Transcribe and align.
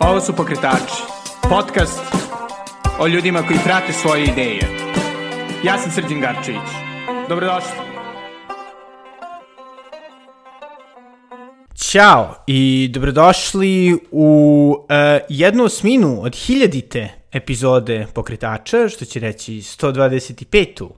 Ovo 0.00 0.20
su 0.20 0.32
Pokretači, 0.36 1.02
podcast 1.42 2.00
o 3.00 3.06
ljudima 3.06 3.42
koji 3.42 3.58
prate 3.64 3.92
svoje 3.92 4.24
ideje. 4.24 4.60
Ja 5.64 5.78
sam 5.78 5.92
Srđan 5.92 6.20
Garčević. 6.20 6.68
Dobrodošli. 7.28 7.70
Ćao 11.74 12.34
i 12.46 12.90
dobrodošli 12.92 13.98
u 14.10 14.76
uh, 14.78 14.86
jednu 15.28 15.64
osminu 15.64 16.22
od 16.22 16.36
hiljadite 16.36 17.08
epizode 17.32 18.06
Pokretača, 18.14 18.88
što 18.88 19.04
će 19.04 19.20
reći 19.20 19.52
125. 19.52 20.88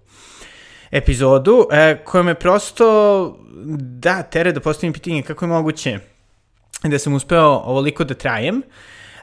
epizodu, 0.91 1.55
uh, 1.55 2.05
koja 2.05 2.23
me 2.23 2.35
prosto 2.35 3.39
da 3.77 4.23
tere 4.23 4.53
da 4.53 4.61
postavim 4.61 4.93
pitanje 4.93 5.23
kako 5.23 5.45
je 5.45 5.49
moguće 5.49 6.12
da 6.91 6.99
sam 6.99 7.15
uspeo 7.15 7.63
ovoliko 7.65 8.05
da 8.05 8.15
trajem. 8.15 8.63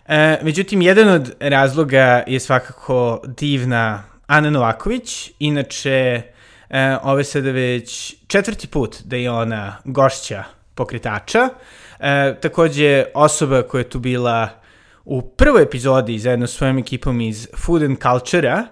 E, 0.08 0.40
međutim, 0.44 0.82
jedan 0.82 1.10
od 1.10 1.36
razloga 1.40 2.24
je 2.28 2.40
svakako 2.40 3.22
divna 3.28 4.04
Ana 4.28 4.50
Novaković, 4.50 5.32
inače 5.40 6.22
e, 6.70 6.98
ove 7.04 7.24
sada 7.24 7.52
već 7.52 8.16
četvrti 8.28 8.68
put 8.68 8.98
da 9.04 9.16
je 9.16 9.32
ona 9.32 9.76
gošća 9.86 10.44
pokretača, 10.76 11.50
e, 12.00 12.36
takođe 12.42 13.06
osoba 13.14 13.62
koja 13.64 13.80
je 13.80 13.90
tu 13.90 14.00
bila 14.00 14.50
u 15.06 15.22
prvoj 15.22 15.64
epizodi 15.64 16.20
zajedno 16.20 16.48
s 16.48 16.54
svojom 16.54 16.78
ekipom 16.78 17.22
iz 17.22 17.48
Food 17.58 17.84
and 17.84 17.98
Culture-a, 18.02 18.64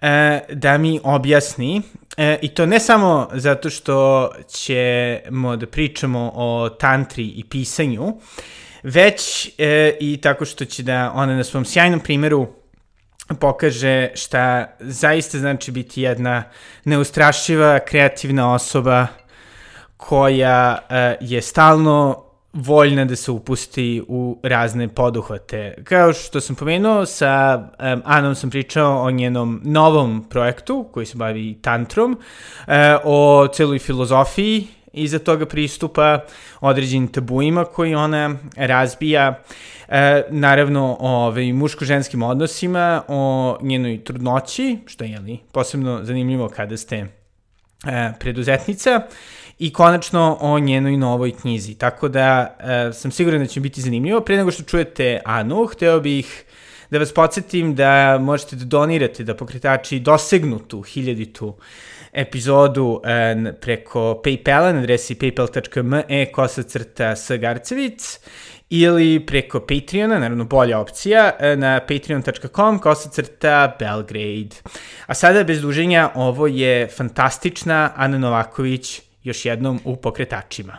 e, 0.00 0.40
da 0.52 0.78
mi 0.78 1.00
objasni, 1.04 1.82
e, 2.16 2.38
i 2.42 2.48
to 2.48 2.66
ne 2.66 2.80
samo 2.80 3.28
zato 3.32 3.70
što 3.70 4.30
ćemo 4.48 5.56
da 5.56 5.66
pričamo 5.66 6.32
o 6.34 6.68
tantri 6.68 7.24
i 7.24 7.44
pisanju, 7.44 8.20
već 8.82 9.50
e, 9.58 9.96
i 10.00 10.20
tako 10.20 10.44
što 10.44 10.64
će 10.64 10.82
da 10.82 11.12
ona 11.14 11.36
na 11.36 11.44
svom 11.44 11.64
sjajnom 11.64 12.00
primeru 12.00 12.46
pokaže 13.40 14.10
šta 14.14 14.66
zaista 14.80 15.38
znači 15.38 15.70
biti 15.72 16.02
jedna 16.02 16.42
neustrašiva, 16.84 17.78
kreativna 17.78 18.54
osoba 18.54 19.06
koja 19.96 20.78
e, 20.90 21.16
je 21.20 21.42
stalno 21.42 22.27
voljna 22.52 23.04
da 23.04 23.16
se 23.16 23.30
upusti 23.30 24.02
u 24.08 24.40
razne 24.42 24.88
poduhvate. 24.88 25.74
Kao 25.84 26.12
što 26.12 26.40
sam 26.40 26.56
pomenuo, 26.56 27.06
sa 27.06 27.58
um, 27.58 28.02
Anom 28.04 28.34
sam 28.34 28.50
pričao 28.50 29.02
o 29.02 29.10
njenom 29.10 29.60
novom 29.64 30.26
projektu 30.30 30.88
koji 30.92 31.06
se 31.06 31.16
bavi 31.16 31.58
tantrom, 31.62 32.12
uh, 32.12 32.74
o 33.04 33.48
celoj 33.52 33.78
filozofiji 33.78 34.66
iza 34.92 35.18
toga 35.18 35.46
pristupa 35.46 36.24
određenim 36.60 37.08
tabuima 37.08 37.64
koji 37.64 37.94
ona 37.94 38.36
razbija, 38.56 39.42
e, 39.88 40.22
naravno 40.30 40.96
o 41.00 41.08
ovaj, 41.08 41.52
muško-ženskim 41.52 42.22
odnosima, 42.22 43.02
o 43.08 43.58
njenoj 43.62 44.04
trudnoći, 44.04 44.78
što 44.86 45.04
je 45.04 45.10
jeli, 45.10 45.38
posebno 45.52 46.00
zanimljivo 46.02 46.48
kada 46.48 46.76
ste 46.76 46.96
e, 46.96 47.06
preduzetnica, 48.20 49.00
i 49.58 49.72
konačno 49.72 50.38
o 50.40 50.58
njenoj 50.58 50.96
novoj 50.96 51.32
knjizi. 51.32 51.74
Tako 51.74 52.08
da 52.08 52.56
e, 52.60 52.92
sam 52.92 53.10
siguran 53.10 53.40
da 53.40 53.46
će 53.46 53.60
biti 53.60 53.80
zanimljivo. 53.80 54.20
Pre 54.20 54.36
nego 54.36 54.50
što 54.50 54.62
čujete 54.62 55.20
Anu, 55.24 55.66
hteo 55.66 56.00
bih 56.00 56.44
da 56.90 56.98
vas 56.98 57.12
podsjetim 57.12 57.74
da 57.74 58.18
možete 58.20 58.56
da 58.56 58.64
donirate, 58.64 59.24
da 59.24 59.36
pokretači 59.36 60.00
dosegnu 60.00 60.58
tu 60.58 60.82
hiljaditu 60.82 61.54
epizodu 62.12 63.00
e, 63.04 63.52
preko 63.60 64.20
Paypala 64.24 64.72
na 64.72 64.78
adresi 64.78 65.14
paypal.me 65.14 66.32
kosacrta 66.32 67.14
Garcevic 67.40 68.20
ili 68.70 69.26
preko 69.26 69.60
Patreona, 69.60 70.18
naravno 70.18 70.44
bolja 70.44 70.78
opcija, 70.78 71.30
e, 71.38 71.56
na 71.56 71.80
patreon.com 71.80 72.78
kosacrta 72.78 73.76
Belgrade. 73.78 74.56
A 75.06 75.14
sada, 75.14 75.44
bez 75.44 75.60
duženja, 75.60 76.10
ovo 76.14 76.46
je 76.46 76.88
fantastična 76.88 77.92
Ana 77.96 78.18
Novaković 78.18 79.07
još 79.24 79.44
jednom 79.44 79.80
u 79.84 79.96
pokretačima. 79.96 80.76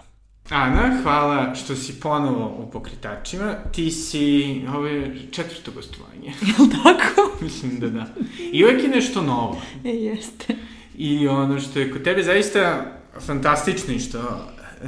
Ana, 0.50 1.00
hvala 1.04 1.56
što 1.56 1.76
si 1.76 2.00
ponovo 2.00 2.56
u 2.68 2.72
pokretačima. 2.72 3.56
Ti 3.72 3.92
si, 3.92 4.62
ovo 4.76 4.88
je 4.88 5.16
četvrto 5.32 5.72
gostovanje. 5.72 6.28
Je 6.48 6.54
li 6.60 6.70
tako? 6.84 7.32
Mislim 7.44 7.80
da 7.80 7.90
da. 7.90 8.06
I 8.52 8.64
uvek 8.64 8.84
je 8.84 8.90
nešto 8.90 9.22
novo. 9.22 9.62
E, 9.86 9.90
jeste. 9.90 10.56
I 10.98 11.28
ono 11.28 11.60
što 11.60 11.80
je 11.80 11.92
kod 11.92 12.04
tebe 12.04 12.24
zaista 12.24 12.86
fantastično 13.20 13.94
i 13.94 14.00
što 14.00 14.20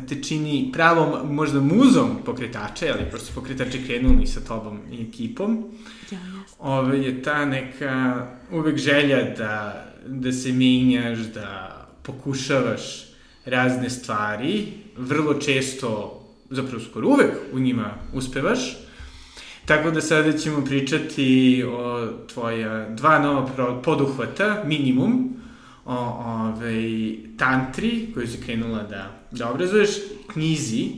te 0.10 0.24
čini 0.24 0.70
pravom 0.74 1.36
možda 1.36 1.60
muzom 1.60 2.18
pokretača, 2.26 2.86
ali 2.94 3.10
prosto 3.10 3.32
pokretači 3.36 3.86
krenuli 3.86 4.28
sa 4.28 4.40
tobom 4.40 4.80
i 4.92 5.08
ekipom. 5.10 5.72
Ja, 6.12 6.20
jeste. 6.20 6.58
Ove 6.60 7.00
je 7.00 7.24
ta 7.24 7.46
neka 7.46 8.28
uvek 8.52 8.78
želja 8.78 9.36
da, 9.38 9.86
da 10.08 10.32
se 10.32 10.54
menjaš, 10.54 11.18
da 11.18 11.78
pokušavaš 12.04 13.11
razne 13.46 13.90
stvari, 13.90 14.68
vrlo 14.98 15.34
često, 15.34 16.22
zapravo 16.50 16.84
skoro 16.84 17.08
uvek 17.08 17.32
u 17.54 17.60
njima 17.60 17.94
uspevaš. 18.14 18.78
Tako 19.66 19.92
da 19.92 20.02
sada 20.02 20.38
ćemo 20.38 20.66
pričati 20.66 21.64
o 21.68 22.08
tvoja 22.34 22.90
dva 22.90 23.20
nova 23.20 23.82
poduhvata, 23.82 24.64
minimum, 24.66 25.34
o 25.86 25.96
ovaj, 25.96 27.16
tantri 27.38 28.08
koju 28.14 28.28
si 28.28 28.42
krenula 28.46 28.84
da, 28.84 29.12
da 29.32 29.50
obrazuješ, 29.50 29.90
knjizi 30.34 30.90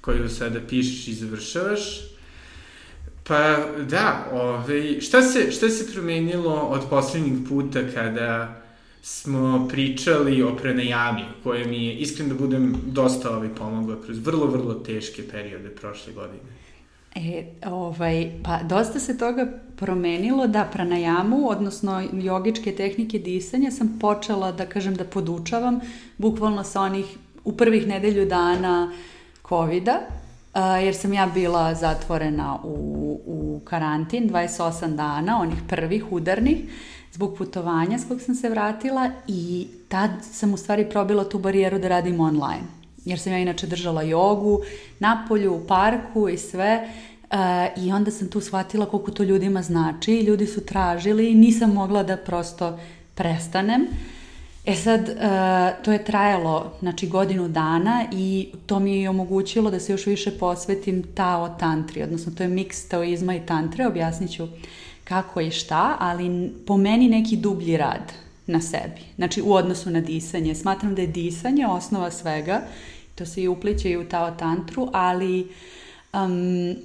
koju 0.00 0.28
sada 0.28 0.60
pišeš 0.68 1.08
i 1.08 1.14
završavaš. 1.14 1.80
Pa 3.24 3.56
da, 3.88 4.26
ovaj, 4.32 5.00
šta, 5.00 5.22
se, 5.22 5.50
šta 5.50 5.68
se 5.68 5.92
promenilo 5.92 6.54
od 6.54 6.80
poslednjeg 6.90 7.48
puta 7.48 7.80
kada 7.94 8.55
smo 9.08 9.68
pričali 9.68 10.42
o 10.42 10.56
pranajami, 10.56 11.24
koje 11.42 11.64
mi 11.64 11.84
je, 11.84 11.94
iskreno 11.94 12.34
da 12.34 12.40
budem, 12.40 12.74
dosta 12.86 13.36
ovaj 13.36 13.48
pomogla 13.48 13.96
kroz 14.04 14.18
vrlo, 14.18 14.46
vrlo 14.46 14.74
teške 14.74 15.28
periode 15.28 15.68
prošle 15.68 16.12
godine. 16.12 16.42
E, 17.14 17.44
ovaj, 17.66 18.30
pa 18.44 18.58
dosta 18.62 19.00
se 19.00 19.18
toga 19.18 19.46
promenilo 19.76 20.46
da 20.46 20.68
pranajamu, 20.72 21.50
odnosno 21.50 22.02
jogičke 22.12 22.72
tehnike 22.72 23.18
disanja 23.18 23.70
sam 23.70 23.98
počela 24.00 24.52
da 24.52 24.66
kažem 24.66 24.94
da 24.94 25.04
podučavam 25.04 25.80
bukvalno 26.18 26.64
sa 26.64 26.80
onih 26.80 27.06
u 27.44 27.56
prvih 27.56 27.86
nedelju 27.86 28.26
dana 28.26 28.92
COVID-a, 29.48 30.00
jer 30.78 30.94
sam 30.94 31.12
ja 31.12 31.26
bila 31.34 31.74
zatvorena 31.74 32.58
u, 32.64 33.20
u 33.26 33.60
karantin 33.64 34.30
28 34.30 34.96
dana, 34.96 35.40
onih 35.40 35.58
prvih 35.68 36.12
udarnih, 36.12 36.58
zbog 37.16 37.36
putovanja 37.38 37.98
s 37.98 38.08
kog 38.08 38.20
sam 38.20 38.34
se 38.34 38.48
vratila 38.48 39.10
i 39.28 39.66
tad 39.88 40.10
sam 40.32 40.54
u 40.54 40.56
stvari 40.56 40.90
probila 40.90 41.28
tu 41.28 41.38
barijeru 41.38 41.78
da 41.78 41.88
radim 41.88 42.20
online. 42.20 42.66
Jer 43.04 43.18
sam 43.18 43.32
ja 43.32 43.38
inače 43.38 43.66
držala 43.66 44.02
jogu 44.02 44.60
na 44.98 45.24
polju, 45.28 45.54
u 45.54 45.66
parku 45.66 46.28
i 46.28 46.38
sve. 46.38 46.88
Uh, 47.30 47.84
I 47.84 47.92
onda 47.92 48.10
sam 48.10 48.28
tu 48.28 48.40
shvatila 48.40 48.86
koliko 48.86 49.10
to 49.10 49.22
ljudima 49.22 49.62
znači. 49.62 50.20
Ljudi 50.20 50.46
su 50.46 50.64
tražili 50.64 51.30
i 51.30 51.34
nisam 51.34 51.72
mogla 51.72 52.02
da 52.02 52.16
prosto 52.16 52.78
prestanem. 53.14 53.86
E 54.66 54.74
sad, 54.74 55.00
uh, 55.00 55.84
to 55.84 55.92
je 55.92 56.04
trajalo 56.04 56.72
znači, 56.80 57.08
godinu 57.08 57.48
dana 57.48 58.04
i 58.12 58.48
to 58.66 58.78
mi 58.78 59.00
je 59.00 59.10
omogućilo 59.10 59.70
da 59.70 59.80
se 59.80 59.92
još 59.92 60.06
više 60.06 60.38
posvetim 60.38 61.02
Tao 61.14 61.48
tantri, 61.48 62.02
odnosno 62.02 62.32
to 62.36 62.42
je 62.42 62.48
miks 62.48 62.88
taoizma 62.88 63.34
i 63.34 63.46
tantre, 63.46 63.86
objasnit 63.86 64.30
ću 64.36 64.48
kako 65.08 65.40
i 65.40 65.50
šta, 65.50 65.96
ali 66.00 66.52
po 66.66 66.76
meni 66.76 67.08
neki 67.08 67.36
dublji 67.36 67.76
rad 67.76 68.12
na 68.46 68.60
sebi. 68.60 69.00
Znači 69.16 69.42
u 69.42 69.52
odnosu 69.52 69.90
na 69.90 70.00
disanje. 70.00 70.54
Smatram 70.54 70.94
da 70.94 71.02
je 71.02 71.08
disanje 71.08 71.66
osnova 71.66 72.10
svega, 72.10 72.60
to 73.14 73.26
se 73.26 73.42
i 73.42 73.48
upliče 73.48 73.90
i 73.90 73.96
u 73.96 74.08
Tao 74.08 74.30
Tantru, 74.30 74.88
ali 74.92 75.48
um, 76.12 76.76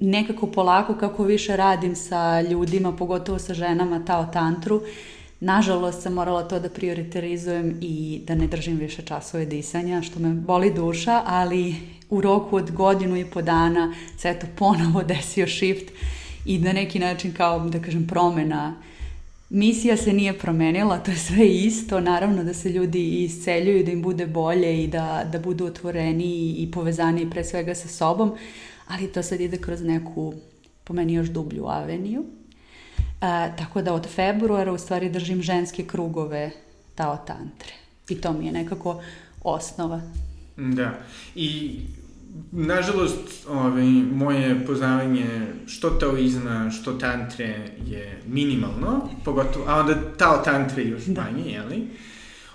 nekako 0.00 0.46
polako 0.46 0.94
kako 0.94 1.24
više 1.24 1.56
radim 1.56 1.96
sa 1.96 2.40
ljudima, 2.40 2.96
pogotovo 2.96 3.38
sa 3.38 3.54
ženama 3.54 4.04
Tao 4.04 4.26
Tantru, 4.32 4.82
nažalost 5.40 6.02
sam 6.02 6.12
morala 6.12 6.42
to 6.42 6.60
da 6.60 6.68
prioriterizujem 6.68 7.78
i 7.80 8.20
da 8.26 8.34
ne 8.34 8.46
držim 8.46 8.76
više 8.76 9.02
časove 9.02 9.46
disanja, 9.46 10.02
što 10.02 10.20
me 10.20 10.30
boli 10.30 10.74
duša, 10.74 11.22
ali 11.26 11.74
u 12.10 12.20
roku 12.20 12.56
od 12.56 12.70
godinu 12.70 13.16
i 13.16 13.24
po 13.24 13.42
dana 13.42 13.94
se 14.18 14.30
eto 14.30 14.46
ponovo 14.58 15.02
desio 15.14 15.46
shift 15.46 15.92
i 16.46 16.58
na 16.58 16.72
neki 16.72 16.98
način 16.98 17.34
kao, 17.34 17.68
da 17.68 17.82
kažem, 17.82 18.06
promena 18.06 18.74
Misija 19.50 19.96
se 19.96 20.12
nije 20.12 20.38
promenila, 20.38 20.98
to 20.98 21.10
je 21.10 21.16
sve 21.16 21.48
isto, 21.48 22.00
naravno 22.00 22.44
da 22.44 22.54
se 22.54 22.70
ljudi 22.70 23.24
isceljuju, 23.24 23.84
da 23.84 23.90
im 23.90 24.02
bude 24.02 24.26
bolje 24.26 24.84
i 24.84 24.86
da, 24.86 25.28
da 25.32 25.38
budu 25.38 25.66
otvoreni 25.66 26.54
i 26.58 26.70
povezani 26.70 27.30
pre 27.30 27.44
svega 27.44 27.74
sa 27.74 27.88
sobom, 27.88 28.34
ali 28.88 29.12
to 29.12 29.22
sad 29.22 29.40
ide 29.40 29.58
kroz 29.58 29.82
neku, 29.82 30.34
po 30.84 30.94
meni 30.94 31.14
još 31.14 31.28
dublju 31.28 31.66
aveniju. 31.66 32.24
A, 33.20 33.56
tako 33.56 33.82
da 33.82 33.94
od 33.94 34.06
februara 34.06 34.72
u 34.72 34.78
stvari 34.78 35.10
držim 35.10 35.42
ženske 35.42 35.84
krugove 35.84 36.50
Tao 36.94 37.16
Tantre. 37.16 37.72
I 38.08 38.20
to 38.20 38.32
mi 38.32 38.46
je 38.46 38.52
nekako 38.52 39.02
osnova. 39.44 40.00
Da. 40.56 40.98
I 41.34 41.78
nažalost, 42.52 43.46
ovaj, 43.48 43.84
moje 44.12 44.66
poznavanje 44.66 45.26
što 45.66 45.90
taoizma, 45.90 46.70
što 46.70 46.92
tantre 46.92 47.70
je 47.86 48.22
minimalno, 48.26 49.08
pogotovo, 49.24 49.64
a 49.68 49.80
onda 49.80 49.94
tao 50.16 50.38
tantre 50.38 50.84
još 50.84 51.04
da. 51.04 51.22
manje, 51.22 51.52
jeli? 51.52 51.88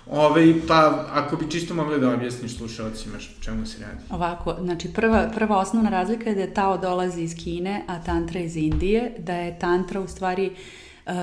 Ove, 0.06 0.26
ovaj, 0.26 0.54
pa, 0.68 1.06
ako 1.12 1.36
bi 1.36 1.50
čisto 1.50 1.74
mogla 1.74 1.98
da 1.98 2.10
objasniš 2.10 2.56
slušalcima 2.56 3.16
čemu 3.40 3.66
se 3.66 3.82
radi. 3.82 4.00
Ovako, 4.10 4.56
znači 4.60 4.92
prva, 4.92 5.30
prva 5.34 5.58
osnovna 5.58 5.90
razlika 5.90 6.30
je 6.30 6.34
da 6.34 6.40
je 6.40 6.54
Tao 6.54 6.78
dolazi 6.78 7.22
iz 7.22 7.34
Kine, 7.44 7.84
a 7.88 8.02
Tantra 8.02 8.40
iz 8.40 8.56
Indije, 8.56 9.12
da 9.18 9.34
je 9.34 9.58
Tantra 9.58 10.00
u 10.00 10.08
stvari 10.08 10.46
uh, 10.46 10.56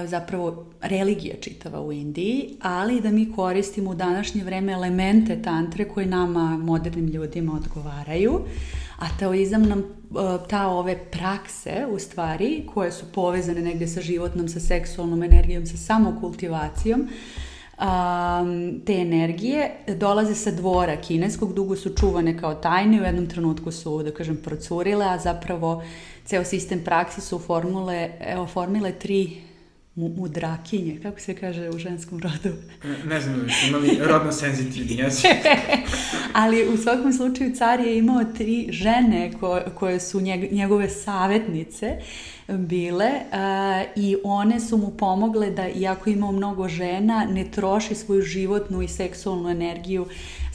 zapravo 0.05 0.65
religija 0.81 1.35
čitava 1.41 1.81
u 1.81 1.91
Indiji, 1.91 2.57
ali 2.61 3.01
da 3.01 3.11
mi 3.11 3.31
koristimo 3.35 3.91
u 3.91 3.95
današnje 3.95 4.43
vreme 4.43 4.71
elemente 4.71 5.41
tantre 5.41 5.85
koje 5.85 6.05
nama, 6.05 6.57
modernim 6.57 7.07
ljudima, 7.07 7.53
odgovaraju, 7.53 8.41
a 8.99 9.05
taoizam 9.19 9.63
nam 9.63 9.79
uh, 9.79 10.47
ta 10.49 10.67
ove 10.67 10.97
prakse, 11.11 11.85
u 11.91 11.99
stvari, 11.99 12.63
koje 12.73 12.91
su 12.91 13.05
povezane 13.13 13.61
negde 13.61 13.87
sa 13.87 14.01
životnom, 14.01 14.47
sa 14.47 14.59
seksualnom 14.59 15.23
energijom, 15.23 15.65
sa 15.65 15.77
samokultivacijom, 15.77 16.99
um, 17.01 18.81
te 18.85 18.93
energije 18.93 19.71
dolaze 19.87 20.35
sa 20.35 20.51
dvora 20.51 20.95
kineskog, 20.95 21.53
dugo 21.53 21.75
su 21.75 21.95
čuvane 21.95 22.37
kao 22.37 22.55
tajne, 22.55 23.01
u 23.01 23.05
jednom 23.05 23.27
trenutku 23.27 23.71
su, 23.71 24.03
da 24.03 24.11
kažem, 24.11 24.37
procurile, 24.43 25.05
a 25.05 25.19
zapravo 25.19 25.83
ceo 26.25 26.43
sistem 26.43 26.83
praksi 26.83 27.21
su 27.21 27.39
formule, 27.39 28.09
oformile 28.37 28.91
tri 28.91 29.48
mudrakinje, 30.07 30.99
kako 31.01 31.19
se 31.19 31.35
kaže 31.35 31.69
u 31.69 31.77
ženskom 31.77 32.19
rodu? 32.19 32.55
Ne, 32.83 32.97
ne 33.05 33.21
znam 33.21 33.47
imali 33.67 33.97
rodno 34.01 34.31
senzitivni 34.31 34.95
jezik. 34.95 35.25
Ali 36.33 36.67
u 36.67 36.77
svakom 36.77 37.13
slučaju 37.13 37.55
car 37.55 37.79
je 37.79 37.97
imao 37.97 38.23
tri 38.37 38.67
žene 38.71 39.31
ko, 39.39 39.59
koje 39.75 39.99
su 39.99 40.21
njegove 40.51 40.89
savetnice 40.89 41.97
bile 42.47 43.09
uh, 43.09 44.03
i 44.03 44.15
one 44.23 44.59
su 44.59 44.77
mu 44.77 44.91
pomogle 44.97 45.51
da, 45.51 45.67
iako 45.69 46.09
imao 46.09 46.31
mnogo 46.31 46.67
žena, 46.67 47.27
ne 47.31 47.51
troši 47.51 47.95
svoju 47.95 48.21
životnu 48.21 48.81
i 48.81 48.87
seksualnu 48.87 49.49
energiju 49.49 50.07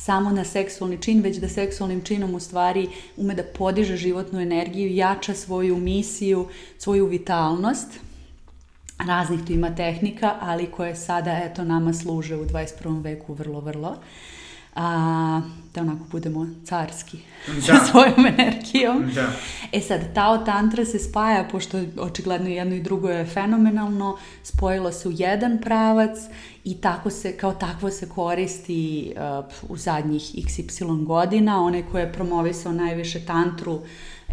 samo 0.04 0.30
na 0.30 0.44
seksualni 0.44 0.98
čin, 1.02 1.20
već 1.20 1.36
da 1.36 1.48
seksualnim 1.48 2.00
činom 2.00 2.34
u 2.34 2.40
stvari 2.40 2.88
ume 3.16 3.34
da 3.34 3.42
podiže 3.42 3.96
životnu 3.96 4.40
energiju, 4.40 4.94
jača 4.94 5.34
svoju 5.34 5.76
misiju, 5.76 6.46
svoju 6.78 7.06
vitalnost 7.06 7.88
raznih 8.98 9.40
tu 9.46 9.52
ima 9.52 9.74
tehnika, 9.74 10.34
ali 10.40 10.70
koje 10.70 10.96
sada 10.96 11.40
eto 11.44 11.64
nama 11.64 11.92
služe 11.92 12.36
u 12.36 12.46
21. 12.46 13.02
veku 13.02 13.34
vrlo, 13.34 13.60
vrlo. 13.60 13.96
A, 14.76 15.40
da 15.74 15.80
onako 15.80 16.04
budemo 16.10 16.46
carski 16.64 17.18
da. 17.66 17.78
svojom 17.90 18.26
energijom. 18.26 19.10
Da. 19.14 19.26
E 19.72 19.80
sad, 19.80 20.14
Tao 20.14 20.38
Tantra 20.38 20.84
se 20.84 20.98
spaja, 20.98 21.48
pošto 21.50 21.80
očigledno 21.98 22.48
jedno 22.48 22.74
i 22.74 22.82
drugo 22.82 23.08
je 23.08 23.26
fenomenalno, 23.26 24.18
spojilo 24.42 24.92
se 24.92 25.08
u 25.08 25.12
jedan 25.14 25.58
pravac 25.62 26.18
i 26.64 26.80
tako 26.80 27.10
se, 27.10 27.36
kao 27.36 27.52
takvo 27.52 27.90
se 27.90 28.08
koristi 28.08 29.14
uh, 29.16 29.70
u 29.70 29.76
zadnjih 29.76 30.22
xy 30.22 31.04
godina. 31.04 31.62
Onaj 31.62 31.82
ko 31.82 31.98
je 31.98 32.12
promovisao 32.12 32.72
najviše 32.72 33.26
tantru 33.26 33.72
uh, 33.72 33.82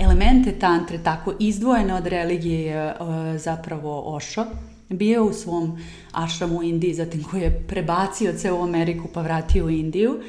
elemente 0.01 0.51
tantre 0.59 0.98
tako 1.03 1.33
izdvojene 1.39 1.94
od 1.94 2.07
religije 2.07 2.62
je 2.62 2.95
zapravo 3.38 4.15
Osho. 4.15 4.45
Bio 4.89 5.25
u 5.25 5.33
svom 5.33 5.77
ašramu 6.12 6.57
u 6.59 6.63
Indiji, 6.63 6.94
zatim 6.94 7.24
koji 7.24 7.42
je 7.42 7.63
prebacio 7.68 8.33
celu 8.33 8.63
Ameriku 8.63 9.07
pa 9.13 9.21
vratio 9.21 9.65
u 9.65 9.69
Indiju, 9.69 10.19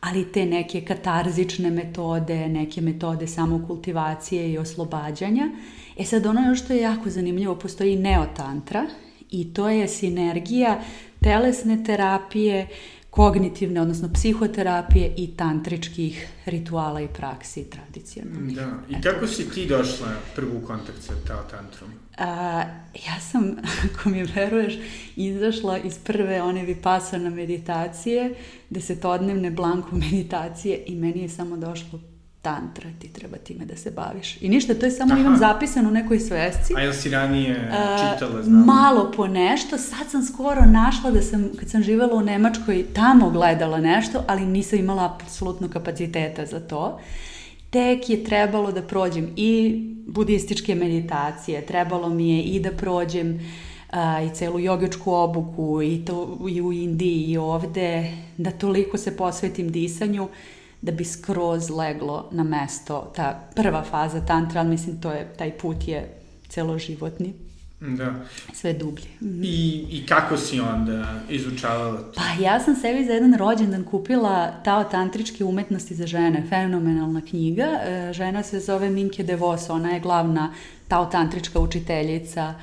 ali 0.00 0.32
te 0.32 0.46
neke 0.46 0.80
katarzične 0.80 1.70
metode, 1.70 2.48
neke 2.48 2.80
metode 2.80 3.26
samokultivacije 3.26 4.52
i 4.52 4.58
oslobađanja. 4.58 5.50
E 5.98 6.04
sad 6.04 6.26
ono 6.26 6.54
što 6.54 6.72
je 6.72 6.80
jako 6.80 7.10
zanimljivo, 7.10 7.54
postoji 7.54 7.96
neotantra 7.96 8.86
i 9.30 9.54
to 9.54 9.68
je 9.68 9.88
sinergija 9.88 10.80
telesne 11.22 11.84
terapije, 11.84 12.66
kognitivne, 13.14 13.80
odnosno 13.80 14.08
psihoterapije 14.14 15.14
i 15.16 15.36
tantričkih 15.36 16.28
rituala 16.46 17.00
i 17.00 17.08
praksi 17.08 17.70
tradicionalnih. 17.70 18.56
Da, 18.56 18.72
i 18.88 18.94
Eto. 18.94 19.10
kako 19.10 19.26
si 19.26 19.50
ti 19.50 19.66
došla 19.66 20.06
prvu 20.36 20.58
u 20.58 20.66
kontakt 20.66 21.02
sa 21.02 21.12
Tao 21.26 21.42
Tantrom? 21.50 21.90
A, 22.18 22.62
ja 23.06 23.20
sam, 23.20 23.56
ako 23.86 24.08
mi 24.08 24.22
veruješ, 24.22 24.74
izašla 25.16 25.78
iz 25.78 25.98
prve 25.98 26.42
one 26.42 26.64
vipasana 26.64 27.30
meditacije, 27.30 28.34
desetodnevne 28.70 29.50
blanko 29.50 29.96
meditacije 29.96 30.84
i 30.86 30.94
meni 30.94 31.22
je 31.22 31.28
samo 31.28 31.56
došlo 31.56 32.13
tantra, 32.44 32.90
ti 32.98 33.08
treba 33.08 33.36
time 33.36 33.64
da 33.64 33.76
se 33.76 33.90
baviš. 33.90 34.42
I 34.42 34.48
ništa, 34.48 34.74
to 34.74 34.86
je 34.86 34.90
samo 34.92 35.12
Aha. 35.12 35.20
imam 35.20 35.36
zapisano 35.36 35.88
u 35.88 35.92
nekoj 35.92 36.20
svesci. 36.20 36.74
A 36.76 36.80
jel 36.80 36.92
si 36.92 37.10
ranije 37.10 37.54
čitala, 38.12 38.42
znam? 38.42 38.64
Malo 38.64 39.12
po 39.16 39.26
nešto, 39.26 39.78
sad 39.78 40.10
sam 40.10 40.22
skoro 40.22 40.66
našla 40.66 41.10
da 41.10 41.22
sam, 41.22 41.50
kad 41.60 41.70
sam 41.70 41.82
živela 41.82 42.14
u 42.14 42.22
Nemačkoj, 42.22 42.84
tamo 42.94 43.30
gledala 43.30 43.80
nešto, 43.80 44.24
ali 44.26 44.46
nisam 44.46 44.78
imala 44.78 45.14
apsolutno 45.14 45.68
kapaciteta 45.68 46.46
za 46.46 46.60
to. 46.60 47.00
Tek 47.70 48.10
je 48.10 48.24
trebalo 48.24 48.72
da 48.72 48.82
prođem 48.82 49.32
i 49.36 49.80
budističke 50.06 50.74
meditacije, 50.74 51.66
trebalo 51.66 52.08
mi 52.08 52.30
je 52.30 52.42
i 52.42 52.60
da 52.60 52.70
prođem 52.70 53.34
uh, 53.34 54.26
i 54.26 54.34
celu 54.34 54.58
jogičku 54.58 55.12
obuku 55.12 55.82
i, 55.82 56.04
to, 56.04 56.38
i 56.50 56.60
u 56.60 56.72
Indiji 56.72 57.24
i 57.24 57.36
ovde, 57.36 58.12
da 58.36 58.50
toliko 58.50 58.98
se 58.98 59.16
posvetim 59.16 59.72
disanju 59.72 60.28
da 60.84 60.92
bi 60.92 61.04
skroz 61.04 61.70
leglo 61.70 62.28
na 62.32 62.42
mesto 62.42 63.12
ta 63.16 63.48
prva 63.54 63.82
faza 63.82 64.20
tantra, 64.20 64.60
ali 64.60 64.70
mislim 64.70 65.00
to 65.00 65.10
je, 65.10 65.32
taj 65.38 65.58
put 65.58 65.88
je 65.88 66.14
celoživotni. 66.48 67.32
Da. 67.80 68.14
Sve 68.52 68.72
dublje. 68.72 69.04
I, 69.42 69.86
I 69.90 70.06
kako 70.06 70.36
si 70.36 70.60
onda 70.60 71.20
izučavala 71.30 71.98
to? 71.98 72.12
Pa 72.14 72.42
ja 72.42 72.60
sam 72.60 72.76
sebi 72.76 73.04
za 73.04 73.12
jedan 73.12 73.34
rođendan 73.34 73.84
kupila 73.84 74.52
Tao 74.64 74.84
tantričke 74.84 75.44
umetnosti 75.44 75.94
za 75.94 76.06
žene, 76.06 76.46
fenomenalna 76.48 77.20
knjiga. 77.20 77.64
E, 77.64 78.12
žena 78.12 78.42
se 78.42 78.60
zove 78.60 78.90
Minke 78.90 79.22
DeVos, 79.22 79.70
ona 79.70 79.90
je 79.90 80.00
glavna 80.00 80.52
Tao 80.88 81.06
tantrička 81.06 81.60
učiteljica 81.60 82.54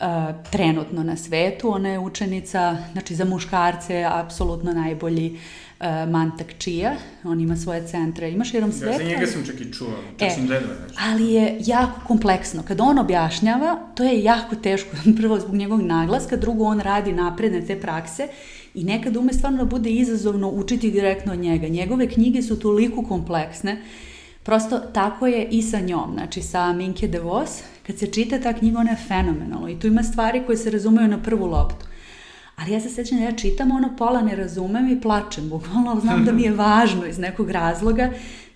uh, 0.00 0.06
trenutno 0.50 1.02
na 1.02 1.16
svetu. 1.16 1.70
Ona 1.70 1.88
je 1.88 1.98
učenica, 1.98 2.76
znači 2.92 3.14
za 3.14 3.24
muškarce, 3.24 4.04
apsolutno 4.10 4.72
najbolji 4.72 5.30
uh, 5.32 5.65
uh, 5.80 6.10
Mantak 6.10 6.58
Čija, 6.58 6.96
on 7.24 7.40
ima 7.40 7.56
svoje 7.56 7.86
centre, 7.86 8.30
ima 8.30 8.44
širom 8.44 8.72
sveta. 8.72 8.98
Da, 8.98 9.04
za 9.04 9.10
njega 9.10 9.26
sam 9.26 9.46
čak 9.46 9.60
i 9.60 9.72
čuo, 9.72 9.92
čak 10.18 10.28
e, 10.28 10.30
sam 10.30 10.46
gledala 10.46 10.74
nešto. 10.82 11.00
Ali 11.00 11.32
je 11.32 11.58
jako 11.66 12.00
kompleksno. 12.06 12.62
Kada 12.62 12.82
on 12.82 12.98
objašnjava, 12.98 13.78
to 13.94 14.04
je 14.04 14.22
jako 14.22 14.56
teško, 14.56 14.96
prvo 15.20 15.40
zbog 15.40 15.54
njegovog 15.54 15.84
naglaska, 15.84 16.36
drugo 16.36 16.64
on 16.64 16.80
radi 16.80 17.12
napredne 17.12 17.66
te 17.66 17.80
prakse 17.80 18.28
i 18.74 18.84
nekad 18.84 19.16
ume 19.16 19.32
stvarno 19.32 19.58
da 19.58 19.64
bude 19.64 19.90
izazovno 19.90 20.50
učiti 20.50 20.90
direktno 20.90 21.32
od 21.32 21.38
njega. 21.38 21.68
Njegove 21.68 22.08
knjige 22.08 22.42
su 22.42 22.60
toliko 22.60 23.02
kompleksne, 23.02 23.82
prosto 24.42 24.78
tako 24.78 25.26
je 25.26 25.48
i 25.50 25.62
sa 25.62 25.80
njom, 25.80 26.12
znači 26.14 26.42
sa 26.42 26.72
Minke 26.72 27.08
de 27.08 27.18
Vos, 27.18 27.62
kad 27.86 27.98
se 27.98 28.06
čita 28.06 28.40
ta 28.40 28.52
knjiga, 28.52 28.78
ona 28.78 28.90
je 28.90 28.96
fenomenalna 29.08 29.70
i 29.70 29.78
tu 29.78 29.86
ima 29.86 30.02
stvari 30.02 30.42
koje 30.46 30.56
se 30.56 30.70
razumeju 30.70 31.08
na 31.08 31.22
prvu 31.22 31.46
loptu. 31.46 31.86
Ali 32.56 32.72
ja 32.72 32.80
se 32.80 32.90
sećam 32.90 33.18
da 33.18 33.24
ja 33.24 33.32
čitam 33.32 33.70
ono 33.70 33.96
pola 33.96 34.22
ne 34.22 34.36
razumem 34.36 34.88
i 34.88 35.00
plačem, 35.00 35.48
bukvalno 35.48 36.00
znam 36.00 36.24
da 36.24 36.32
mi 36.32 36.42
je 36.42 36.52
važno 36.64 37.06
iz 37.06 37.18
nekog 37.18 37.50
razloga, 37.50 38.10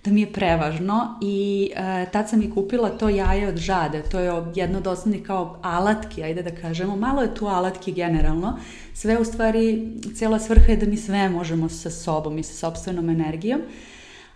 da 0.04 0.10
mi 0.10 0.20
je 0.20 0.32
prevažno 0.32 1.18
i 1.22 1.70
e, 1.76 2.06
tad 2.12 2.28
sam 2.28 2.42
i 2.42 2.50
kupila 2.50 2.88
to 2.88 3.08
jaje 3.08 3.48
od 3.48 3.56
žade, 3.56 4.02
to 4.02 4.20
je 4.20 4.32
jedno 4.54 4.78
od 4.78 4.86
osnovnih 4.86 5.22
kao 5.22 5.58
alatki, 5.62 6.22
ajde 6.22 6.42
da 6.42 6.50
kažemo, 6.50 6.96
malo 6.96 7.22
je 7.22 7.34
tu 7.34 7.46
alatki 7.46 7.92
generalno, 7.92 8.58
sve 8.94 9.18
u 9.18 9.24
stvari, 9.24 9.92
cijela 10.14 10.38
svrha 10.38 10.70
je 10.72 10.76
da 10.76 10.86
mi 10.86 10.96
sve 10.96 11.28
možemo 11.28 11.68
sa 11.68 11.90
sobom 11.90 12.38
i 12.38 12.42
sa 12.42 12.54
sobstvenom 12.54 13.10
energijom, 13.10 13.60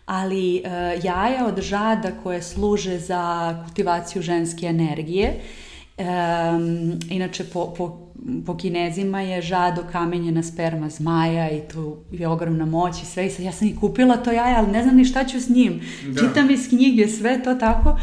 ali 0.07 0.57
e, 0.57 0.61
jaja 1.03 1.47
od 1.47 1.61
žada 1.61 2.11
koje 2.23 2.43
služe 2.43 2.99
za 2.99 3.55
kultivaciju 3.65 4.23
ženske 4.23 4.67
energije, 4.67 5.41
e, 5.99 6.05
inače 7.11 7.45
po, 7.45 7.75
po 7.79 8.04
po 8.47 8.57
kinezima 8.57 9.21
je 9.21 9.43
žado 9.43 9.83
kamenjena 9.93 10.43
sperma 10.43 10.89
zmaja 10.89 11.51
i 11.51 11.61
tu 11.73 11.97
je 12.13 12.29
ogromna 12.29 12.67
moć 12.67 13.03
i 13.03 13.07
sve. 13.07 13.27
I 13.27 13.31
sad 13.31 13.45
ja 13.45 13.53
sam 13.53 13.69
i 13.69 13.77
kupila 13.77 14.17
to 14.17 14.33
jaje, 14.33 14.57
ali 14.57 14.73
ne 14.73 14.83
znam 14.83 14.97
ni 14.97 15.05
šta 15.05 15.25
ću 15.25 15.41
s 15.41 15.49
njim. 15.49 15.81
Da. 16.07 16.21
Čitam 16.21 16.51
iz 16.51 16.69
knjige, 16.69 17.09
sve 17.09 17.43
to 17.43 17.55
tako 17.55 17.99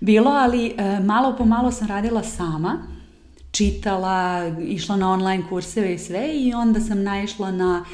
bilo, 0.00 0.30
ali 0.30 0.66
e, 0.66 1.00
malo 1.00 1.34
po 1.38 1.44
malo 1.44 1.72
sam 1.72 1.88
radila 1.88 2.22
sama. 2.22 2.82
Čitala, 3.50 4.50
išla 4.60 4.96
na 4.96 5.12
online 5.12 5.42
kurseve 5.48 5.94
i 5.94 5.98
sve 5.98 6.28
i 6.34 6.54
onda 6.54 6.80
sam 6.80 7.02
naišla 7.02 7.50
na 7.50 7.84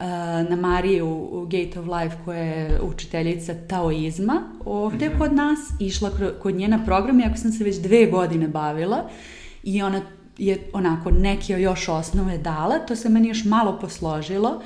e, 0.00 0.04
na 0.50 0.56
Mariju 0.56 1.28
Gate 1.50 1.80
of 1.80 1.86
Life 1.86 2.16
koja 2.24 2.42
je 2.42 2.80
učiteljica 2.82 3.54
taoizma 3.68 4.42
ovde 4.64 5.08
mm 5.08 5.12
-hmm. 5.12 5.18
kod 5.18 5.32
nas, 5.32 5.58
išla 5.80 6.10
kod 6.42 6.54
njena 6.54 6.84
program, 6.84 7.20
iako 7.20 7.36
sam 7.36 7.52
se 7.52 7.64
već 7.64 7.76
dve 7.76 8.06
godine 8.06 8.48
bavila 8.48 9.08
i 9.62 9.82
ona 9.82 10.00
je 10.38 10.70
onako 10.72 11.10
neke 11.10 11.52
još 11.52 11.88
osnove 11.88 12.38
dala, 12.38 12.78
to 12.78 12.96
se 12.96 13.08
meni 13.08 13.28
još 13.28 13.44
malo 13.44 13.78
posložilo, 13.80 14.60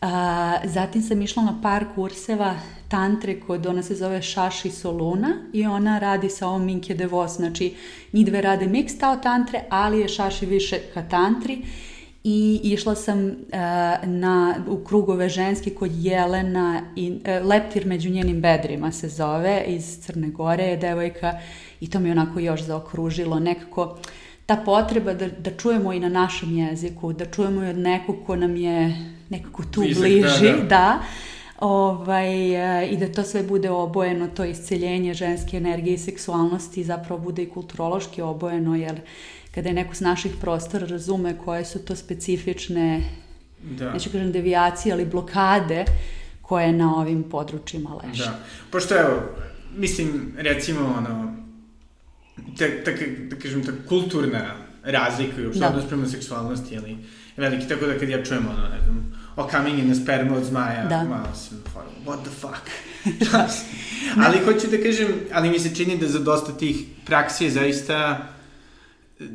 A, 0.00 0.56
zatim 0.64 1.02
sam 1.02 1.22
išla 1.22 1.42
na 1.42 1.58
par 1.62 1.84
kurseva 1.94 2.54
tantre 2.88 3.40
kod, 3.40 3.66
ona 3.66 3.82
se 3.82 3.94
zove 3.94 4.22
Šaši 4.22 4.70
Soluna 4.70 5.34
i 5.52 5.66
ona 5.66 5.98
radi 5.98 6.30
sa 6.30 6.46
ovom 6.46 6.64
Minke 6.64 6.94
Devos, 6.94 7.36
znači 7.36 7.74
njih 8.12 8.26
dve 8.26 8.42
rade 8.42 8.66
mix 8.66 9.00
tao 9.00 9.16
tantre, 9.16 9.64
ali 9.70 10.00
je 10.00 10.08
Šaši 10.08 10.46
više 10.46 10.78
ka 10.94 11.02
tantri. 11.02 11.62
I 12.24 12.60
išla 12.64 12.94
sam 12.94 13.26
uh, 13.26 13.32
na, 14.08 14.54
u 14.68 14.84
krugove 14.84 15.28
ženski 15.28 15.70
kod 15.70 15.90
Jelena 15.94 16.82
i 16.96 17.10
uh, 17.10 17.46
Leptir 17.46 17.86
među 17.86 18.10
njenim 18.10 18.40
bedrima 18.40 18.92
se 18.92 19.08
zove 19.08 19.64
iz 19.66 19.98
Crne 20.00 20.28
Gore 20.28 20.64
je 20.64 20.76
devojka 20.76 21.32
i 21.80 21.90
to 21.90 22.00
mi 22.00 22.10
onako 22.10 22.40
još 22.40 22.62
zaokružilo 22.62 23.38
nekako 23.40 23.98
ta 24.48 24.56
potreba 24.56 25.14
da, 25.14 25.28
da 25.28 25.50
čujemo 25.56 25.92
i 25.92 26.00
na 26.00 26.08
našem 26.08 26.58
jeziku, 26.58 27.12
da 27.12 27.26
čujemo 27.26 27.64
i 27.64 27.68
od 27.68 27.76
nekog 27.76 28.16
ko 28.26 28.36
nam 28.36 28.56
je 28.56 28.96
nekako 29.28 29.62
tu 29.62 29.80
Blizak, 29.80 30.02
bliži, 30.02 30.52
da, 30.52 30.56
da. 30.56 30.66
da 30.68 31.00
ovaj, 31.58 32.54
e, 32.54 32.88
i 32.88 32.96
da 32.96 33.12
to 33.12 33.22
sve 33.22 33.42
bude 33.42 33.70
obojeno, 33.70 34.28
to 34.28 34.44
isceljenje 34.44 35.14
ženske 35.14 35.56
energije 35.56 35.94
i 35.94 35.98
seksualnosti 35.98 36.84
zapravo 36.84 37.20
bude 37.20 37.42
i 37.42 37.50
kulturološki 37.50 38.22
obojeno, 38.22 38.76
jer 38.76 39.00
kada 39.54 39.68
je 39.68 39.74
neko 39.74 39.94
s 39.94 40.00
naših 40.00 40.32
prostora 40.40 40.86
razume 40.86 41.36
koje 41.44 41.64
su 41.64 41.84
to 41.84 41.96
specifične, 41.96 43.02
Da. 43.62 43.92
neću 43.92 44.10
kažem 44.10 44.32
devijacije, 44.32 44.92
ali 44.92 45.04
blokade 45.04 45.84
koje 46.42 46.72
na 46.72 46.96
ovim 46.96 47.22
područjima 47.22 47.90
leže. 48.02 48.24
Da. 48.24 48.38
Pošto 48.70 48.94
evo, 48.94 49.22
mislim, 49.76 50.34
recimo, 50.36 50.94
ono, 50.98 51.34
ta, 52.58 52.64
ta, 52.84 52.90
da 53.28 53.36
kažem, 53.36 53.64
ta 53.64 53.72
kulturna 53.88 54.54
razlika 54.82 55.40
i 55.40 55.44
uopšte 55.44 55.60
Da. 55.60 55.68
odnos 55.68 55.84
prema 55.86 56.06
seksualnosti, 56.06 56.78
ali 56.78 56.96
veliki, 57.36 57.68
tako 57.68 57.86
da 57.86 57.98
kad 57.98 58.08
ja 58.08 58.24
čujem 58.24 58.46
ono, 58.46 58.68
ne 58.68 58.80
znam, 58.84 59.12
o 59.36 59.48
coming 59.50 59.78
in 59.78 59.90
a 59.90 59.94
sperma 59.94 60.36
od 60.36 60.44
zmaja, 60.44 60.86
Da. 60.86 61.04
malo 61.04 61.34
sam 61.34 61.62
fora, 61.72 61.86
what 62.06 62.18
the 62.22 62.30
fuck? 62.30 62.64
ali 64.24 64.38
hoću 64.38 64.66
da 64.66 64.82
kažem, 64.82 65.08
ali 65.32 65.50
mi 65.50 65.58
se 65.58 65.74
čini 65.74 65.98
da 65.98 66.08
za 66.08 66.18
dosta 66.18 66.52
tih 66.52 66.76
praksi 67.04 67.44
je 67.44 67.50
zaista 67.50 68.26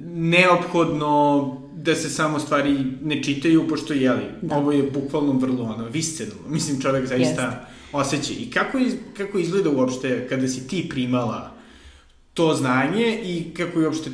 neophodno 0.06 1.48
da 1.76 1.96
se 1.96 2.10
samo 2.10 2.40
stvari 2.40 2.74
ne 3.02 3.24
čitaju, 3.24 3.68
pošto, 3.68 3.94
jeli, 3.94 4.24
Da. 4.42 4.56
ovo 4.56 4.72
je 4.72 4.84
bukvalno 4.84 5.32
vrlo, 5.32 5.64
ono, 5.64 5.86
visceno. 5.86 6.32
Mislim, 6.48 6.82
čovek 6.82 7.06
zaista 7.08 7.42
Jeste. 7.42 7.58
osjeća. 7.92 8.34
I 8.40 8.50
kako, 8.50 8.78
iz, 8.78 8.94
kako 9.18 9.40
izgleda 9.40 9.70
uopšte 9.70 10.28
kada 10.30 10.48
si 10.48 10.68
ti 10.68 10.88
primala 10.90 11.52
to 12.34 12.54
znanje 12.54 13.20
i 13.24 13.54
kako 13.54 13.80
je 13.80 13.88
uopšte, 13.88 14.12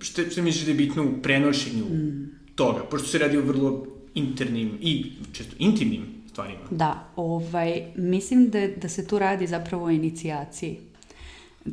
što, 0.00 0.22
što 0.30 0.42
misliš 0.42 0.64
da 0.64 0.70
je 0.70 0.76
bitno 0.76 1.04
u 1.04 1.22
prenošenju 1.22 1.84
mm. 1.84 2.30
toga, 2.54 2.84
pošto 2.90 3.08
se 3.08 3.18
radi 3.18 3.36
o 3.38 3.42
vrlo 3.42 3.86
internim 4.14 4.78
i 4.80 5.12
često 5.32 5.56
intimnim 5.58 6.06
stvarima. 6.30 6.60
Da, 6.70 7.08
ovaj, 7.16 7.82
mislim 7.96 8.50
da, 8.50 8.68
da 8.76 8.88
se 8.88 9.06
tu 9.06 9.18
radi 9.18 9.46
zapravo 9.46 9.84
o 9.84 9.90
inicijaciji. 9.90 10.78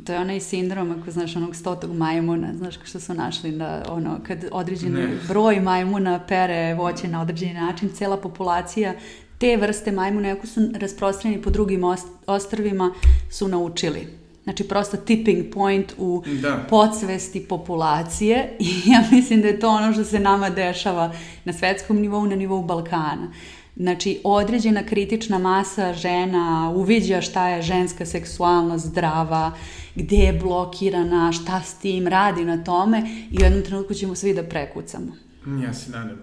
To 0.04 0.12
je 0.12 0.18
onaj 0.18 0.40
sindrom, 0.40 0.90
ako 0.90 1.10
znaš, 1.10 1.36
onog 1.36 1.56
stotog 1.56 1.96
majmuna, 1.96 2.56
znaš 2.56 2.78
što 2.84 3.00
su 3.00 3.14
našli 3.14 3.52
da, 3.52 3.84
ono, 3.88 4.20
kad 4.26 4.44
određen 4.52 4.92
Ne. 4.92 5.18
broj 5.28 5.60
majmuna 5.60 6.20
pere 6.28 6.74
voće 6.74 7.08
na 7.08 7.22
određeni 7.22 7.54
način, 7.54 7.88
cela 7.94 8.16
populacija 8.16 8.94
te 9.38 9.56
vrste 9.56 9.92
majmuna, 9.92 10.32
ako 10.32 10.46
su 10.46 10.60
rasprostranjeni 10.74 11.42
po 11.42 11.50
drugim 11.50 11.80
ost- 11.80 12.16
ostrvima, 12.26 12.94
su 13.30 13.48
naučili. 13.48 14.19
Znači, 14.44 14.68
prosto 14.68 14.96
tipping 14.96 15.52
point 15.54 15.92
u 15.98 16.22
Da. 16.42 16.66
podsvesti 16.70 17.44
populacije 17.48 18.56
i 18.58 18.90
ja 18.90 19.04
mislim 19.12 19.40
da 19.40 19.48
je 19.48 19.60
to 19.60 19.68
ono 19.68 19.92
što 19.92 20.04
se 20.04 20.18
nama 20.18 20.50
dešava 20.50 21.12
na 21.44 21.52
svetskom 21.52 22.00
nivou, 22.00 22.26
na 22.26 22.36
nivou 22.36 22.62
Balkana. 22.62 23.32
Znači, 23.76 24.20
određena 24.24 24.82
kritična 24.82 25.38
masa 25.38 25.92
žena 25.92 26.72
uviđa 26.74 27.20
šta 27.20 27.48
je 27.48 27.62
ženska 27.62 28.06
seksualnost 28.06 28.86
zdrava, 28.86 29.52
gde 29.94 30.16
je 30.16 30.32
blokirana, 30.32 31.32
šta 31.32 31.62
s 31.62 31.74
tim 31.74 32.06
radi 32.06 32.44
na 32.44 32.64
tome 32.64 33.02
i 33.30 33.38
u 33.38 33.42
jednom 33.42 33.62
trenutku 33.64 33.94
ćemo 33.94 34.14
svi 34.14 34.34
da 34.34 34.42
prekucamo. 34.42 35.16
Ja 35.62 35.74
se 35.74 35.90
nadam. 35.90 36.18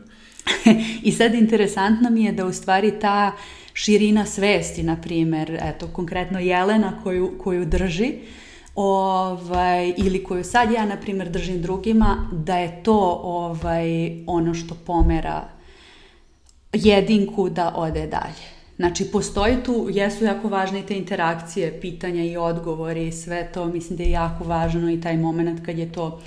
I 1.04 1.12
sad 1.12 1.34
interesantno 1.34 2.10
mi 2.10 2.24
je 2.24 2.32
da 2.32 2.46
u 2.46 2.54
stvari 2.54 3.00
ta 3.02 3.32
širina 3.78 4.26
svesti, 4.26 4.84
na 4.84 4.96
primer, 5.02 5.60
eto, 5.62 5.88
konkretno 5.88 6.40
Jelena 6.40 6.94
koju, 7.04 7.38
koju 7.44 7.66
drži, 7.66 8.14
ovaj, 8.76 9.94
ili 9.98 10.24
koju 10.24 10.44
sad 10.44 10.72
ja, 10.72 10.86
na 10.86 10.98
primer, 10.98 11.30
držim 11.30 11.62
drugima, 11.62 12.30
da 12.32 12.58
je 12.58 12.84
to 12.84 13.20
ovaj, 13.24 14.18
ono 14.28 14.54
što 14.54 14.76
pomera 14.86 15.50
jedinku 16.74 17.50
da 17.50 17.74
ode 17.76 18.08
dalje. 18.08 18.48
Znači, 18.76 19.12
postoji 19.12 19.64
tu, 19.66 19.88
jesu 19.92 20.26
jako 20.26 20.50
važne 20.50 20.82
te 20.82 20.98
interakcije, 20.98 21.82
pitanja 21.82 22.24
i 22.24 22.38
odgovori 22.38 23.12
sve 23.12 23.50
to, 23.54 23.66
mislim 23.66 23.98
da 23.98 24.04
je 24.04 24.12
jako 24.12 24.44
važno 24.44 24.92
i 24.92 25.02
taj 25.02 25.18
moment 25.18 25.66
kad 25.66 25.78
je 25.78 25.92
to, 25.92 26.22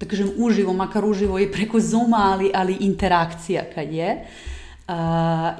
da 0.00 0.06
kažem, 0.06 0.30
uživo, 0.38 0.72
makar 0.72 1.04
uživo 1.04 1.38
i 1.38 1.52
preko 1.52 1.80
Zuma, 1.80 2.32
ali, 2.32 2.50
ali 2.54 2.76
interakcija 2.80 3.62
kad 3.74 3.92
je. 3.92 4.12
Uh, 4.12 4.59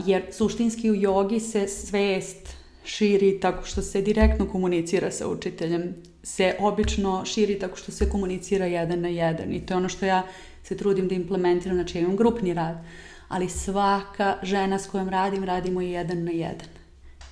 jer 0.06 0.22
suštinski 0.32 0.90
u 0.90 0.94
jogi 0.94 1.40
se 1.40 1.68
svest 1.68 2.48
širi 2.84 3.40
tako 3.40 3.64
što 3.64 3.82
se 3.82 4.02
direktno 4.02 4.48
komunicira 4.48 5.10
sa 5.10 5.28
učiteljem, 5.28 5.94
se 6.22 6.56
obično 6.58 7.24
širi 7.24 7.58
tako 7.58 7.76
što 7.76 7.92
se 7.92 8.08
komunicira 8.08 8.66
jedan 8.66 9.00
na 9.00 9.08
jedan 9.08 9.52
i 9.52 9.66
to 9.66 9.74
je 9.74 9.78
ono 9.78 9.88
što 9.88 10.06
ja 10.06 10.22
se 10.62 10.76
trudim 10.76 11.08
da 11.08 11.14
implementiram, 11.14 11.76
znači 11.76 11.98
ja 11.98 12.02
imam 12.02 12.16
grupni 12.16 12.54
rad, 12.54 12.84
ali 13.28 13.48
svaka 13.48 14.38
žena 14.42 14.78
s 14.78 14.86
kojom 14.86 15.08
radim, 15.08 15.44
radimo 15.44 15.82
i 15.82 15.90
jedan 15.90 16.24
na 16.24 16.30
jedan. 16.30 16.68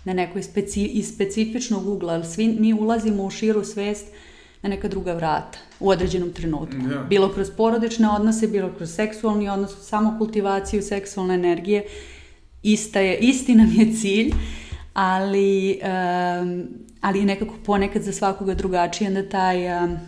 Na 0.04 0.12
nekoj 0.12 0.42
speci, 0.42 0.84
iz 0.84 1.08
specifičnog 1.14 1.88
ugla, 1.88 2.12
ali 2.12 2.24
svi 2.24 2.46
mi 2.46 2.72
ulazimo 2.72 3.24
u 3.24 3.30
širu 3.30 3.64
svest 3.64 4.06
na 4.62 4.68
neka 4.68 4.88
druga 4.88 5.12
vrata 5.12 5.58
u 5.80 5.88
određenom 5.88 6.32
trenutku. 6.32 6.76
Da. 6.88 6.98
Bilo 6.98 7.32
kroz 7.32 7.50
porodične 7.56 8.08
odnose, 8.08 8.46
bilo 8.46 8.70
kroz 8.76 8.94
seksualni 8.94 9.48
odnos, 9.48 9.88
samokultivaciju 9.88 10.82
seksualne 10.82 11.34
energije. 11.34 11.84
Ista 12.62 13.00
je, 13.00 13.18
isti 13.18 13.54
nam 13.54 13.72
je 13.76 13.94
cilj, 13.94 14.32
ali, 14.92 15.80
um, 15.82 16.68
ali 17.00 17.18
je 17.18 17.24
nekako 17.24 17.54
ponekad 17.66 18.02
za 18.02 18.12
svakoga 18.12 18.54
drugačije 18.54 19.10
da 19.10 19.28
taj 19.28 19.84
um, 19.84 19.98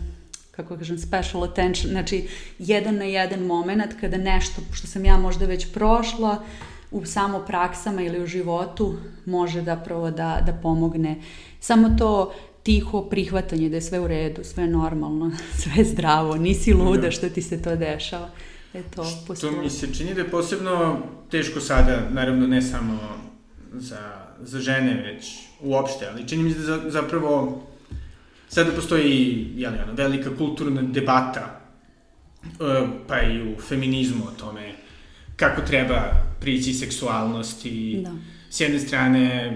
kako 0.51 0.77
kažem, 0.77 0.99
special 0.99 1.45
attention, 1.45 1.91
znači 1.91 2.29
jedan 2.59 2.95
na 2.95 3.05
jedan 3.05 3.41
moment 3.41 3.93
kada 4.01 4.17
nešto 4.17 4.63
što 4.73 4.87
sam 4.87 5.05
ja 5.05 5.17
možda 5.17 5.47
već 5.47 5.73
prošla 5.73 6.43
u 6.91 7.07
samo 7.07 7.39
praksama 7.39 8.03
ili 8.03 8.23
u 8.23 8.27
životu 8.27 8.95
može 9.27 9.63
zapravo 9.63 10.11
da, 10.11 10.43
da 10.47 10.53
pomogne. 10.53 11.17
Samo 11.61 11.89
to 11.99 12.33
tiho 12.63 13.03
prihvatanje 13.03 13.69
da 13.69 13.77
je 13.77 13.83
sve 13.83 14.01
u 14.01 14.07
redu, 14.07 14.45
sve 14.45 14.67
normalno, 14.67 15.31
sve 15.63 15.85
zdravo, 15.85 16.37
nisi 16.37 16.73
luda 16.73 17.01
Da. 17.01 17.11
što 17.11 17.29
ti 17.29 17.43
se 17.43 17.63
to 17.63 17.77
dešava. 17.77 18.29
E 18.75 18.83
to 18.85 19.03
To 19.03 19.25
postoji. 19.27 19.57
mi 19.57 19.71
se 19.71 19.95
čini 19.95 20.15
da 20.15 20.21
je 20.21 20.31
posebno 20.31 20.99
teško 21.31 21.61
sada, 21.61 22.09
naravno 22.11 22.47
ne 22.47 22.63
samo 22.63 22.99
za, 23.73 23.99
za 24.41 24.61
žene, 24.61 24.95
već 25.05 25.27
uopšte, 25.61 26.07
ali 26.07 26.29
čini 26.29 26.43
mi 26.43 26.53
se 26.53 26.59
da 26.59 26.65
za, 26.65 26.81
zapravo 26.87 27.63
sada 28.49 28.71
postoji 28.73 29.47
jeli, 29.57 29.79
ono, 29.79 29.93
velika 29.93 30.37
kulturna 30.37 30.83
debata, 30.83 31.61
e, 32.45 32.49
pa 33.09 33.23
i 33.23 33.53
u 33.53 33.61
feminizmu 33.61 34.25
o 34.25 34.41
tome 34.41 34.73
kako 35.37 35.61
treba 35.63 36.03
prići 36.41 36.73
seksualnosti. 36.73 38.01
Da. 38.05 38.11
S 38.51 38.61
jedne 38.61 38.79
strane, 38.79 39.53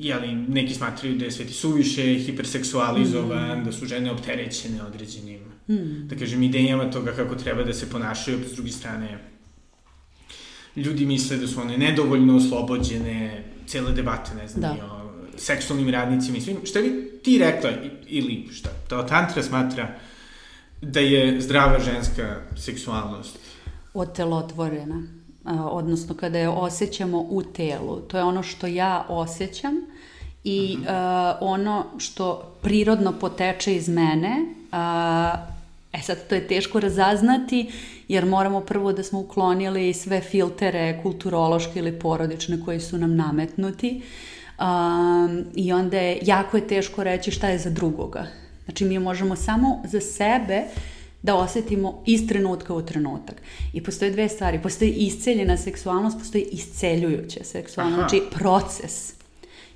jeli, 0.00 0.34
neki 0.34 0.74
smatraju 0.74 1.16
da 1.16 1.24
je 1.24 1.30
sveti 1.30 1.52
suviše 1.52 2.14
hiperseksualizovan, 2.16 3.64
da 3.64 3.72
su 3.72 3.86
žene 3.86 4.10
opterećene 4.12 4.82
određenim, 4.82 5.40
Mm. 5.68 6.08
da 6.08 6.16
kažem, 6.16 6.42
idejama 6.42 6.90
toga 6.90 7.12
kako 7.12 7.34
treba 7.34 7.62
da 7.62 7.72
se 7.72 7.90
ponašaju, 7.90 8.38
pa 8.42 8.48
s 8.48 8.52
druge 8.52 8.70
strane, 8.70 9.18
ljudi 10.76 11.06
misle 11.06 11.36
da 11.36 11.46
su 11.46 11.60
one 11.60 11.78
nedovoljno 11.78 12.36
oslobođene, 12.36 13.44
cele 13.66 13.92
debate, 13.92 14.30
ne 14.34 14.48
znam, 14.48 14.60
Da. 14.62 14.76
i 14.78 14.82
o 14.82 15.10
seksualnim 15.36 15.90
radnicima 15.90 16.36
i 16.36 16.40
svim. 16.40 16.56
Šta 16.64 16.80
bi 16.80 16.90
ti 17.24 17.38
rekla, 17.38 17.70
ili 18.06 18.48
šta, 18.52 18.68
ta 18.88 19.06
tantra 19.06 19.42
smatra 19.42 19.94
da 20.82 21.00
je 21.00 21.40
zdrava 21.40 21.78
ženska 21.80 22.36
seksualnost? 22.56 23.38
otelotvorena, 23.94 25.02
odnosno 25.44 26.14
kada 26.14 26.38
je 26.38 26.48
osjećamo 26.48 27.26
u 27.30 27.42
telu. 27.42 27.96
To 27.96 28.16
je 28.16 28.24
ono 28.24 28.42
što 28.42 28.66
ja 28.66 29.06
osjećam 29.08 29.74
i 30.44 30.78
a, 30.88 31.38
ono 31.40 31.84
što 31.98 32.52
prirodno 32.62 33.12
poteče 33.12 33.76
iz 33.76 33.88
mene. 33.88 34.36
A, 34.72 35.34
e 35.92 35.98
sad, 36.02 36.28
to 36.28 36.34
je 36.34 36.48
teško 36.48 36.80
razaznati 36.80 37.70
jer 38.08 38.26
moramo 38.26 38.60
prvo 38.60 38.92
da 38.92 39.02
smo 39.02 39.20
uklonili 39.20 39.94
sve 39.94 40.20
filtere 40.20 41.00
kulturološke 41.02 41.78
ili 41.78 41.98
porodične 41.98 42.64
koji 42.64 42.80
su 42.80 42.98
nam 42.98 43.16
nametnuti. 43.16 44.02
Um, 44.58 45.44
I 45.54 45.72
onda 45.72 45.96
je, 45.96 46.18
jako 46.22 46.56
je 46.56 46.68
teško 46.68 47.04
reći 47.04 47.30
šta 47.30 47.48
je 47.48 47.58
za 47.58 47.70
drugoga. 47.70 48.26
Znači 48.64 48.84
mi 48.84 48.98
možemo 48.98 49.36
samo 49.36 49.82
za 49.84 50.00
sebe 50.00 50.62
da 51.22 51.36
osetimo 51.36 52.02
iz 52.06 52.28
trenutka 52.28 52.74
u 52.74 52.82
trenutak. 52.82 53.42
I 53.72 53.82
postoje 53.82 54.10
dve 54.10 54.28
stvari. 54.28 54.62
Postoji 54.62 54.90
isceljena 54.90 55.56
seksualnost, 55.56 56.18
postoji 56.18 56.48
isceljujuća 56.52 57.44
seksualnost. 57.44 57.98
Aha. 57.98 58.08
Znači, 58.08 58.22
proces. 58.30 59.12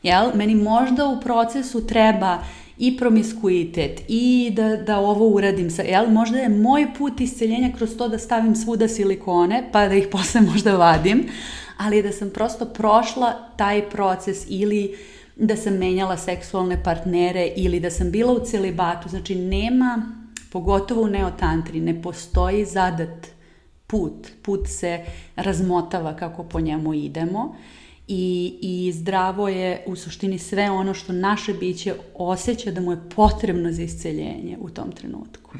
Jel? 0.02 0.30
Meni 0.34 0.54
možda 0.54 1.06
u 1.06 1.20
procesu 1.20 1.86
treba 1.86 2.38
i 2.78 2.96
promiskuitet 2.96 4.02
i 4.08 4.52
da, 4.56 4.76
da 4.76 4.98
ovo 4.98 5.28
uradim 5.28 5.70
sa, 5.70 5.82
jel? 5.82 6.10
Možda 6.10 6.38
je 6.38 6.48
moj 6.48 6.86
put 6.98 7.20
isceljenja 7.20 7.72
kroz 7.76 7.96
to 7.96 8.08
da 8.08 8.18
stavim 8.18 8.56
svuda 8.56 8.88
silikone, 8.88 9.68
pa 9.72 9.88
da 9.88 9.94
ih 9.94 10.08
posle 10.12 10.40
možda 10.40 10.76
vadim, 10.76 11.28
ali 11.76 12.02
da 12.02 12.12
sam 12.12 12.30
prosto 12.30 12.64
prošla 12.64 13.48
taj 13.56 13.90
proces 13.90 14.44
ili 14.48 14.96
da 15.36 15.56
sam 15.56 15.74
menjala 15.74 16.16
seksualne 16.16 16.82
partnere 16.82 17.52
ili 17.56 17.80
da 17.80 17.90
sam 17.90 18.10
bila 18.10 18.32
u 18.32 18.44
celibatu. 18.44 19.08
Znači, 19.08 19.34
nema, 19.34 20.23
pogotovo 20.54 21.02
u 21.02 21.08
neotantri, 21.08 21.80
ne 21.80 22.02
postoji 22.02 22.64
zadat 22.64 23.26
put. 23.86 24.28
Put 24.42 24.68
se 24.68 25.00
razmotava 25.36 26.16
kako 26.16 26.44
po 26.44 26.60
njemu 26.60 26.94
idemo 26.94 27.56
i, 28.08 28.54
i 28.62 28.92
zdravo 28.92 29.48
je 29.48 29.82
u 29.86 29.96
suštini 29.96 30.38
sve 30.38 30.70
ono 30.70 30.94
što 30.94 31.12
naše 31.12 31.52
biće 31.54 31.94
osjeća 32.14 32.70
da 32.70 32.80
mu 32.80 32.92
je 32.92 33.00
potrebno 33.16 33.72
za 33.72 33.82
isceljenje 33.82 34.56
u 34.60 34.70
tom 34.70 34.92
trenutku. 34.92 35.50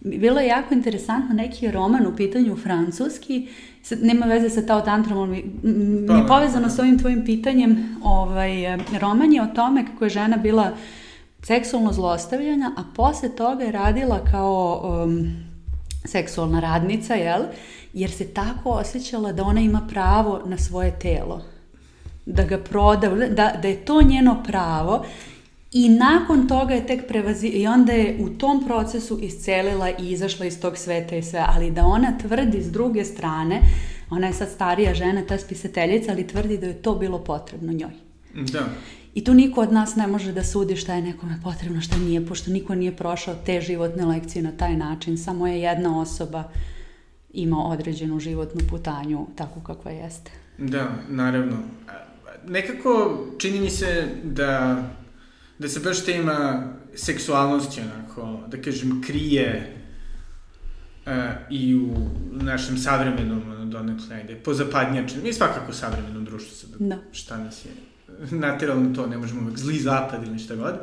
Bilo 0.00 0.40
je 0.40 0.46
jako 0.46 0.74
interesantno, 0.74 1.34
neki 1.34 1.70
roman 1.70 2.06
u 2.06 2.16
pitanju 2.16 2.56
francuski, 2.56 3.48
sad, 3.82 3.98
nema 4.02 4.26
veze 4.26 4.50
sa 4.50 4.66
Tao 4.66 4.80
Tantrom, 4.80 5.18
ali 5.18 5.30
mi, 5.30 5.44
mi 6.08 6.18
je 6.18 6.26
povezano 6.28 6.70
s 6.70 6.78
ovim 6.78 6.98
tvojim 6.98 7.24
pitanjem, 7.24 7.96
ovaj, 8.02 8.52
roman 9.00 9.32
je 9.32 9.42
o 9.42 9.54
tome 9.54 9.86
kako 9.86 10.04
je 10.04 10.10
žena 10.10 10.36
bila 10.36 10.72
seksualno 11.42 11.92
zlostavljena, 11.92 12.72
a 12.76 12.82
posle 12.96 13.36
toga 13.36 13.64
je 13.64 13.72
radila 13.72 14.24
kao 14.30 14.82
um, 15.04 15.32
seksualna 16.04 16.60
radnica, 16.60 17.14
jel? 17.14 17.42
Jer 17.92 18.10
se 18.10 18.34
tako 18.34 18.70
osjećala 18.70 19.32
da 19.32 19.42
ona 19.42 19.60
ima 19.60 19.86
pravo 19.90 20.42
na 20.46 20.58
svoje 20.58 20.98
telo. 20.98 21.42
Da 22.26 22.44
ga 22.44 22.58
proda, 22.58 23.08
da, 23.08 23.58
da 23.62 23.68
je 23.68 23.84
to 23.84 24.02
njeno 24.02 24.42
pravo 24.46 25.04
i 25.72 25.88
nakon 25.88 26.48
toga 26.48 26.74
je 26.74 26.86
tek 26.86 27.08
prevazi... 27.08 27.46
I 27.46 27.66
onda 27.66 27.92
je 27.92 28.16
u 28.20 28.28
tom 28.28 28.64
procesu 28.66 29.18
iscelila 29.22 29.90
i 29.90 30.10
izašla 30.10 30.46
iz 30.46 30.60
tog 30.60 30.78
sveta 30.78 31.16
i 31.16 31.22
sve. 31.22 31.44
Ali 31.48 31.70
da 31.70 31.84
ona 31.84 32.18
tvrdi 32.18 32.62
s 32.62 32.70
druge 32.70 33.04
strane, 33.04 33.60
ona 34.10 34.26
je 34.26 34.32
sad 34.32 34.48
starija 34.48 34.94
žena, 34.94 35.26
ta 35.26 35.38
spisateljica, 35.38 36.12
ali 36.12 36.26
tvrdi 36.26 36.58
da 36.58 36.66
je 36.66 36.82
to 36.82 36.94
bilo 36.94 37.18
potrebno 37.18 37.72
njoj. 37.72 37.90
Da. 38.34 38.68
I 39.14 39.24
tu 39.24 39.34
niko 39.34 39.60
od 39.60 39.72
nas 39.72 39.96
ne 39.96 40.06
može 40.06 40.32
da 40.32 40.44
sudi 40.44 40.76
šta 40.76 40.94
je 40.94 41.02
nekome 41.02 41.38
potrebno, 41.42 41.80
šta 41.80 41.96
nije, 41.96 42.26
pošto 42.26 42.50
niko 42.50 42.74
nije 42.74 42.96
prošao 42.96 43.34
te 43.46 43.60
životne 43.60 44.04
lekcije 44.04 44.42
na 44.42 44.52
taj 44.52 44.76
način. 44.76 45.18
Samo 45.18 45.46
je 45.46 45.60
jedna 45.60 46.00
osoba 46.00 46.44
ima 47.32 47.64
određenu 47.66 48.20
životnu 48.20 48.60
putanju 48.70 49.26
takvu 49.36 49.62
kakva 49.62 49.90
jeste. 49.90 50.30
Da, 50.58 50.90
naravno. 51.08 51.56
Nekako 52.46 53.18
čini 53.38 53.60
mi 53.60 53.70
se 53.70 54.08
da, 54.24 54.82
da 55.58 55.68
se 55.68 55.80
baš 55.80 56.04
tema 56.04 56.68
seksualnosti 56.94 57.80
onako, 57.80 58.40
da 58.48 58.62
kažem, 58.62 59.02
krije 59.06 59.76
uh, 61.06 61.12
i 61.50 61.74
u 61.74 61.96
našem 62.32 62.78
savremenom 62.78 63.42
ono, 63.50 63.64
donekle, 63.64 64.16
ajde, 64.16 64.34
pozapadnjačenom, 64.34 65.26
i 65.26 65.32
svakako 65.32 65.72
savremenom 65.72 66.24
društvu 66.24 66.56
sad, 66.56 66.70
Da. 66.78 66.98
šta 67.12 67.38
nas 67.38 67.64
je 67.64 67.91
nateralo 68.30 68.80
na 68.80 68.94
to, 68.94 69.06
ne 69.06 69.18
možemo 69.18 69.40
uvek 69.42 69.58
zli 69.58 69.78
zapad 69.78 70.26
ili 70.26 70.38
šta 70.38 70.56
god. 70.56 70.74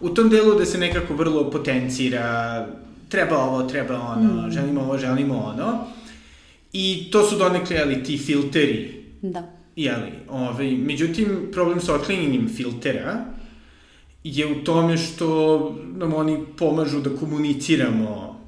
U 0.00 0.08
tom 0.08 0.28
delu 0.28 0.58
da 0.58 0.66
se 0.66 0.78
nekako 0.78 1.14
vrlo 1.14 1.50
potencira, 1.50 2.66
treba 3.08 3.38
ovo, 3.38 3.62
treba 3.62 4.00
ono, 4.00 4.46
mm. 4.46 4.50
želimo 4.50 4.80
ovo, 4.80 4.98
želimo 4.98 5.38
ono. 5.38 5.86
I 6.72 7.08
to 7.12 7.22
su 7.22 7.36
donekle, 7.36 7.78
ali 7.78 8.04
ti 8.04 8.18
filteri 8.18 9.02
Da. 9.22 9.42
Jeli, 9.76 10.12
ovaj, 10.28 10.70
međutim, 10.70 11.48
problem 11.52 11.80
sa 11.80 11.94
otklanjanjem 11.94 12.48
filtera 12.48 13.24
je 14.24 14.46
u 14.46 14.64
tome 14.64 14.96
što 14.96 15.76
nam 15.96 16.14
oni 16.14 16.44
pomažu 16.58 17.00
da 17.00 17.16
komuniciramo 17.16 18.40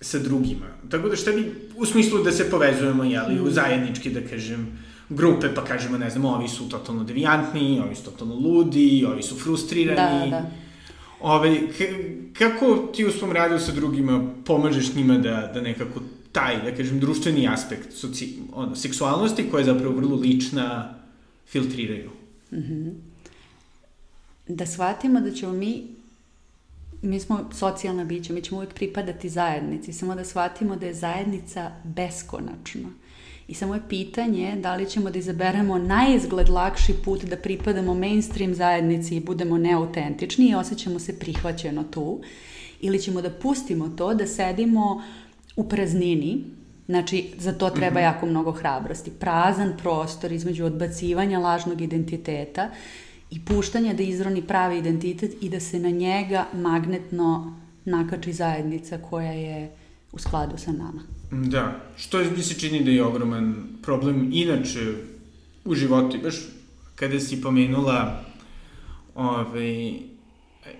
sa 0.00 0.18
drugima. 0.18 0.66
Tako 0.90 1.08
da 1.08 1.16
šta 1.16 1.32
bi, 1.32 1.52
u 1.76 1.86
smislu 1.86 2.22
da 2.22 2.32
se 2.32 2.50
povezujemo, 2.50 3.04
jeli, 3.04 3.40
u 3.40 3.50
zajednički, 3.50 4.10
da 4.10 4.20
kažem, 4.20 4.78
grupe, 5.08 5.54
pa 5.54 5.64
kažemo, 5.64 5.98
ne 5.98 6.10
znam, 6.10 6.24
ovi 6.24 6.48
su 6.48 6.68
totalno 6.68 7.04
devijantni, 7.04 7.80
ovi 7.80 7.94
su 7.94 8.04
totalno 8.04 8.34
ludi, 8.34 9.04
ovi 9.08 9.22
su 9.22 9.34
frustrirani. 9.34 10.30
Da, 10.30 10.36
da. 10.36 10.50
Ovaj, 11.20 11.60
kako 12.32 12.76
ti 12.76 13.04
u 13.04 13.10
svom 13.10 13.32
radu 13.32 13.58
sa 13.58 13.72
drugima 13.72 14.34
pomažeš 14.44 14.94
njima 14.94 15.18
da, 15.18 15.50
da 15.54 15.60
nekako 15.60 16.00
taj, 16.32 16.62
da 16.62 16.76
kažem, 16.76 17.00
društveni 17.00 17.48
aspekt 17.48 17.92
soci, 17.92 18.38
ono, 18.54 18.76
seksualnosti, 18.76 19.50
koja 19.50 19.58
je 19.58 19.64
zapravo 19.64 19.94
vrlo 19.94 20.16
lična, 20.16 20.94
filtriraju? 21.46 22.10
Da 24.48 24.66
shvatimo 24.66 25.20
da 25.20 25.30
ćemo 25.30 25.52
mi, 25.52 25.82
mi 27.02 27.20
smo 27.20 27.50
socijalna 27.52 28.04
bića, 28.04 28.32
mi 28.32 28.42
ćemo 28.42 28.56
uvijek 28.56 28.74
pripadati 28.74 29.28
zajednici, 29.28 29.92
samo 29.92 30.14
da 30.14 30.24
shvatimo 30.24 30.76
da 30.76 30.86
je 30.86 30.94
zajednica 30.94 31.70
beskonačna. 31.84 32.88
I 33.48 33.54
samo 33.54 33.74
je 33.74 33.88
pitanje 33.88 34.56
da 34.56 34.74
li 34.74 34.90
ćemo 34.90 35.10
da 35.10 35.18
izaberemo 35.18 35.78
na 35.78 36.06
izgled 36.14 36.48
lakši 36.48 36.92
put 37.04 37.24
da 37.24 37.36
pripadamo 37.36 37.94
mainstream 37.94 38.54
zajednici 38.54 39.16
i 39.16 39.20
budemo 39.20 39.58
neautentični 39.58 40.48
i 40.48 40.54
osjećamo 40.54 40.98
se 40.98 41.18
prihvaćeno 41.18 41.84
tu, 41.84 42.20
ili 42.80 42.98
ćemo 42.98 43.22
da 43.22 43.30
pustimo 43.30 43.88
to, 43.88 44.14
da 44.14 44.26
sedimo 44.26 45.02
u 45.56 45.68
praznini, 45.68 46.44
znači 46.86 47.30
za 47.38 47.52
to 47.52 47.70
treba 47.70 48.00
jako 48.00 48.26
mnogo 48.26 48.52
hrabrosti, 48.52 49.10
prazan 49.10 49.72
prostor 49.82 50.32
između 50.32 50.64
odbacivanja 50.64 51.38
lažnog 51.38 51.80
identiteta 51.80 52.70
i 53.30 53.44
puštanja 53.44 53.94
da 53.94 54.02
izroni 54.02 54.42
pravi 54.42 54.78
identitet 54.78 55.32
i 55.40 55.48
da 55.48 55.60
se 55.60 55.78
na 55.78 55.90
njega 55.90 56.46
magnetno 56.52 57.56
nakači 57.84 58.32
zajednica 58.32 58.98
koja 59.10 59.32
je 59.32 59.70
u 60.12 60.18
skladu 60.18 60.58
sa 60.58 60.72
nama. 60.72 61.17
Da, 61.30 61.80
što 61.96 62.18
mi 62.36 62.42
se 62.42 62.60
čini 62.60 62.84
da 62.84 62.90
je 62.90 63.04
ogroman 63.04 63.54
problem 63.82 64.30
inače 64.32 64.94
u 65.64 65.74
životu, 65.74 66.18
baš 66.22 66.34
kada 66.94 67.20
si 67.20 67.42
pomenula 67.42 68.24
ovaj, 69.14 69.92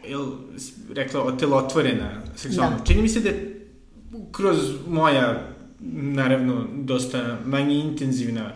jel, 0.08 0.26
rekla 0.94 1.22
otelotvorena 1.22 2.22
seksualnost, 2.36 2.84
Da. 2.84 2.86
čini 2.86 3.02
mi 3.02 3.08
se 3.08 3.20
da 3.20 3.30
kroz 4.32 4.56
moja, 4.88 5.48
naravno, 5.90 6.66
dosta 6.74 7.38
manje 7.44 7.74
intenzivna 7.74 8.52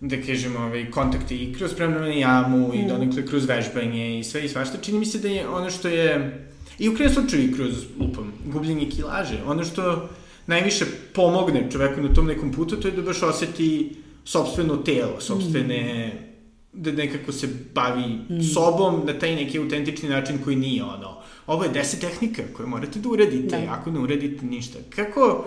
da 0.00 0.16
kažem, 0.22 0.56
ovaj, 0.56 0.90
kontakte 0.90 1.36
i 1.36 1.54
kroz 1.54 1.70
spremno 1.70 2.00
na 2.00 2.06
jamu 2.06 2.74
i 2.74 2.88
donekle 2.88 3.26
kroz 3.26 3.44
vežbanje 3.44 4.18
i 4.18 4.24
sve 4.24 4.44
i 4.44 4.48
svašta, 4.48 4.78
čini 4.82 4.98
mi 4.98 5.06
se 5.06 5.18
da 5.18 5.28
je 5.28 5.48
ono 5.48 5.70
što 5.70 5.88
je, 5.88 6.38
i 6.78 6.88
u 6.88 6.94
kraju 6.94 7.10
slučaju 7.10 7.44
i 7.44 7.54
kroz, 7.54 7.84
lupam, 8.00 8.32
gubljenje 8.46 8.90
kilaže, 8.90 9.38
ono 9.46 9.64
što 9.64 10.08
najviše 10.46 10.84
pomogne 11.14 11.68
čoveku 11.72 12.00
na 12.00 12.14
tom 12.14 12.26
nekom 12.26 12.52
putu, 12.52 12.76
to 12.76 12.88
je 12.88 12.92
da 12.92 13.02
baš 13.02 13.22
oseti 13.22 13.96
sobstveno 14.24 14.76
telo, 14.76 15.20
sobstvene, 15.20 16.12
da 16.72 16.92
nekako 16.92 17.32
se 17.32 17.48
bavi 17.74 18.18
sobom 18.54 19.02
na 19.06 19.18
taj 19.18 19.34
neki 19.34 19.58
autentični 19.58 20.08
način 20.08 20.38
koji 20.44 20.56
nije 20.56 20.84
ono, 20.84 21.16
ovo 21.46 21.64
je 21.64 21.70
deset 21.70 22.00
tehnika 22.00 22.42
koje 22.56 22.66
morate 22.66 22.98
da 22.98 23.08
uradite, 23.08 23.56
Da. 23.60 23.72
ako 23.72 23.90
ne 23.90 24.00
uradite 24.00 24.46
ništa. 24.46 24.78
Kako, 24.90 25.46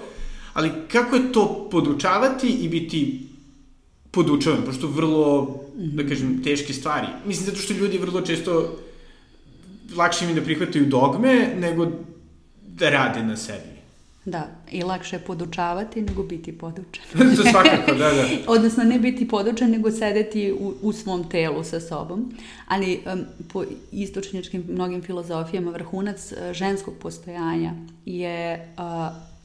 ali 0.53 0.71
kako 0.91 1.15
je 1.15 1.31
to 1.31 1.67
podučavati 1.71 2.47
i 2.47 2.69
biti 2.69 3.27
podučavan, 4.11 4.61
pošto 4.65 4.87
vrlo, 4.87 5.55
da 5.75 6.07
kažem, 6.07 6.43
teške 6.43 6.73
stvari. 6.73 7.07
Mislim, 7.25 7.45
zato 7.45 7.57
što 7.57 7.73
ljudi 7.73 7.97
vrlo 7.97 8.21
često 8.21 8.77
lakše 9.95 10.25
im 10.25 10.29
je 10.31 10.35
da 10.35 10.41
prihvataju 10.41 10.85
dogme 10.85 11.53
nego 11.59 11.87
da 12.67 12.89
rade 12.89 13.23
na 13.23 13.37
sebi. 13.37 13.76
Da, 14.27 14.47
i 14.71 14.83
lakše 14.83 15.15
je 15.15 15.19
podučavati 15.19 16.01
nego 16.01 16.23
biti 16.23 16.57
podučen. 16.57 17.03
to 17.37 17.43
svakako, 17.51 17.91
da, 17.91 18.13
da. 18.13 18.25
Odnosno 18.55 18.83
ne 18.83 18.99
biti 18.99 19.27
podučen, 19.27 19.71
nego 19.71 19.91
sedeti 19.91 20.51
u, 20.51 20.73
u 20.81 20.93
svom 20.93 21.29
telu 21.29 21.63
sa 21.63 21.79
sobom. 21.79 22.33
Ali 22.67 22.99
um, 23.13 23.25
po 23.53 23.63
istočnjačkim 23.91 24.63
mnogim 24.69 25.01
filozofijama 25.01 25.71
vrhunac 25.71 26.31
uh, 26.31 26.53
ženskog 26.53 26.93
postojanja 27.01 27.73
je 28.05 28.73
uh, 28.77 28.83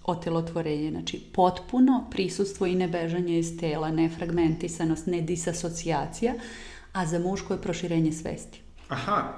otelotvorenje, 0.05 0.91
znači 0.91 1.21
potpuno 1.33 2.05
prisustvo 2.11 2.67
i 2.67 2.75
nebežanje 2.75 3.39
iz 3.39 3.59
tela, 3.61 3.91
ne 3.91 4.09
fragmentisanost, 4.09 5.07
ne 5.07 5.21
disasocijacija, 5.21 6.35
a 6.93 7.07
za 7.07 7.19
muško 7.19 7.55
je 7.55 7.63
proširenje 7.63 8.13
svesti. 8.13 8.61
Aha, 8.89 9.33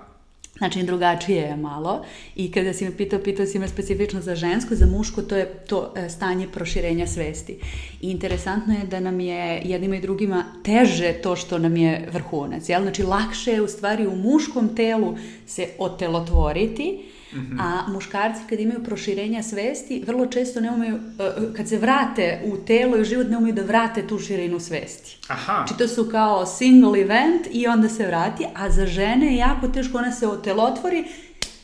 Znači, 0.58 0.82
drugačije 0.82 1.42
je 1.42 1.56
malo 1.56 2.04
i 2.36 2.52
kada 2.52 2.72
si 2.72 2.84
me 2.84 2.96
pitao, 2.96 3.18
pitao 3.18 3.46
si 3.46 3.58
me 3.58 3.68
specifično 3.68 4.20
za 4.20 4.34
žensko, 4.34 4.74
za 4.74 4.86
muško, 4.86 5.22
to 5.22 5.36
je 5.36 5.46
to 5.66 5.92
e, 5.96 6.08
stanje 6.10 6.48
proširenja 6.48 7.06
svesti. 7.06 7.58
I 8.00 8.10
interesantno 8.10 8.74
je 8.74 8.86
da 8.86 9.00
nam 9.00 9.20
je 9.20 9.62
jednima 9.64 9.96
i 9.96 10.00
drugima 10.00 10.44
teže 10.64 11.12
to 11.12 11.36
što 11.36 11.58
nam 11.58 11.76
je 11.76 12.08
vrhunac, 12.12 12.68
jel? 12.68 12.82
Znači, 12.82 13.02
lakše 13.02 13.52
je 13.52 13.62
u 13.62 13.68
stvari 13.68 14.06
u 14.06 14.16
muškom 14.16 14.76
telu 14.76 15.16
se 15.46 15.68
otelotvoriti, 15.78 17.04
-hmm. 17.34 17.60
A 17.60 17.92
muškarci 17.92 18.40
kad 18.48 18.60
imaju 18.60 18.84
proširenja 18.84 19.42
svesti, 19.42 20.02
vrlo 20.06 20.26
često 20.26 20.60
ne 20.60 20.70
umeju, 20.70 20.94
e, 20.94 21.54
kad 21.56 21.68
se 21.68 21.78
vrate 21.78 22.40
u 22.44 22.56
telo 22.56 22.96
i 22.96 23.00
u 23.00 23.04
život, 23.04 23.26
ne 23.30 23.36
umeju 23.36 23.54
da 23.54 23.62
vrate 23.62 24.06
tu 24.06 24.18
širinu 24.18 24.60
svesti. 24.60 25.16
Aha. 25.28 25.64
Znači 25.66 25.78
to 25.78 25.88
su 25.88 26.08
kao 26.10 26.46
single 26.46 27.00
event 27.00 27.46
i 27.52 27.66
onda 27.66 27.88
se 27.88 28.06
vrati, 28.06 28.46
a 28.54 28.70
za 28.70 28.86
žene 28.86 29.26
je 29.26 29.36
jako 29.36 29.68
teško, 29.68 29.98
ona 29.98 30.12
se 30.12 30.28
otelotvori 30.28 31.04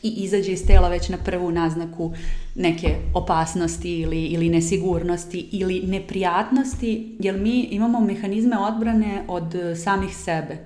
i 0.03 0.09
izađe 0.09 0.53
iz 0.53 0.67
tela 0.67 0.89
već 0.89 1.09
na 1.09 1.17
prvu 1.17 1.51
naznaku 1.51 2.13
neke 2.55 2.97
opasnosti 3.15 4.01
ili, 4.01 4.25
ili 4.25 4.49
nesigurnosti 4.49 5.49
ili 5.53 5.83
neprijatnosti, 5.87 7.17
jer 7.19 7.39
mi 7.39 7.61
imamo 7.61 8.01
mehanizme 8.01 8.59
odbrane 8.59 9.25
od 9.29 9.55
samih 9.85 10.17
sebe. 10.17 10.57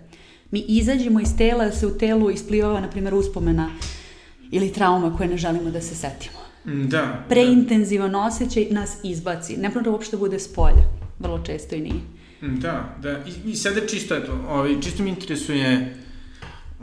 Mi 0.50 0.64
izađemo 0.68 1.20
iz 1.20 1.36
tela, 1.36 1.70
se 1.70 1.86
u 1.86 1.98
telu 1.98 2.30
isplivava, 2.30 2.80
na 2.80 2.90
primjer, 2.90 3.14
uspomena 3.14 3.70
ili 4.54 4.72
trauma 4.72 5.16
koje 5.16 5.28
ne 5.28 5.36
želimo 5.36 5.70
da 5.70 5.80
se 5.80 5.94
setimo. 5.94 6.38
Mm, 6.66 6.88
da. 6.88 7.24
Preintenzivan 7.28 8.12
da. 8.12 8.18
osjećaj 8.18 8.66
nas 8.70 8.96
izbaci. 9.02 9.56
Ne 9.56 9.70
mora 9.74 9.90
uopšte 9.90 10.16
bude 10.16 10.38
s 10.38 10.54
polja. 10.54 10.84
Vrlo 11.18 11.42
često 11.46 11.74
i 11.74 11.80
nije. 11.80 12.00
Mm, 12.42 12.60
da, 12.60 12.96
da. 13.02 13.10
I, 13.10 13.50
i 13.50 13.56
sada 13.56 13.86
čisto, 13.86 14.16
eto, 14.16 14.32
ovaj, 14.48 14.80
čisto 14.80 15.02
mi 15.02 15.10
interesuje 15.10 15.96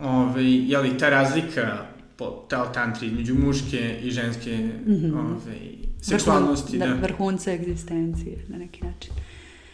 ovaj, 0.01 0.71
je 0.71 0.77
li 0.77 0.97
ta 0.97 1.09
razlika 1.09 1.85
po 2.17 2.45
tao 2.49 2.65
tantri 2.65 3.07
između 3.07 3.35
muške 3.35 3.99
i 4.03 4.11
ženske 4.11 4.57
mm 4.57 4.91
-hmm. 4.91 5.19
ovaj, 5.19 5.59
seksualnosti. 6.01 6.77
Vrhun, 6.77 6.89
da, 6.89 7.01
da, 7.01 7.07
vrhunca 7.07 7.51
egzistencije 7.51 8.45
na 8.47 8.57
neki 8.57 8.85
način. 8.85 9.13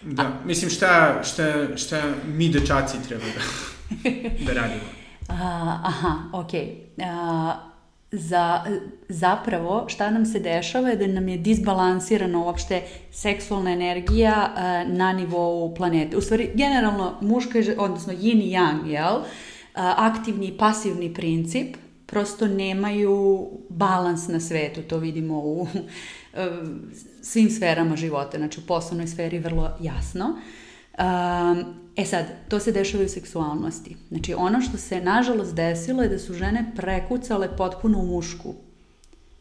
Da, 0.04 0.24
A, 0.24 0.32
mislim 0.46 0.72
šta, 0.72 1.24
šta, 1.24 1.78
šta 1.78 2.02
mi 2.28 2.50
dečaci 2.50 2.98
treba 3.08 3.24
da, 3.24 4.10
da 4.46 4.54
radimo. 4.54 4.82
A, 5.30 5.80
aha, 5.84 6.14
okej. 6.34 6.76
Okay 6.98 7.77
za, 8.12 8.64
zapravo 9.10 9.86
šta 9.88 10.10
nam 10.10 10.26
se 10.26 10.40
dešava 10.40 10.90
je 10.90 10.96
da 10.96 11.08
nam 11.08 11.28
je 11.28 11.38
disbalansirana 11.38 12.40
uopšte 12.40 12.82
seksualna 13.12 13.72
energija 13.72 14.54
uh, 14.54 14.94
na 14.98 15.14
nivou 15.14 15.76
planete. 15.76 16.18
U 16.18 16.22
stvari, 16.22 16.52
generalno, 16.54 17.18
muška, 17.22 17.60
odnosno 17.78 18.14
yin 18.14 18.42
i 18.42 18.52
yang, 18.52 18.88
jel? 18.88 19.16
Uh, 19.16 19.24
aktivni 19.76 20.48
i 20.48 20.58
pasivni 20.58 21.14
princip 21.14 21.76
prosto 22.06 22.48
nemaju 22.48 23.48
balans 23.70 24.28
na 24.28 24.40
svetu, 24.40 24.82
to 24.82 24.98
vidimo 24.98 25.40
u 25.40 25.62
uh, 25.62 25.70
svim 27.22 27.50
sferama 27.50 27.96
života, 27.96 28.38
znači 28.38 28.60
u 28.60 28.64
poslovnoj 28.68 29.08
sferi 29.08 29.40
vrlo 29.40 29.72
jasno. 29.82 30.36
Um, 30.98 31.88
E 31.98 32.06
sad, 32.06 32.26
to 32.50 32.60
se 32.60 32.72
dešava 32.72 33.04
u 33.04 33.08
seksualnosti. 33.08 33.96
Znači, 34.10 34.34
ono 34.34 34.62
što 34.62 34.78
se 34.78 35.02
nažalost 35.02 35.56
desilo 35.56 36.04
je 36.04 36.10
da 36.10 36.20
su 36.20 36.34
žene 36.34 36.72
prekucale 36.76 37.58
potpuno 37.58 38.00
u 38.00 38.06
mušku 38.06 38.54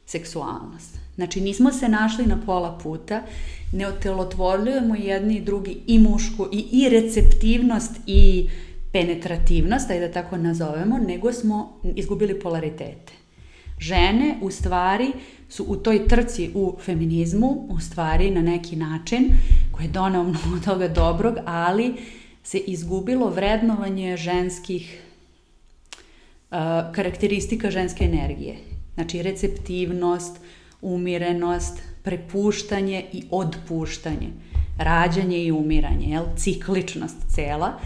seksualnost. 0.07 0.99
Znači, 1.14 1.40
nismo 1.40 1.73
se 1.73 1.88
našli 1.88 2.27
na 2.27 2.38
pola 2.47 2.79
puta, 2.83 3.23
ne 3.73 3.88
otelotvorljujemo 3.88 4.95
jedni 4.95 5.37
i 5.37 5.40
drugi 5.40 5.77
i 5.87 5.99
mušku 5.99 6.47
i, 6.53 6.66
i 6.73 6.88
receptivnost 6.88 7.92
i 8.07 8.51
penetrativnost, 8.92 9.90
ajde 9.90 10.07
da 10.07 10.12
tako 10.12 10.37
nazovemo, 10.37 10.99
nego 10.99 11.33
smo 11.33 11.81
izgubili 11.95 12.40
polaritete. 12.40 13.12
Žene 13.78 14.38
u 14.42 14.50
stvari 14.50 15.12
su 15.48 15.64
u 15.68 15.76
toj 15.76 16.08
trci 16.08 16.50
u 16.54 16.76
feminizmu, 16.84 17.66
u 17.70 17.80
stvari 17.80 18.30
na 18.30 18.42
neki 18.42 18.76
način, 18.76 19.28
koji 19.72 19.86
je 19.86 19.90
donao 19.92 20.24
mnogo 20.24 20.58
toga 20.64 20.88
dobrog, 20.88 21.34
ali 21.46 21.94
se 22.42 22.58
izgubilo 22.58 23.30
vrednovanje 23.30 24.16
ženskih 24.16 25.02
uh, 26.50 26.56
karakteristika 26.92 27.70
ženske 27.70 28.04
energije. 28.04 28.56
Znači 28.94 29.22
receptivnost, 29.22 30.36
umirenost, 30.82 31.82
prepuštanje 32.02 33.04
i 33.12 33.22
odpuštanje, 33.30 34.28
rađanje 34.78 35.38
i 35.44 35.52
umiranje, 35.52 36.06
jel? 36.06 36.24
cikličnost 36.36 37.16
cela. 37.34 37.78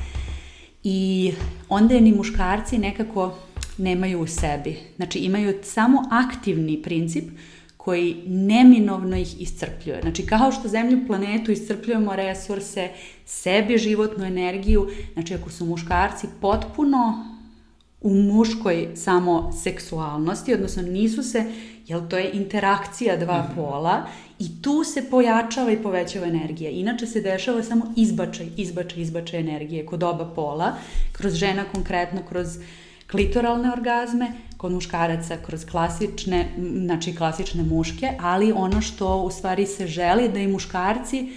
I 0.82 1.32
onda 1.68 1.94
je 1.94 2.00
ni 2.00 2.12
muškarci 2.12 2.78
nekako 2.78 3.34
nemaju 3.80 4.20
u 4.20 4.26
sebi. 4.26 4.76
Znači 4.96 5.18
imaju 5.18 5.58
samo 5.62 6.02
aktivni 6.10 6.82
princip 6.82 7.24
koji 7.76 8.16
neminovno 8.26 9.16
ih 9.16 9.40
iscrpljuje. 9.42 10.00
Znači, 10.02 10.26
kao 10.26 10.52
što 10.52 10.68
zemlju 10.68 11.06
planetu 11.06 11.52
iscrpljujemo 11.52 12.16
resurse, 12.16 12.88
sebi 13.24 13.78
životnu 13.78 14.24
energiju, 14.24 14.88
znači 15.12 15.34
ako 15.34 15.50
su 15.50 15.66
muškarci 15.66 16.26
potpuno 16.40 17.26
u 18.00 18.14
muškoj 18.14 18.88
samo 18.94 19.52
seksualnosti, 19.62 20.54
odnosno 20.54 20.82
nisu 20.82 21.22
se, 21.22 21.44
jel 21.86 22.08
to 22.08 22.18
je 22.18 22.30
interakcija 22.32 23.16
dva 23.16 23.42
mhm. 23.42 23.54
pola 23.54 24.06
i 24.38 24.62
tu 24.62 24.84
se 24.84 25.10
pojačava 25.10 25.72
i 25.72 25.82
povećava 25.82 26.26
energija. 26.26 26.70
Inače 26.70 27.06
se 27.06 27.20
dešava 27.20 27.62
samo 27.62 27.92
izbačaj, 27.96 28.46
izbačaj, 28.56 29.02
izbačaj 29.02 29.40
energije 29.40 29.86
kod 29.86 30.02
oba 30.02 30.32
pola, 30.34 30.72
kroz 31.12 31.34
žena 31.34 31.64
konkretno, 31.64 32.20
kroz 32.28 32.56
uh, 32.56 32.62
klitoralne 33.10 33.72
orgazme, 33.72 34.32
kod 34.56 34.72
muškaraca 34.72 35.36
kroz 35.46 35.64
klasične, 35.64 36.48
znači 36.84 37.16
klasične 37.16 37.62
muške, 37.62 38.10
ali 38.20 38.52
ono 38.52 38.80
što 38.80 39.16
u 39.16 39.30
stvari 39.30 39.66
se 39.66 39.86
želi 39.86 40.28
da 40.28 40.40
i 40.40 40.48
muškarci 40.48 41.28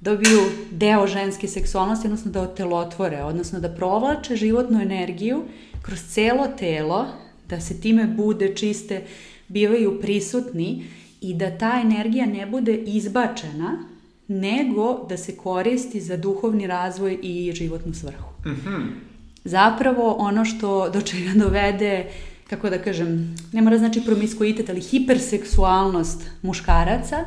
dobiju 0.00 0.40
deo 0.70 1.06
ženske 1.06 1.48
seksualnosti, 1.48 2.06
odnosno 2.06 2.30
da 2.30 2.42
otelotvore, 2.42 3.22
odnosno 3.22 3.60
da 3.60 3.68
provlače 3.68 4.36
životnu 4.36 4.80
energiju 4.80 5.42
kroz 5.82 6.00
celo 6.08 6.46
telo, 6.58 7.06
da 7.48 7.60
se 7.60 7.80
time 7.80 8.06
bude 8.06 8.54
čiste, 8.54 9.02
bivaju 9.48 10.00
prisutni 10.00 10.84
i 11.20 11.34
da 11.34 11.58
ta 11.58 11.80
energija 11.84 12.26
ne 12.26 12.46
bude 12.46 12.74
izbačena, 12.74 13.84
nego 14.28 15.06
da 15.08 15.16
se 15.16 15.36
koristi 15.36 16.00
za 16.00 16.16
duhovni 16.16 16.66
razvoj 16.66 17.18
i 17.22 17.52
životnu 17.54 17.94
svrhu. 17.94 18.28
Mm 18.44 18.50
-hmm 18.50 19.07
zapravo 19.48 20.16
ono 20.18 20.44
što 20.44 20.90
do 20.90 21.00
čega 21.00 21.30
dovede 21.44 22.06
kako 22.50 22.70
da 22.70 22.78
kažem, 22.82 23.36
ne 23.52 23.62
mora 23.62 23.78
znači 23.78 24.00
promiskuitet, 24.04 24.70
ali 24.70 24.80
hiperseksualnost 24.80 26.22
muškaraca 26.42 27.24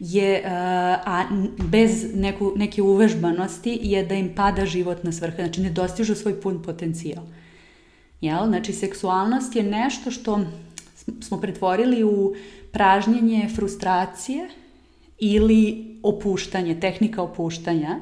je, 0.00 0.40
uh, 0.44 0.50
a 1.06 1.24
bez 1.58 2.14
neku, 2.14 2.52
neke 2.56 2.82
uvežbanosti 2.82 3.78
je 3.82 4.04
da 4.06 4.14
im 4.14 4.34
pada 4.34 4.66
životna 4.66 5.12
svrha, 5.12 5.36
znači 5.36 5.60
ne 5.60 5.70
dostižu 5.70 6.14
svoj 6.14 6.40
pun 6.40 6.62
potencijal. 6.62 7.24
Jel? 8.20 8.46
Znači, 8.46 8.72
seksualnost 8.72 9.56
je 9.56 9.62
nešto 9.62 10.10
što 10.10 10.40
smo 11.20 11.40
pretvorili 11.40 12.04
u 12.04 12.34
pražnjenje 12.72 13.48
frustracije 13.54 14.48
ili 15.18 15.86
opuštanje, 16.02 16.80
tehnika 16.80 17.22
opuštanja, 17.22 18.00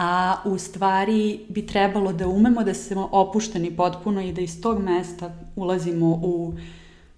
a 0.00 0.36
u 0.44 0.58
stvari 0.58 1.40
bi 1.48 1.66
trebalo 1.66 2.12
da 2.12 2.28
umemo 2.28 2.64
da 2.64 2.74
se 2.74 2.94
opušteni 2.96 3.70
potpuno 3.76 4.20
i 4.22 4.32
da 4.32 4.40
iz 4.40 4.60
tog 4.60 4.82
mesta 4.82 5.34
ulazimo 5.56 6.06
u 6.06 6.54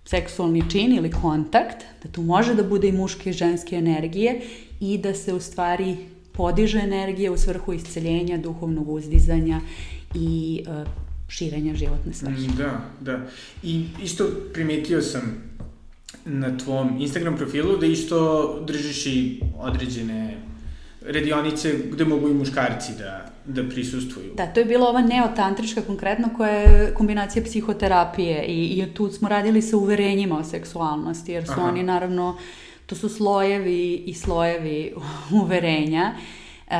seksualni 0.04 0.70
čin 0.70 0.96
ili 0.96 1.10
kontakt, 1.10 1.84
da 2.02 2.08
tu 2.08 2.22
može 2.22 2.54
da 2.54 2.62
bude 2.62 2.88
i 2.88 2.92
muške 2.92 3.30
i 3.30 3.32
ženske 3.32 3.76
energije 3.76 4.40
i 4.80 4.98
da 4.98 5.14
se 5.14 5.34
u 5.34 5.40
stvari 5.40 5.96
podiže 6.32 6.78
energija 6.78 7.32
u 7.32 7.36
svrhu 7.36 7.72
isceljenja, 7.72 8.38
duhovnog 8.38 8.88
uzdizanja 8.88 9.60
i 10.14 10.62
uh, 10.66 10.88
širenja 11.28 11.74
životne 11.74 12.12
svrhe. 12.12 12.40
Mm, 12.40 12.56
da, 12.56 12.80
da. 13.00 13.26
I 13.62 13.86
isto 14.02 14.24
primetio 14.52 15.02
sam 15.02 15.42
na 16.24 16.58
tvom 16.58 17.00
Instagram 17.00 17.36
profilu 17.36 17.76
da 17.76 17.86
isto 17.86 18.60
držiš 18.66 19.06
i 19.06 19.40
određene 19.58 20.49
radionice 21.06 21.74
gde 21.92 22.04
mogu 22.04 22.28
i 22.28 22.34
muškarci 22.34 22.92
da, 22.98 23.26
da 23.44 23.68
prisustuju. 23.68 24.34
Da, 24.34 24.46
to 24.46 24.60
je 24.60 24.66
bila 24.66 24.88
ova 24.88 25.00
neotantrička 25.00 25.82
konkretno 25.82 26.28
koja 26.36 26.50
je 26.50 26.94
kombinacija 26.94 27.44
psihoterapije 27.44 28.44
i, 28.44 28.82
i 28.82 28.94
tu 28.94 29.08
smo 29.08 29.28
radili 29.28 29.62
sa 29.62 29.76
uverenjima 29.76 30.38
o 30.38 30.44
seksualnosti, 30.44 31.32
jer 31.32 31.46
su 31.46 31.52
Aha. 31.52 31.68
oni 31.68 31.82
naravno, 31.82 32.38
to 32.86 32.94
su 32.94 33.08
slojevi 33.08 34.02
i 34.06 34.14
slojevi 34.14 34.94
uverenja. 35.42 36.12
Uh, 36.66 36.76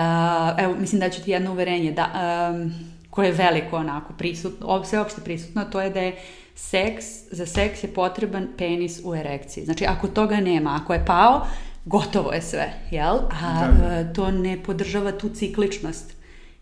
evo, 0.59 0.75
mislim 0.81 1.01
da 1.01 1.11
ću 1.11 1.23
ti 1.23 1.31
jedno 1.31 1.53
uverenje, 1.53 1.93
da, 1.93 2.11
um, 2.55 2.73
koje 3.11 3.27
je 3.27 3.33
veliko 3.33 3.77
onako 3.77 4.13
prisutno, 4.13 4.85
sveopšte 4.85 5.21
prisutno, 5.21 5.65
to 5.65 5.81
je 5.81 5.91
da 5.91 6.01
je 6.01 6.17
seks, 6.55 7.05
za 7.31 7.47
seks 7.47 7.85
je 7.85 7.95
potreban 7.95 8.49
penis 8.59 9.01
u 9.05 9.15
erekciji. 9.15 9.65
Znači, 9.65 9.87
ako 9.87 10.09
toga 10.09 10.37
nema, 10.37 10.79
ako 10.83 10.93
je 10.93 11.05
pao, 11.07 11.47
gotovo 11.85 12.33
je 12.33 12.43
sve, 12.43 12.73
jel? 12.91 13.17
A 13.31 13.67
da, 13.67 13.89
da. 13.89 13.95
E, 13.95 14.13
to 14.13 14.31
ne 14.31 14.63
podržava 14.63 15.13
tu 15.13 15.29
cikličnost, 15.29 16.13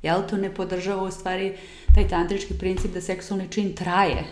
jel? 0.03 0.23
To 0.31 0.37
ne 0.37 0.55
podržava 0.55 1.03
u 1.03 1.11
stvari 1.11 1.57
taj 1.95 2.09
tantrički 2.09 2.55
princip 2.55 2.95
da 2.95 3.01
seksualni 3.01 3.49
čin 3.49 3.75
traje 3.75 4.25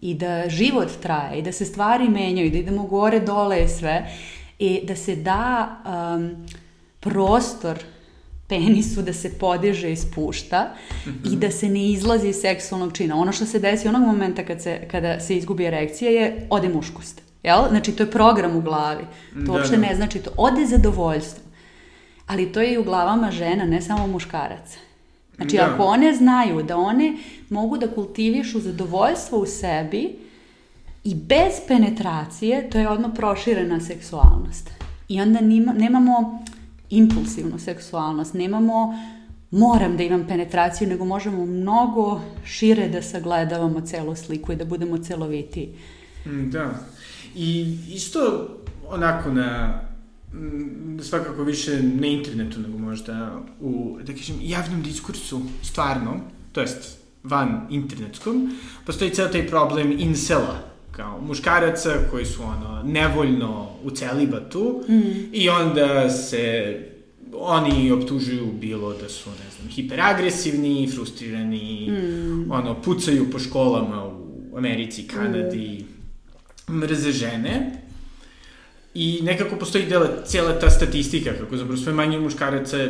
i 0.00 0.14
da 0.14 0.48
život 0.48 0.88
traje 1.02 1.38
i 1.38 1.42
da 1.42 1.52
se 1.52 1.64
stvari 1.64 2.08
menjaju, 2.08 2.50
da 2.50 2.58
idemo 2.58 2.82
gore, 2.82 3.20
dole 3.20 3.64
i 3.64 3.68
sve 3.68 4.10
i 4.58 4.80
da 4.84 4.96
se 4.96 5.16
da 5.16 5.76
um, 6.16 6.46
prostor 7.00 7.78
penisu 8.48 9.02
da 9.02 9.12
se 9.12 9.38
podiže 9.38 9.92
i 9.92 9.96
spušta 9.96 10.74
mm 11.06 11.10
-hmm. 11.10 11.32
i 11.32 11.36
da 11.36 11.50
se 11.50 11.68
ne 11.68 11.90
izlazi 11.90 12.28
iz 12.28 12.36
seksualnog 12.36 12.92
čina. 12.92 13.16
Ono 13.16 13.32
što 13.32 13.46
se 13.46 13.58
desi 13.58 13.88
onog 13.88 14.02
momenta 14.02 14.44
kad 14.44 14.62
se, 14.62 14.88
kada 14.90 15.20
se 15.20 15.36
izgubi 15.36 15.64
erekcija 15.64 16.10
je 16.10 16.46
ode 16.50 16.68
muškost. 16.68 17.27
Jel? 17.42 17.68
Znači, 17.68 17.92
to 17.92 18.02
je 18.02 18.10
program 18.10 18.56
u 18.56 18.60
glavi. 18.60 19.04
To 19.32 19.40
da, 19.40 19.52
uopšte 19.52 19.76
da. 19.76 19.82
ne 19.82 19.94
znači 19.94 20.18
to. 20.18 20.30
Ode 20.36 20.66
zadovoljstvo. 20.66 21.44
Ali 22.26 22.52
to 22.52 22.60
je 22.60 22.72
i 22.72 22.78
u 22.78 22.84
glavama 22.84 23.30
žena, 23.30 23.64
ne 23.64 23.82
samo 23.82 24.06
muškaraca. 24.06 24.78
Znači, 25.36 25.56
da. 25.56 25.64
ako 25.64 25.82
one 25.84 26.14
znaju 26.14 26.62
da 26.62 26.76
one 26.76 27.16
mogu 27.50 27.78
da 27.78 27.94
kultivišu 27.94 28.60
zadovoljstvo 28.60 29.38
u 29.38 29.46
sebi 29.46 30.18
i 31.04 31.14
bez 31.14 31.52
penetracije, 31.68 32.70
to 32.70 32.78
je 32.78 32.88
odmah 32.88 33.10
proširena 33.14 33.80
seksualnost. 33.80 34.70
I 35.08 35.20
onda 35.20 35.40
nima, 35.40 35.72
nemamo 35.72 36.44
impulsivnu 36.90 37.58
seksualnost, 37.58 38.34
nemamo 38.34 38.94
moram 39.50 39.96
da 39.96 40.02
imam 40.02 40.26
penetraciju, 40.26 40.88
nego 40.88 41.04
možemo 41.04 41.46
mnogo 41.46 42.20
šire 42.44 42.88
da 42.88 43.02
sagledavamo 43.02 43.80
celu 43.80 44.16
sliku 44.16 44.52
i 44.52 44.56
da 44.56 44.64
budemo 44.64 44.98
celoviti. 44.98 45.68
Da. 46.24 46.74
I 47.34 47.76
isto 47.88 48.48
onako 48.88 49.30
na 49.30 49.80
svakako 51.02 51.42
više 51.42 51.82
na 51.82 52.06
internetu 52.06 52.60
nego 52.60 52.78
možda 52.78 53.42
u, 53.60 53.98
da 54.02 54.12
kažem, 54.12 54.36
javnom 54.42 54.82
diskursu 54.82 55.40
stvarno, 55.62 56.20
to 56.52 56.60
jest 56.60 56.98
van 57.22 57.66
internetskom, 57.70 58.58
postoji 58.86 59.10
ceo 59.10 59.28
taj 59.28 59.46
problem 59.46 59.92
incela, 59.98 60.58
kao 60.92 61.20
muškaraca 61.20 61.90
koji 62.10 62.24
su 62.26 62.42
ono 62.42 62.82
nevoljno 62.82 63.68
u 63.84 63.90
celibatu 63.90 64.84
mm. 64.88 65.02
i 65.32 65.48
onda 65.48 66.10
se 66.10 66.74
oni 67.34 67.92
optužuju 67.92 68.52
bilo 68.60 68.92
da 68.92 69.08
su, 69.08 69.30
ne 69.30 69.50
znam, 69.56 69.68
hiperagresivni, 69.68 70.90
frustrirani, 70.94 71.90
mm. 71.90 72.52
ono, 72.52 72.82
pucaju 72.82 73.30
po 73.30 73.38
školama 73.38 74.06
u 74.06 74.56
Americi, 74.56 75.06
Kanadi, 75.06 75.84
mm. 75.84 75.97
Mrze 76.68 77.12
žene. 77.12 77.82
I 78.94 79.20
nekako 79.22 79.56
postoji 79.56 79.86
dela, 79.86 80.08
cijela 80.26 80.58
ta 80.58 80.70
statistika, 80.70 81.32
kako 81.38 81.56
zapravo 81.56 81.80
sve 81.80 81.92
manje 81.92 82.20
muškaraca 82.20 82.88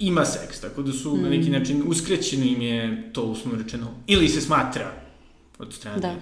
ima 0.00 0.24
seks, 0.24 0.60
tako 0.60 0.82
da 0.82 0.92
su 0.92 1.16
mm. 1.16 1.22
na 1.22 1.28
neki 1.28 1.48
mm. 1.48 1.52
način 1.52 1.82
uskrećeno 1.86 2.44
im 2.44 2.62
je 2.62 3.10
to 3.12 3.22
uslovno 3.22 3.62
rečeno, 3.62 3.94
ili 4.06 4.28
se 4.28 4.40
smatra 4.40 4.92
od 5.58 5.74
strane 5.74 6.00
da. 6.00 6.14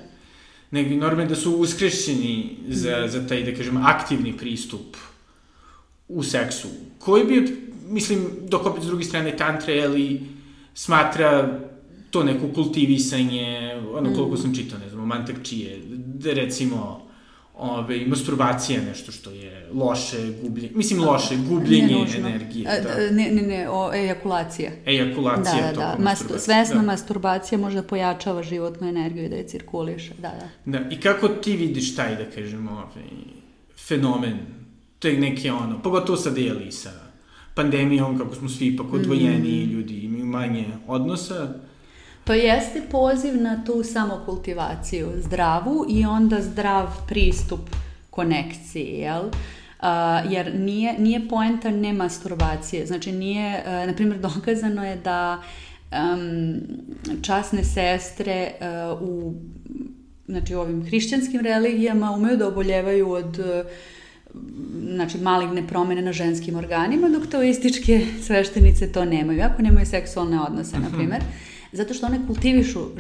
nego 0.71 0.95
norme 0.95 1.27
da 1.27 1.37
su 1.37 1.53
uskrećeni 1.53 2.57
za, 2.69 3.05
mm. 3.05 3.09
za 3.09 3.27
taj, 3.27 3.43
da 3.43 3.55
kažem, 3.55 3.77
aktivni 3.77 4.37
pristup 4.37 4.97
u 6.09 6.23
seksu, 6.23 6.69
koji 6.99 7.25
bi, 7.25 7.57
mislim, 7.89 8.27
dok 8.49 8.67
opet 8.67 8.83
s 8.83 8.87
druge 8.87 9.05
strane 9.05 9.37
tantre, 9.37 9.83
ali 9.83 10.21
smatra 10.75 11.61
to 12.11 12.25
neko 12.25 12.49
kultivisanje, 12.55 13.75
ono 13.93 14.15
koliko 14.15 14.35
mm. 14.35 14.39
sam 14.39 14.55
čitao, 14.55 14.79
ne 14.79 14.89
znam, 14.89 15.07
mantak 15.07 15.37
čije, 15.43 15.81
recimo, 16.25 17.09
ove, 17.59 18.07
masturbacija 18.07 18.81
nešto 18.89 19.13
što 19.13 19.31
je 19.31 19.69
loše, 19.75 20.33
gubljenje, 20.43 20.71
mislim 20.75 21.01
loše, 21.01 21.37
gubljenje 21.49 22.07
energije. 22.17 22.69
A, 22.69 22.81
da. 22.81 23.17
Ne, 23.17 23.31
ne, 23.31 23.43
ne, 23.43 23.71
o, 23.71 23.95
ejakulacija. 23.95 24.71
Ejakulacija 24.87 25.67
da, 25.67 25.73
da, 25.73 25.95
da. 25.99 26.05
Mastu, 26.05 26.35
svesna 26.39 26.81
da. 26.81 26.83
masturbacija 26.83 27.59
možda 27.59 27.83
pojačava 27.83 28.43
životnu 28.43 28.89
energiju 28.89 29.25
i 29.25 29.29
da 29.29 29.37
je 29.37 29.49
cirkuliše, 29.49 30.15
da, 30.19 30.33
da. 30.67 30.79
Da, 30.79 30.91
i 30.91 31.01
kako 31.01 31.29
ti 31.29 31.57
vidiš 31.57 31.97
taj, 31.97 32.17
da 32.17 32.25
kažemo, 32.31 32.71
ovaj, 32.71 33.09
fenomen, 33.89 34.39
to 34.99 35.09
je 35.09 35.21
neki 35.21 35.51
ono, 35.51 35.83
pogotovo 35.83 36.19
sa 36.19 36.31
deli 36.31 36.73
sa 36.73 36.91
pandemijom, 37.55 38.19
kako 38.19 38.35
smo 38.35 38.49
svi 38.49 38.67
ipak 38.67 38.93
odvojeni, 38.93 39.67
mm. 39.67 39.71
ljudi 39.71 39.95
imaju 39.95 40.27
manje 40.27 40.67
odnosa, 40.87 41.55
To 42.29 42.35
jeste 42.35 42.83
poziv 42.91 43.43
na 43.43 43.65
tu 43.65 43.85
samokultivaciju 43.85 45.09
zdravu 45.17 45.87
i 45.89 46.05
onda 46.05 46.43
zdrav 46.43 46.87
pristup 47.07 47.61
konekciji, 48.11 48.99
jel? 48.99 49.23
Uh, 49.23 50.33
jer 50.33 50.55
nije, 50.55 50.99
nije 50.99 51.29
poenta 51.29 51.71
ne 51.71 51.93
masturbacije. 51.93 52.87
Znači 52.87 53.13
nije, 53.13 53.63
uh, 53.67 53.87
na 53.87 53.95
primjer, 53.95 54.21
dokazano 54.35 54.87
je 54.87 54.97
da 54.97 55.43
um, 55.93 56.61
časne 57.23 57.65
sestre 57.65 58.51
uh, 58.93 59.03
u 59.03 59.35
znači, 60.27 60.55
u 60.55 60.61
ovim 60.61 60.87
hrišćanskim 60.87 61.41
religijama 61.41 62.11
umeju 62.11 62.37
da 62.37 62.49
oboljevaju 62.49 63.11
od 63.11 63.39
uh, 63.39 63.47
znači 64.95 65.19
maligne 65.19 65.67
promene 65.67 66.03
na 66.03 66.13
ženskim 66.13 66.57
organima, 66.57 67.09
dok 67.09 67.27
teoističke 67.27 68.07
sveštenice 68.23 68.93
to 68.93 69.05
nemaju, 69.05 69.43
ako 69.43 69.63
nemaju 69.63 69.87
seksualne 69.87 70.41
odnose, 70.41 70.79
na 70.79 70.89
primjer. 70.97 71.23
Zato 71.73 71.95
što 71.95 72.07
one 72.07 72.27
kultivišu 72.27 72.81
uh, 72.81 72.91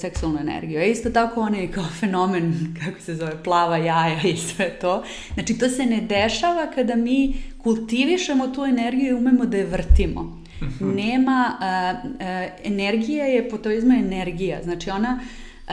seksualnu 0.00 0.38
energiju. 0.40 0.80
A 0.80 0.84
isto 0.84 1.10
tako 1.10 1.40
one 1.40 1.72
kao 1.72 1.84
fenomen, 2.00 2.54
kako 2.84 3.00
se 3.00 3.14
zove, 3.14 3.42
plava 3.44 3.76
jaja 3.76 4.20
i 4.24 4.36
sve 4.36 4.70
to. 4.80 5.04
Znači 5.34 5.58
to 5.58 5.68
se 5.68 5.86
ne 5.86 6.00
dešava 6.00 6.70
kada 6.74 6.96
mi 6.96 7.34
kultivišemo 7.62 8.48
tu 8.48 8.64
energiju 8.64 9.08
i 9.08 9.18
umemo 9.18 9.46
da 9.46 9.56
je 9.56 9.64
vrtimo. 9.64 10.42
Mhm. 10.62 10.94
Nema, 10.94 11.58
uh, 11.60 12.10
uh, 12.10 12.20
energija 12.64 13.24
je, 13.24 13.48
po 13.48 13.58
to 13.58 13.70
izma 13.70 13.94
energija. 13.94 14.62
Znači 14.62 14.90
ona 14.90 15.20
uh, 15.68 15.72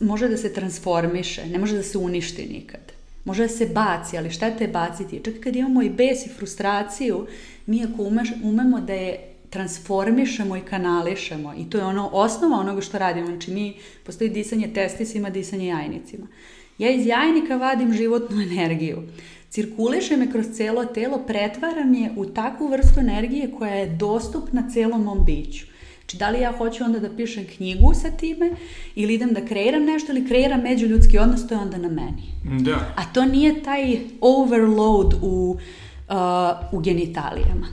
može 0.00 0.28
da 0.28 0.36
se 0.36 0.52
transformiše, 0.52 1.46
ne 1.46 1.58
može 1.58 1.76
da 1.76 1.82
se 1.82 1.98
uništi 1.98 2.46
nikad. 2.46 2.80
Može 3.24 3.42
da 3.42 3.48
se 3.48 3.66
baci, 3.66 4.18
ali 4.18 4.30
šta 4.30 4.50
te 4.50 4.68
baciti? 4.68 5.20
Čak 5.24 5.34
kad 5.44 5.56
imamo 5.56 5.82
i 5.82 5.90
bes 5.90 6.26
i 6.26 6.28
frustraciju, 6.28 7.26
mi 7.66 7.84
ako 7.84 8.02
umeš, 8.02 8.28
umemo 8.42 8.80
da 8.80 8.92
je 8.92 9.29
transformišemo 9.50 10.56
i 10.56 10.60
kanališemo 10.60 11.54
i 11.54 11.70
to 11.70 11.78
je 11.78 11.84
ono 11.84 12.10
osnova 12.12 12.56
onoga 12.56 12.80
što 12.80 12.98
radimo. 12.98 13.26
Znači 13.26 13.50
mi, 13.50 13.74
postoji 14.06 14.30
disanje 14.30 14.72
testisima, 14.74 15.30
disanje 15.30 15.66
jajnicima. 15.66 16.26
Ja 16.78 16.90
iz 16.90 17.06
jajnika 17.06 17.56
vadim 17.56 17.92
životnu 17.92 18.42
energiju. 18.50 19.02
Cirkulišem 19.50 20.22
je 20.22 20.30
kroz 20.30 20.46
celo 20.56 20.84
telo, 20.84 21.18
pretvaram 21.18 21.94
je 21.94 22.10
u 22.16 22.26
takvu 22.26 22.68
vrstu 22.68 23.00
energije 23.00 23.50
koja 23.58 23.74
je 23.74 23.96
dostupna 23.96 24.70
celom 24.70 25.04
mom 25.04 25.24
biću. 25.24 25.66
Znači, 26.00 26.16
da 26.16 26.30
li 26.30 26.40
ja 26.40 26.52
hoću 26.58 26.84
onda 26.84 26.98
da 26.98 27.16
pišem 27.16 27.46
knjigu 27.56 27.94
sa 27.94 28.10
time, 28.10 28.50
ili 28.94 29.14
idem 29.14 29.32
da 29.32 29.46
kreiram 29.46 29.84
nešto, 29.84 30.12
ili 30.12 30.28
kreiram 30.28 30.60
međuljudski 30.60 31.18
odnos, 31.18 31.46
to 31.48 31.54
je 31.54 31.60
onda 31.60 31.76
na 31.76 31.88
meni. 31.88 32.22
Da. 32.60 32.94
A 32.96 33.12
to 33.14 33.24
nije 33.24 33.62
taj 33.62 33.98
overload 34.20 35.14
u, 35.22 35.56
uh, 36.08 36.78
u 36.78 36.80
genitalijama. 36.80 37.66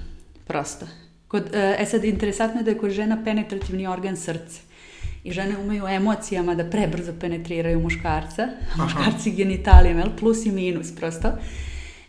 Prosto. 0.47 0.85
Kod, 1.27 1.55
e, 1.55 1.75
e 1.79 1.85
sad, 1.85 2.03
interesantno 2.03 2.59
je 2.59 2.63
da 2.63 2.71
je 2.71 2.77
kod 2.77 2.91
žena 2.91 3.17
penetrativni 3.23 3.87
organ 3.87 4.17
srce. 4.17 4.61
I 5.23 5.31
žene 5.31 5.57
umeju 5.57 5.87
emocijama 5.87 6.55
da 6.55 6.69
prebrzo 6.69 7.13
penetriraju 7.19 7.79
muškarca, 7.79 8.47
a 8.73 8.83
muškarci 8.83 9.31
genitalijama, 9.31 10.05
plus 10.19 10.45
i 10.45 10.51
minus 10.51 10.95
prosto. 10.95 11.27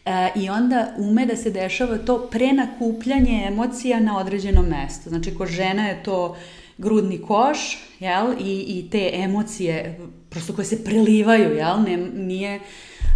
E, 0.04 0.30
I 0.36 0.50
onda 0.50 0.94
ume 0.98 1.26
da 1.26 1.36
se 1.36 1.50
dešava 1.50 1.98
to 1.98 2.28
prenakupljanje 2.30 3.44
emocija 3.46 4.00
na 4.00 4.18
određenom 4.18 4.66
mestu. 4.66 5.08
Znači, 5.08 5.34
kod 5.34 5.48
žena 5.48 5.88
je 5.88 6.02
to 6.02 6.36
grudni 6.78 7.22
koš, 7.22 7.78
jel, 8.00 8.32
i, 8.40 8.64
i 8.68 8.90
te 8.90 9.10
emocije, 9.14 9.98
prosto 10.30 10.52
koje 10.52 10.64
se 10.64 10.84
prelivaju, 10.84 11.54
jel, 11.56 11.82
ne, 11.82 11.96
nije 11.96 12.60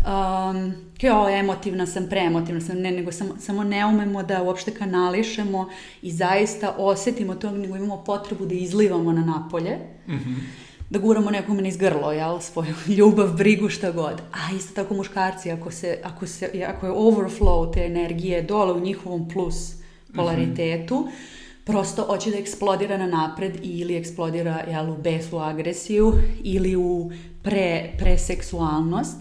um, 0.07 0.73
kao 1.01 1.29
emotivna 1.29 1.87
sam, 1.87 2.09
preemotivna 2.09 2.61
sam, 2.61 2.79
ne, 2.79 2.91
nego 2.91 3.12
samo, 3.12 3.35
samo 3.38 3.65
ne 3.65 3.87
umemo 3.87 4.23
da 4.23 4.43
uopšte 4.43 4.75
kanališemo 4.75 5.69
i 6.03 6.12
zaista 6.12 6.75
osetimo 6.79 7.35
to, 7.35 7.51
nego 7.51 7.77
imamo 7.77 8.05
potrebu 8.05 8.47
da 8.47 8.55
izlivamo 8.55 9.12
na 9.12 9.25
napolje. 9.25 9.79
Mm 10.09 10.15
-hmm 10.15 10.62
da 10.93 10.99
guramo 10.99 11.31
nekome 11.31 11.62
niz 11.62 11.77
grlo, 11.77 12.12
jel, 12.12 12.41
svoju 12.41 12.75
ljubav, 12.97 13.37
brigu, 13.37 13.69
šta 13.69 13.91
god. 13.91 14.21
A 14.33 14.57
isto 14.57 14.75
tako 14.75 14.95
muškarci, 14.95 15.51
ako, 15.51 15.71
se, 15.71 15.99
ako, 16.03 16.27
se, 16.27 16.65
ako 16.67 16.87
je 16.87 16.93
overflow 16.93 17.75
te 17.75 17.85
energije 17.85 18.43
dole 18.43 18.73
u 18.73 18.81
njihovom 18.81 19.29
plus 19.29 19.75
polaritetu, 20.15 21.01
mm 21.01 21.05
-hmm. 21.05 21.65
prosto 21.65 22.03
hoće 22.03 22.31
da 22.31 22.38
eksplodira 22.38 22.97
na 22.97 23.07
napred 23.07 23.59
ili 23.62 23.97
eksplodira 23.97 24.65
jel, 24.71 24.91
u 24.91 24.97
besu 24.97 25.38
agresiju 25.38 26.12
ili 26.43 26.77
u 26.77 27.11
pre, 27.43 27.93
preseksualnost. 27.99 29.17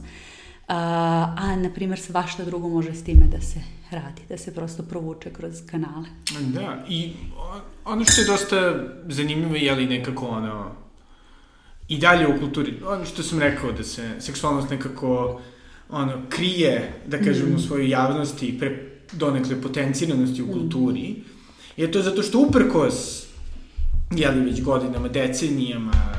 A, 0.74 1.34
a 1.38 1.56
na 1.56 1.70
primjer, 1.70 2.00
svašta 2.00 2.46
drugo 2.46 2.70
može 2.70 2.94
s 2.94 3.04
time 3.04 3.28
da 3.32 3.42
se 3.42 3.60
radi, 3.92 4.22
da 4.30 4.38
se 4.38 4.54
prosto 4.54 4.84
provuče 4.84 5.30
kroz 5.34 5.62
kanale. 5.66 6.06
Da, 6.40 6.86
i 6.90 7.14
ono 7.86 8.06
što 8.06 8.22
je 8.22 8.28
dosta 8.28 8.76
zanimljivo 9.08 9.56
je 9.56 9.76
li 9.76 9.86
nekako 9.86 10.28
ono, 10.28 10.72
i 11.88 11.98
dalje 11.98 12.28
u 12.28 12.40
kulturi, 12.40 12.74
ono 12.88 13.06
što 13.06 13.24
sam 13.24 13.40
rekao, 13.40 13.72
da 13.72 13.84
se 13.84 14.12
seksualnost 14.20 14.70
nekako 14.70 15.42
ono, 15.90 16.22
krije, 16.30 16.94
da 17.08 17.18
kažem, 17.18 17.50
mm. 17.50 17.56
u 17.56 17.60
svojoj 17.60 17.90
javnosti, 17.90 18.60
pre, 18.60 18.92
donekle 19.12 19.62
potenciranosti 19.62 20.42
u 20.42 20.46
mm. 20.46 20.52
kulturi, 20.52 21.16
je 21.78 21.92
to 21.92 22.02
zato 22.02 22.24
što 22.24 22.40
uprkos, 22.40 23.26
jeli 24.12 24.42
već 24.42 24.62
godinama, 24.62 25.08
decenijama, 25.08 26.14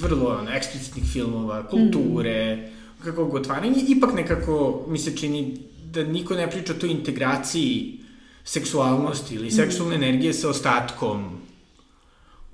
vrlo 0.00 0.38
ono, 0.40 0.50
eksplicitnih 0.50 1.04
filmova, 1.12 1.68
kulture, 1.68 2.56
mm. 2.56 2.81
Kakvog 3.04 3.34
otvaranja, 3.34 3.76
ipak 3.88 4.14
nekako 4.14 4.84
mi 4.88 4.98
se 4.98 5.16
čini 5.16 5.58
da 5.92 6.04
niko 6.04 6.34
ne 6.34 6.50
priča 6.50 6.72
o 6.72 6.76
toj 6.76 6.90
integraciji 6.90 7.98
seksualnosti 8.44 9.34
ili 9.34 9.50
seksualne 9.50 9.98
mm. 9.98 10.02
energije 10.02 10.32
sa 10.32 10.48
ostatkom 10.48 11.24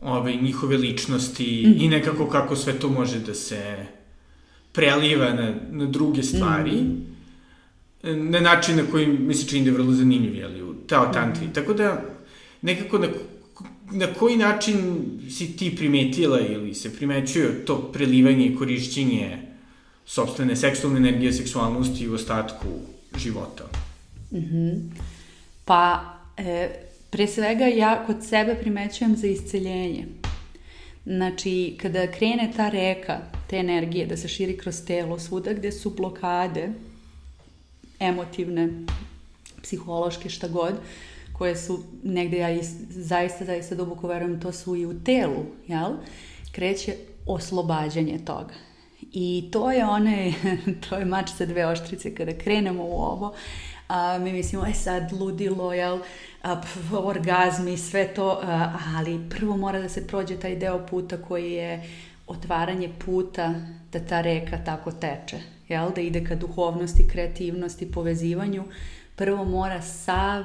ove, 0.00 0.36
njihove 0.36 0.76
ličnosti 0.76 1.64
mm. 1.66 1.82
i 1.82 1.88
nekako 1.88 2.28
kako 2.28 2.56
sve 2.56 2.78
to 2.78 2.88
može 2.88 3.18
da 3.18 3.34
se 3.34 3.86
preliva 4.72 5.32
na, 5.34 5.54
na 5.70 5.86
druge 5.86 6.22
stvari. 6.22 6.72
Mm. 6.72 7.08
Na 8.30 8.40
način 8.40 8.76
na 8.76 8.82
koji 8.90 9.06
mi 9.06 9.34
se 9.34 9.46
čini 9.48 9.64
da 9.64 9.70
je 9.70 9.74
vrlo 9.74 9.92
zanimljiv, 9.92 10.34
jeli, 10.34 10.62
u 10.62 10.74
Tao 10.74 11.12
Tantri. 11.12 11.46
Mm. 11.46 11.52
Tako 11.52 11.74
da, 11.74 12.04
nekako 12.62 12.98
na, 12.98 13.08
na 13.90 14.06
koji 14.06 14.36
način 14.36 15.04
si 15.30 15.56
ti 15.56 15.76
primetila 15.76 16.40
ili 16.40 16.74
se 16.74 16.96
primećuje 16.96 17.64
to 17.64 17.92
prelivanje 17.92 18.46
i 18.46 18.56
korišćenje 18.56 19.47
sobstvene 20.08 20.56
seksualne 20.56 20.98
energije, 20.98 21.32
seksualnosti 21.32 22.08
u 22.08 22.14
ostatku 22.14 22.68
života? 23.16 23.64
Mm 24.32 25.08
pa, 25.68 26.00
e, 26.36 26.68
pre 27.10 27.26
svega 27.26 27.66
ja 27.66 28.04
kod 28.06 28.16
sebe 28.24 28.54
primećujem 28.54 29.16
za 29.16 29.26
isceljenje. 29.26 30.06
Znači, 31.04 31.76
kada 31.80 32.06
krene 32.06 32.52
ta 32.56 32.68
reka, 32.68 33.18
te 33.50 33.56
energije 33.56 34.06
da 34.06 34.16
se 34.16 34.28
širi 34.28 34.56
kroz 34.58 34.84
telo, 34.86 35.18
svuda 35.18 35.52
gde 35.52 35.72
su 35.72 35.90
blokade, 35.90 36.68
emotivne, 38.00 38.68
psihološke, 39.62 40.30
šta 40.30 40.48
god, 40.48 40.74
koje 41.32 41.56
su 41.56 41.82
negde, 42.02 42.38
ja 42.38 42.50
is, 42.50 42.70
zaista, 42.90 43.44
zaista 43.44 43.74
duboko 43.74 44.08
verujem, 44.08 44.40
to 44.40 44.52
su 44.52 44.76
i 44.76 44.86
u 44.86 45.00
telu, 45.04 45.44
jel? 45.66 45.92
Kreće 46.52 46.96
oslobađanje 47.26 48.18
toga. 48.24 48.54
I 49.12 49.48
to 49.52 49.72
je 49.72 49.86
one, 49.86 50.34
to 50.88 50.96
je 50.96 51.04
mač 51.04 51.30
sa 51.36 51.46
dve 51.46 51.66
oštrice, 51.66 52.14
kada 52.14 52.32
krenemo 52.32 52.84
u 52.84 52.92
ovo, 52.92 53.34
a, 53.88 54.18
mi 54.18 54.32
mislimo, 54.32 54.66
e, 54.66 54.72
sad 54.74 55.12
ludilo, 55.12 55.72
jel, 55.72 55.98
a, 56.42 56.60
pf, 56.60 56.92
orgazmi, 56.92 57.76
sve 57.76 58.14
to, 58.14 58.40
a, 58.42 58.72
ali 58.96 59.20
prvo 59.30 59.56
mora 59.56 59.80
da 59.80 59.88
se 59.88 60.06
prođe 60.06 60.36
taj 60.36 60.56
deo 60.56 60.86
puta 60.86 61.16
koji 61.16 61.52
je 61.52 61.82
otvaranje 62.26 62.90
puta 63.04 63.54
da 63.92 64.00
ta 64.00 64.20
reka 64.20 64.58
tako 64.64 64.92
teče, 64.92 65.38
jel, 65.68 65.90
da 65.94 66.00
ide 66.00 66.24
ka 66.24 66.34
duhovnosti, 66.34 67.08
kreativnosti, 67.08 67.92
povezivanju, 67.92 68.64
prvo 69.16 69.44
mora 69.44 69.82
sav 69.82 70.44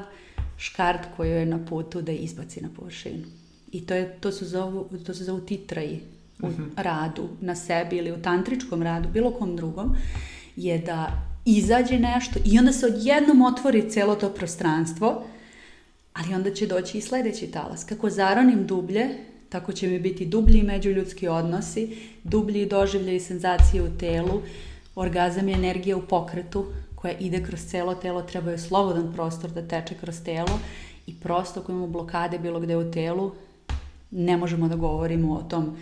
škart 0.58 1.08
koji 1.18 1.32
je 1.32 1.46
na 1.46 1.66
putu 1.66 2.02
da 2.02 2.12
izbaci 2.12 2.62
na 2.62 2.70
površinu. 2.76 3.24
I 3.72 3.86
to, 3.86 3.94
je, 3.94 4.18
to, 4.20 4.32
su 4.32 4.46
zovu, 4.46 4.90
to 5.06 5.14
se 5.14 5.24
zovu 5.24 5.40
titraji 5.40 6.02
u 6.44 6.50
mhm. 6.50 6.64
radu 6.76 7.30
na 7.42 7.56
sebi 7.56 7.98
ili 7.98 8.12
u 8.12 8.22
tantričkom 8.22 8.84
radu, 8.84 9.10
bilo 9.10 9.32
kom 9.32 9.56
drugom, 9.56 9.96
je 10.56 10.78
da 10.78 11.12
izađe 11.46 12.00
nešto 12.00 12.40
i 12.46 12.60
onda 12.60 12.74
se 12.74 12.86
odjednom 12.86 13.42
otvori 13.42 13.90
celo 13.90 14.16
to 14.16 14.30
prostranstvo, 14.30 15.24
ali 16.14 16.34
onda 16.34 16.54
će 16.54 16.68
doći 16.68 16.98
i 16.98 17.02
sledeći 17.02 17.52
talas. 17.52 17.84
Kako 17.84 18.10
zaronim 18.10 18.68
dublje, 18.68 19.10
tako 19.50 19.72
će 19.72 19.88
mi 19.88 20.00
biti 20.00 20.26
dublji 20.26 20.64
međuljudski 20.64 21.28
odnosi, 21.28 21.98
dublji 22.24 22.66
doživlje 22.66 23.16
i 23.16 23.20
senzacije 23.20 23.84
u 23.84 23.98
telu, 24.00 24.42
orgazam 24.96 25.48
je 25.48 25.56
energija 25.56 25.98
u 25.98 26.02
pokretu 26.02 26.66
koja 26.96 27.18
ide 27.18 27.44
kroz 27.44 27.66
celo 27.66 27.96
telo, 27.96 28.22
treba 28.22 28.52
je 28.52 28.58
slobodan 28.58 29.14
prostor 29.14 29.52
da 29.52 29.68
teče 29.68 29.96
kroz 30.02 30.24
telo 30.24 30.60
i 31.08 31.16
prosto 31.16 31.60
ako 31.60 31.72
imamo 31.72 31.88
blokade 31.88 32.40
bilo 32.40 32.60
gde 32.60 32.78
u 32.78 32.92
telu, 32.92 33.32
ne 34.12 34.38
možemo 34.38 34.68
da 34.68 34.76
govorimo 34.76 35.34
o 35.34 35.44
tom 35.44 35.78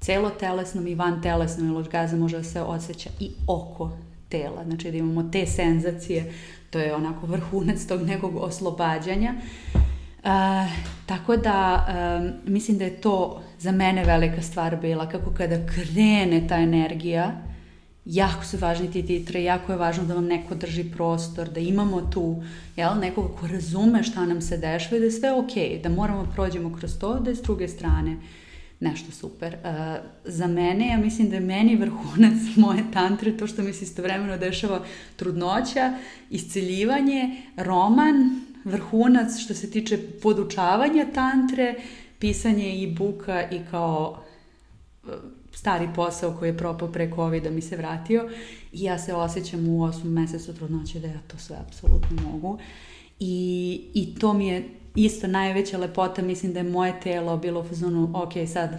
celotelesnom 0.00 0.86
i 0.86 0.94
van 0.94 1.22
telesnom, 1.22 1.68
jer 1.68 1.76
orgazam 1.76 2.18
može 2.18 2.36
da 2.36 2.44
se 2.44 2.62
osjeća 2.62 3.10
i 3.20 3.30
oko 3.46 3.90
tela, 4.28 4.64
znači 4.64 4.90
da 4.90 4.96
imamo 4.96 5.22
te 5.22 5.46
senzacije, 5.46 6.32
to 6.70 6.78
je 6.78 6.94
onako 6.94 7.26
vrhunac 7.26 7.86
tog 7.86 8.02
nekog 8.02 8.36
oslobađanja. 8.36 9.34
E, 9.34 10.30
tako 11.06 11.36
da 11.36 11.86
e, 11.88 12.50
mislim 12.50 12.78
da 12.78 12.84
je 12.84 13.00
to 13.00 13.42
za 13.58 13.72
mene 13.72 14.04
velika 14.04 14.42
stvar 14.42 14.76
bila, 14.76 15.08
kako 15.08 15.30
kada 15.30 15.66
krene 15.66 16.46
ta 16.48 16.56
energija, 16.56 17.32
jako 18.04 18.44
su 18.44 18.56
važni 18.60 18.90
ti 18.90 19.06
titre, 19.06 19.42
jako 19.42 19.72
je 19.72 19.78
važno 19.78 20.04
da 20.04 20.14
vam 20.14 20.26
neko 20.26 20.54
drži 20.54 20.84
prostor, 20.84 21.48
da 21.48 21.60
imamo 21.60 22.00
tu 22.00 22.42
jel, 22.76 22.98
nekog 23.00 23.30
ko 23.40 23.46
razume 23.46 24.02
šta 24.02 24.26
nam 24.26 24.40
se 24.40 24.56
dešava 24.56 24.96
i 24.96 25.00
da 25.00 25.06
je 25.06 25.12
sve 25.12 25.32
okej, 25.32 25.80
da 25.82 25.88
moramo 25.88 26.26
prođemo 26.34 26.76
kroz 26.76 26.98
to, 26.98 27.20
da 27.20 27.30
je 27.30 27.36
s 27.36 27.42
druge 27.42 27.68
strane 27.68 28.16
nešto 28.80 29.12
super. 29.12 29.54
Uh, 29.54 29.70
za 30.24 30.46
mene, 30.46 30.88
ja 30.88 30.98
mislim 30.98 31.30
da 31.30 31.34
je 31.34 31.40
meni 31.40 31.76
vrhunac 31.76 32.38
moje 32.56 32.84
tantre 32.92 33.36
to 33.36 33.46
što 33.46 33.62
mi 33.62 33.72
se 33.72 33.84
istovremeno 33.84 34.36
dešava 34.36 34.84
trudnoća, 35.16 35.94
isceljivanje, 36.30 37.42
roman, 37.56 38.40
vrhunac 38.64 39.38
što 39.38 39.54
se 39.54 39.70
tiče 39.70 39.98
podučavanja 40.22 41.06
tantre, 41.14 41.74
pisanje 42.18 42.74
i 42.74 42.94
buka 42.94 43.50
i 43.50 43.60
kao 43.70 44.22
uh, 45.04 45.10
stari 45.52 45.88
posao 45.94 46.36
koji 46.38 46.48
je 46.48 46.58
propao 46.58 46.92
pre 46.92 47.10
covid 47.14 47.52
mi 47.52 47.62
se 47.62 47.76
vratio 47.76 48.28
i 48.72 48.82
ja 48.82 48.98
se 48.98 49.14
osjećam 49.14 49.68
u 49.68 49.82
osmom 49.82 50.12
mesecu 50.12 50.54
trudnoće 50.54 51.00
da 51.00 51.08
ja 51.08 51.20
to 51.28 51.38
sve 51.38 51.56
apsolutno 51.66 52.30
mogu. 52.30 52.58
I, 53.20 53.80
I 53.94 54.14
to 54.14 54.32
mi 54.32 54.48
je 54.48 54.79
isto 54.94 55.26
najveća 55.26 55.78
lepota, 55.78 56.22
mislim 56.22 56.52
da 56.52 56.58
je 56.58 56.70
moje 56.70 57.00
telo 57.02 57.36
bilo 57.36 57.60
u 57.60 57.64
fazonu, 57.64 58.10
ok, 58.14 58.32
sad 58.52 58.70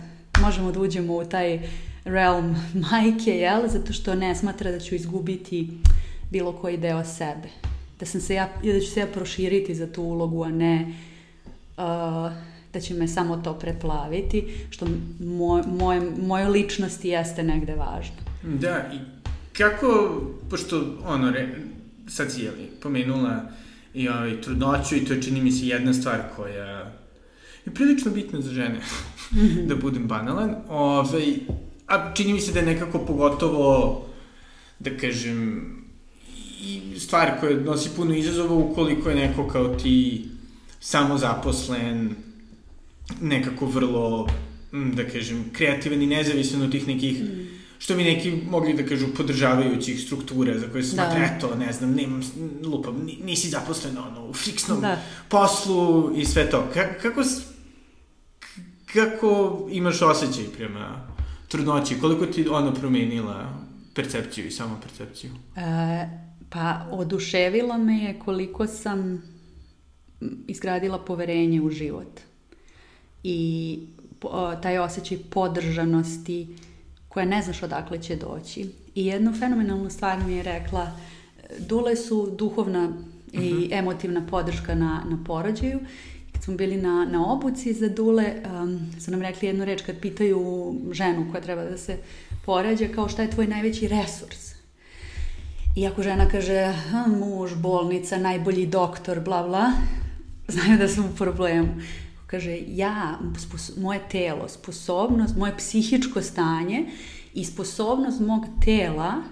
možemo 0.42 0.72
da 0.72 0.80
uđemo 0.80 1.16
u 1.16 1.26
taj 1.26 1.70
realm 2.06 2.56
majke, 2.92 3.32
jel? 3.32 3.68
Zato 3.68 3.94
što 3.94 4.16
ne 4.16 4.36
smatra 4.36 4.72
da 4.72 4.80
ću 4.80 4.96
izgubiti 4.96 5.70
bilo 6.32 6.54
koji 6.54 6.78
deo 6.78 7.04
sebe. 7.04 7.50
Da, 8.00 8.06
sam 8.06 8.22
se 8.22 8.34
ja, 8.34 8.50
da 8.64 8.80
ću 8.80 8.92
se 8.92 9.00
ja 9.00 9.08
proširiti 9.08 9.76
za 9.76 9.88
tu 9.88 10.04
ulogu, 10.04 10.44
a 10.44 10.50
ne 10.50 10.94
uh, 11.78 11.84
da 12.74 12.80
će 12.80 12.94
me 12.94 13.08
samo 13.08 13.38
to 13.38 13.54
preplaviti, 13.54 14.48
što 14.70 14.88
moj, 15.20 15.62
moj, 15.68 16.02
mojoj 16.18 16.50
ličnosti 16.50 17.10
jeste 17.10 17.44
negde 17.44 17.76
važno. 17.76 18.16
Da, 18.44 18.92
i 18.94 18.98
kako, 19.58 20.22
pošto 20.50 20.98
ono, 21.06 21.32
re, 21.32 21.50
sad 22.08 22.32
si 22.32 22.42
jeli, 22.42 22.70
pomenula 22.82 23.44
i 23.94 24.10
ovaj, 24.10 24.42
trudnoću 24.42 24.96
i 24.96 25.06
to 25.06 25.14
je 25.14 25.22
čini 25.22 25.42
mi 25.42 25.52
se 25.52 25.68
jedna 25.68 25.94
stvar 25.94 26.22
koja 26.36 26.92
je 27.66 27.72
prilično 27.74 28.12
bitna 28.12 28.42
za 28.42 28.52
žene, 28.52 28.82
mhm. 29.34 29.66
da 29.70 29.76
budem 29.76 30.08
banalan. 30.08 30.56
Ovaj, 30.70 31.36
a 31.88 32.14
čini 32.14 32.34
mi 32.34 32.42
se 32.42 32.52
da 32.52 32.60
je 32.60 32.66
nekako 32.66 33.00
pogotovo, 33.00 34.06
da 34.80 34.98
kažem, 34.98 35.72
i 36.62 37.00
stvar 37.00 37.40
koja 37.40 37.60
nosi 37.60 37.90
puno 37.96 38.16
izazova 38.16 38.56
ukoliko 38.56 39.10
je 39.10 39.16
neko 39.16 39.48
kao 39.48 39.68
ti 39.68 40.26
samozaposlen, 40.80 42.16
nekako 43.22 43.66
vrlo, 43.66 44.28
da 44.72 45.04
kažem, 45.08 45.50
kreativan 45.54 46.02
i 46.02 46.08
nezavisan 46.08 46.62
od 46.62 46.72
tih 46.72 46.88
nekih 46.88 47.24
mm 47.24 47.51
što 47.82 47.96
bi 47.96 48.04
neki 48.04 48.32
mogli 48.50 48.74
da 48.74 48.86
kažu 48.86 49.08
podržavajućih 49.18 50.02
struktura 50.02 50.60
za 50.60 50.68
koje 50.72 50.84
se 50.84 50.90
smatra, 50.90 51.20
da. 51.20 51.26
eto, 51.26 51.56
ne 51.56 51.74
znam, 51.74 51.94
nemam, 51.94 52.22
lupam, 52.64 53.08
nisi 53.24 53.50
zaposlen 53.50 53.98
ono, 53.98 54.30
u 54.30 54.34
fiksnom 54.34 54.82
da. 54.82 55.02
poslu 55.30 56.12
i 56.16 56.26
sve 56.26 56.50
to. 56.50 56.70
Ka 56.74 56.94
kako, 57.02 57.24
kako 58.94 59.60
imaš 59.72 60.02
osjećaj 60.02 60.46
prema 60.58 61.08
trudnoći? 61.48 62.00
Koliko 62.00 62.26
ti 62.26 62.48
ona 62.48 62.74
promenila 62.74 63.66
percepciju 63.94 64.48
i 64.48 64.52
samo 64.52 64.80
percepciju? 64.84 65.32
E, 65.56 66.10
pa, 66.50 66.88
oduševila 66.92 67.78
me 67.78 67.98
je 67.98 68.20
koliko 68.20 68.68
sam 68.68 69.24
izgradila 70.48 71.06
poverenje 71.06 71.62
u 71.62 71.70
život. 71.70 72.20
I 73.24 73.80
o, 74.22 74.56
taj 74.56 74.78
osjećaj 74.78 75.18
podržanosti, 75.30 76.48
koja 77.14 77.26
ne 77.26 77.42
znaš 77.42 77.64
odakle 77.64 78.02
će 78.02 78.16
doći. 78.16 78.70
I 78.96 79.06
jednu 79.06 79.34
fenomenalnu 79.34 79.90
stvar 79.90 80.24
mi 80.26 80.34
je 80.34 80.44
rekla, 80.44 80.92
dule 81.60 81.96
su 81.96 82.36
duhovna 82.38 82.94
i 83.32 83.38
uh 83.38 83.44
mhm. 83.44 83.56
-huh. 83.56 83.80
emotivna 83.80 84.28
podrška 84.30 84.76
na, 84.76 85.04
na 85.10 85.24
porođaju. 85.26 85.80
Kad 86.34 86.44
smo 86.44 86.56
bili 86.56 86.78
na, 86.78 87.08
na 87.12 87.34
obuci 87.34 87.74
za 87.74 87.90
dule, 87.90 88.34
um, 88.46 88.92
su 89.00 89.12
nam 89.12 89.22
rekli 89.22 89.48
jednu 89.48 89.66
reč 89.66 89.82
kad 89.82 90.00
pitaju 90.00 90.74
ženu 90.92 91.28
koja 91.32 91.42
treba 91.42 91.64
da 91.64 91.78
se 91.78 91.98
porađa, 92.46 92.88
kao 92.96 93.10
šta 93.10 93.22
je 93.22 93.32
tvoj 93.32 93.48
najveći 93.48 93.88
resurs? 93.88 94.52
I 95.76 95.88
ako 95.88 96.04
žena 96.04 96.30
kaže, 96.30 96.74
muž, 97.20 97.56
bolnica, 97.56 98.18
najbolji 98.18 98.66
doktor, 98.66 99.20
bla 99.20 99.44
bla, 99.44 99.72
znaju 100.54 100.78
da 100.78 100.88
sam 100.88 101.06
u 101.06 101.16
problemu. 101.18 101.74
Kaže, 102.32 102.58
ja, 102.68 103.20
moje 103.78 104.00
telo, 104.12 104.48
sposobnost, 104.48 105.36
moje 105.38 105.58
psihičko 105.58 106.22
stanje 106.22 106.86
i 107.34 107.46
sposobnost 107.46 108.20
mog 108.20 108.46
tela, 108.66 109.24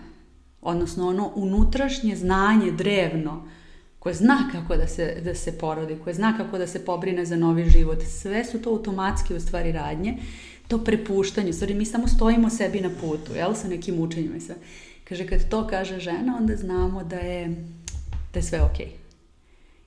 odnosno 0.62 1.08
ono 1.08 1.32
unutrašnje 1.36 2.16
znanje 2.16 2.72
drevno, 2.72 3.48
koje 4.00 4.16
zna 4.16 4.50
kako 4.52 4.76
da 4.76 4.88
se, 4.88 5.22
da 5.24 5.36
se 5.36 5.58
porodi, 5.58 5.98
koje 6.04 6.14
zna 6.14 6.38
kako 6.38 6.58
da 6.58 6.68
se 6.68 6.86
pobrine 6.86 7.26
za 7.26 7.38
novi 7.38 7.70
život, 7.70 8.04
sve 8.04 8.46
su 8.46 8.62
to 8.62 8.70
automatski 8.70 9.34
u 9.34 9.40
stvari 9.40 9.72
radnje, 9.72 10.18
to 10.68 10.84
prepuštanje, 10.84 11.54
stvari 11.54 11.74
mi 11.74 11.86
samo 11.86 12.08
stojimo 12.08 12.50
sebi 12.50 12.82
na 12.82 12.90
putu, 13.02 13.34
jel, 13.36 13.54
sa 13.54 13.68
nekim 13.68 14.00
učenjima 14.00 14.36
i 14.36 14.42
sve. 14.42 14.56
Kaže, 15.04 15.28
kad 15.28 15.50
to 15.50 15.68
kaže 15.68 16.00
žena, 16.00 16.38
onda 16.40 16.56
znamo 16.56 17.04
da 17.04 17.16
je, 17.16 17.48
da 18.34 18.40
je 18.40 18.44
sve 18.44 18.62
okej. 18.62 18.86
Okay. 18.86 18.99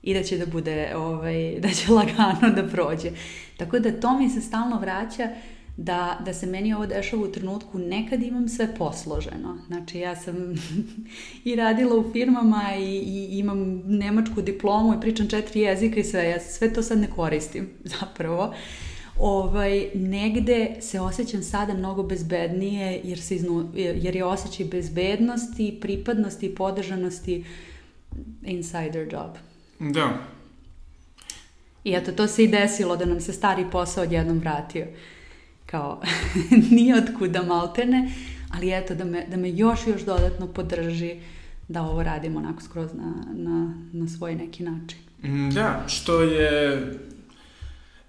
I 0.03 0.13
da 0.13 0.23
će 0.23 0.37
da 0.37 0.45
bude, 0.45 0.95
ovaj, 0.95 1.55
da 1.63 1.69
će 1.69 1.91
lagano 1.91 2.55
da 2.55 2.67
prođe. 2.67 3.11
Tako 3.57 3.79
da 3.79 3.99
to 3.99 4.17
mi 4.17 4.29
se 4.29 4.41
stalno 4.41 4.79
vraća 4.79 5.29
da, 5.77 6.19
da 6.25 6.33
se 6.33 6.45
meni 6.45 6.73
ovo 6.73 6.85
dešava 6.85 7.23
u 7.23 7.31
trenutku 7.31 7.79
nekad 7.79 8.23
imam 8.23 8.49
sve 8.49 8.75
posloženo. 8.75 9.57
Znači 9.67 9.99
ja 9.99 10.15
sam 10.15 10.35
i 11.45 11.55
radila 11.55 11.95
u 11.95 12.11
firmama 12.11 12.63
i, 12.79 12.97
i 12.99 13.39
imam 13.39 13.81
nemačku 13.85 14.41
diplomu 14.41 14.93
i 14.93 15.01
pričam 15.01 15.27
četiri 15.27 15.61
jezika 15.61 15.99
i 15.99 16.03
sve. 16.03 16.29
Ja 16.29 16.39
sve 16.39 16.73
to 16.73 16.83
sad 16.83 16.99
ne 16.99 17.07
koristim 17.09 17.69
zapravo 17.99 18.53
ovaj, 19.19 19.89
negde 19.93 20.75
se 20.79 20.99
osjećam 20.99 21.43
sada 21.43 21.73
mnogo 21.73 22.03
bezbednije 22.03 23.01
jer, 23.03 23.21
se 23.21 23.35
iznu, 23.35 23.71
jer 23.75 24.15
je 24.15 24.25
osjećaj 24.25 24.65
bezbednosti, 24.65 25.77
pripadnosti 25.81 26.45
i 26.45 26.55
podržanosti 26.55 27.45
insider 28.43 29.13
job. 29.13 29.52
Da. 29.91 30.17
I 31.83 31.93
eto, 31.93 32.11
to 32.11 32.27
se 32.27 32.43
i 32.43 32.47
desilo 32.47 32.97
da 32.97 33.05
nam 33.05 33.21
se 33.21 33.33
stari 33.33 33.65
posao 33.71 34.03
odjednom 34.03 34.39
vratio. 34.39 34.87
Kao, 35.65 36.01
nije 36.71 36.95
otkuda 36.97 37.43
maltene, 37.43 38.11
ali 38.49 38.73
eto, 38.73 38.95
da 38.95 39.05
me, 39.05 39.25
da 39.27 39.37
me 39.37 39.51
još 39.51 39.87
još 39.87 40.01
dodatno 40.01 40.47
podrži 40.47 41.15
da 41.67 41.81
ovo 41.81 42.03
radimo 42.03 42.39
onako 42.39 42.61
skroz 42.61 42.93
na, 42.93 43.13
na, 43.33 43.73
na 43.93 44.07
svoj 44.07 44.35
neki 44.35 44.63
način. 44.63 44.99
Mm, 45.23 45.49
da, 45.49 45.83
što 45.87 46.21
je 46.21 46.81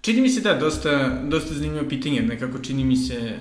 Čini 0.05 0.21
mi 0.21 0.29
se 0.29 0.41
da, 0.41 0.53
dosta, 0.53 1.21
dosta 1.23 1.53
zanimljivo 1.53 1.89
pitanje, 1.89 2.21
nekako 2.21 2.59
čini 2.59 2.83
mi 2.83 2.95
se, 2.95 3.39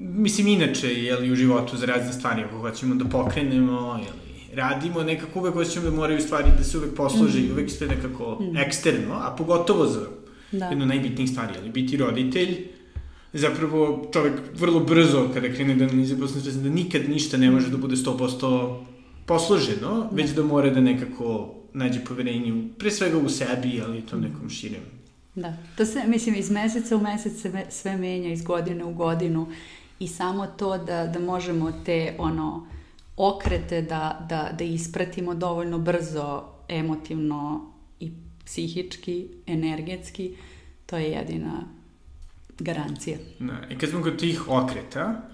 mislim 0.00 0.46
inače, 0.46 0.94
jeli, 0.94 1.32
u 1.32 1.36
životu 1.36 1.76
za 1.76 1.86
razne 1.86 2.12
stvari, 2.12 2.42
ako 2.42 2.58
hoćemo 2.58 2.94
da 2.94 3.04
pokrenemo, 3.04 4.00
jeli, 4.04 4.29
radimo, 4.54 5.02
nekako 5.02 5.38
uvek 5.38 5.54
hoćemo 5.54 5.90
da 5.90 5.96
moraju 5.96 6.20
stvari 6.20 6.50
da 6.58 6.64
se 6.64 6.78
uvek 6.78 6.94
posloži, 6.94 7.40
mm. 7.40 7.52
uvek 7.52 7.70
sve 7.70 7.86
nekako 7.86 8.38
mm. 8.40 8.56
eksterno, 8.56 9.14
a 9.14 9.34
pogotovo 9.38 9.86
za 9.86 10.06
da. 10.52 10.66
jednu 10.66 10.86
najbitnijih 10.86 11.30
stvari, 11.30 11.54
ali 11.60 11.70
biti 11.70 11.96
roditelj, 11.96 12.56
zapravo 13.32 14.10
čovek 14.12 14.32
vrlo 14.54 14.80
brzo 14.80 15.28
kada 15.34 15.48
krene 15.48 15.74
da 15.74 15.84
analize 15.84 16.18
posledno 16.18 16.62
da 16.62 16.68
nikad 16.68 17.08
ništa 17.08 17.36
ne 17.36 17.50
može 17.50 17.70
da 17.70 17.76
bude 17.76 17.96
100% 17.96 18.84
posloženo, 19.26 20.08
da. 20.10 20.16
već 20.16 20.30
da 20.30 20.42
mora 20.42 20.70
da 20.70 20.80
nekako 20.80 21.54
nađe 21.72 22.04
poverenje 22.04 22.68
pre 22.78 22.90
svega 22.90 23.18
u 23.18 23.28
sebi, 23.28 23.82
ali 23.86 23.98
i 23.98 24.02
to 24.02 24.16
nekom 24.16 24.50
širem. 24.50 24.82
Da, 25.34 25.56
to 25.76 25.86
se, 25.86 26.02
mislim, 26.06 26.34
iz 26.34 26.50
meseca 26.50 26.96
u 26.96 27.00
mesec 27.00 27.40
se 27.40 27.66
sve 27.68 27.96
menja, 27.96 28.32
iz 28.32 28.42
godine 28.42 28.84
u 28.84 28.94
godinu 28.94 29.46
i 29.98 30.08
samo 30.08 30.46
to 30.46 30.78
da, 30.78 31.06
da 31.06 31.18
možemo 31.18 31.72
te, 31.84 32.14
ono, 32.18 32.66
okrete 33.20 33.82
da, 33.82 34.26
da, 34.28 34.50
da 34.58 34.64
ispratimo 34.64 35.34
dovoljno 35.34 35.78
brzo, 35.78 36.42
emotivno 36.68 37.72
i 38.00 38.10
psihički, 38.44 39.26
energetski, 39.46 40.30
to 40.86 40.96
je 40.96 41.10
jedina 41.10 41.64
garancija. 42.58 43.18
Da, 43.38 43.60
i 43.70 43.78
kad 43.78 43.90
smo 43.90 44.02
kod 44.02 44.18
tih 44.18 44.48
okreta, 44.48 45.28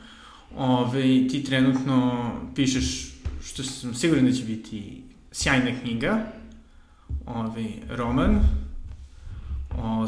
ove, 0.57 1.03
ti 1.03 1.45
trenutno 1.45 2.30
pišeš, 2.55 3.14
što 3.45 3.62
sam 3.62 3.95
siguran 3.95 4.26
da 4.26 4.32
će 4.32 4.45
biti 4.45 5.03
sjajna 5.32 5.80
knjiga, 5.80 6.32
ovaj, 7.26 7.66
roman, 7.89 8.41
o, 9.78 10.07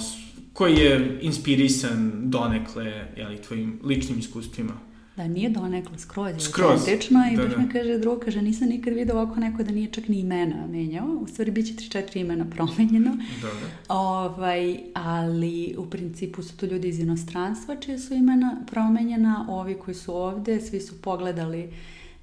koji 0.52 0.74
je 0.74 1.18
inspirisan 1.22 2.12
donekle 2.30 3.06
jeli, 3.16 3.42
tvojim 3.42 3.80
ličnim 3.84 4.18
iskustvima. 4.18 4.87
Da, 5.18 5.28
nije 5.28 5.50
donekle, 5.50 5.98
skroz 5.98 6.34
je 6.34 6.40
skroz. 6.40 6.80
autentično 6.80 7.20
i 7.32 7.36
da, 7.36 7.42
baš 7.42 7.52
da. 7.52 7.62
mi 7.62 7.68
kaže 7.68 7.98
drugo, 7.98 8.20
kaže, 8.20 8.42
nisam 8.42 8.68
nikad 8.68 8.94
vidio 8.94 9.14
ovako 9.14 9.40
neko 9.40 9.62
da 9.62 9.70
nije 9.70 9.90
čak 9.90 10.08
ni 10.08 10.20
imena 10.20 10.66
menjao, 10.66 11.06
u 11.06 11.26
stvari 11.26 11.50
bit 11.50 11.66
će 11.66 12.00
3-4 12.00 12.20
imena 12.20 12.46
promenjeno, 12.50 13.16
da, 13.42 13.48
da. 13.48 13.94
Ovaj, 13.94 14.78
ali 14.94 15.74
u 15.78 15.86
principu 15.90 16.42
su 16.42 16.56
to 16.56 16.66
ljudi 16.66 16.88
iz 16.88 16.98
inostranstva 16.98 17.76
čije 17.76 17.98
su 17.98 18.14
imena 18.14 18.56
promenjena, 18.70 19.46
ovi 19.48 19.74
koji 19.74 19.94
su 19.94 20.14
ovde, 20.16 20.60
svi 20.60 20.80
su 20.80 21.02
pogledali 21.02 21.64
uh, 21.64 21.72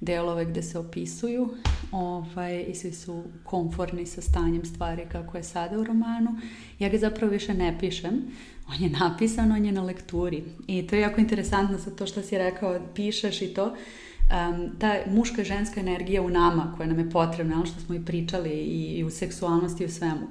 delove 0.00 0.44
gde 0.44 0.62
se 0.62 0.78
opisuju 0.78 1.48
ovaj, 1.92 2.64
i 2.68 2.74
svi 2.74 2.92
su 2.92 3.24
konforni 3.44 4.06
sa 4.06 4.22
stanjem 4.22 4.64
stvari 4.64 5.06
kako 5.12 5.36
je 5.36 5.42
sada 5.42 5.78
u 5.78 5.84
romanu. 5.84 6.30
Ja 6.78 6.88
ga 6.88 6.98
zapravo 6.98 7.32
više 7.32 7.54
ne 7.54 7.76
pišem, 7.80 8.22
on 8.68 8.82
je 8.82 8.90
napisan, 8.90 9.52
on 9.52 9.64
je 9.64 9.72
na 9.72 9.82
lekturi. 9.82 10.44
I 10.66 10.86
to 10.86 10.96
je 10.96 11.02
jako 11.02 11.20
interesantno 11.20 11.78
sa 11.78 11.90
to 11.90 12.06
što 12.06 12.22
si 12.22 12.38
rekao, 12.38 12.80
pišeš 12.94 13.42
i 13.42 13.54
to. 13.54 13.64
Um, 13.66 14.70
ta 14.78 14.94
muška 15.06 15.42
i 15.42 15.44
ženska 15.44 15.80
energija 15.80 16.22
u 16.22 16.30
nama 16.30 16.74
koja 16.76 16.86
nam 16.86 16.98
je 16.98 17.10
potrebna, 17.10 17.54
ono 17.54 17.66
što 17.66 17.80
smo 17.80 17.94
i 17.94 18.04
pričali 18.04 18.50
i, 18.50 18.98
i 18.98 19.04
u 19.04 19.10
seksualnosti 19.10 19.82
i 19.82 19.86
u 19.86 19.90
svemu. 19.90 20.26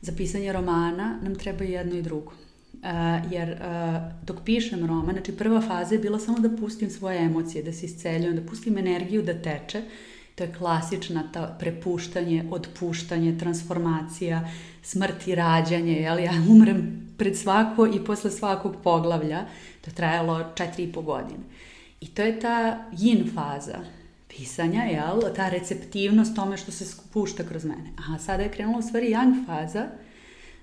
Za 0.00 0.12
pisanje 0.16 0.52
romana 0.52 1.18
nam 1.22 1.34
treba 1.34 1.64
jedno 1.64 1.96
i 1.96 2.02
drugo. 2.02 2.32
Uh, 2.84 3.32
jer 3.32 3.50
uh, 3.50 4.02
dok 4.22 4.36
pišem 4.44 4.86
roman, 4.86 5.14
znači 5.14 5.36
prva 5.36 5.60
faza 5.60 5.94
je 5.94 5.98
bila 5.98 6.18
samo 6.18 6.38
da 6.38 6.56
pustim 6.56 6.90
svoje 6.90 7.18
emocije, 7.18 7.62
da 7.62 7.72
se 7.72 7.86
isceljujem, 7.86 8.36
da 8.36 8.42
pustim 8.42 8.78
energiju 8.78 9.22
da 9.22 9.42
teče. 9.42 9.82
To 10.34 10.44
je 10.44 10.54
klasična 10.58 11.22
ta 11.32 11.56
prepuštanje, 11.60 12.44
otpuštanje, 12.50 13.38
transformacija, 13.38 14.48
smrt 14.82 15.26
i 15.26 15.34
rađanje, 15.34 15.92
jel? 15.92 16.18
Ja 16.18 16.32
umrem 16.52 17.08
pred 17.18 17.38
svako 17.38 17.86
i 17.86 18.04
posle 18.04 18.30
svakog 18.30 18.76
poglavlja. 18.82 19.44
To 19.80 19.90
je 19.90 19.94
trajalo 19.94 20.44
četiri 20.54 20.84
i 20.84 20.92
po 20.92 21.02
godine. 21.02 21.44
I 22.00 22.06
to 22.06 22.22
je 22.22 22.40
ta 22.40 22.84
yin 22.92 23.34
faza 23.34 23.78
pisanja, 24.28 24.82
jel? 24.82 25.20
Ta 25.36 25.48
receptivnost 25.48 26.36
tome 26.36 26.56
što 26.56 26.72
se 26.72 26.96
pušta 27.12 27.44
kroz 27.44 27.64
mene. 27.64 27.92
A 27.96 28.18
sada 28.18 28.42
je 28.42 28.52
krenula 28.52 28.78
u 28.78 28.82
stvari 28.82 29.08
yang 29.08 29.46
faza, 29.46 29.86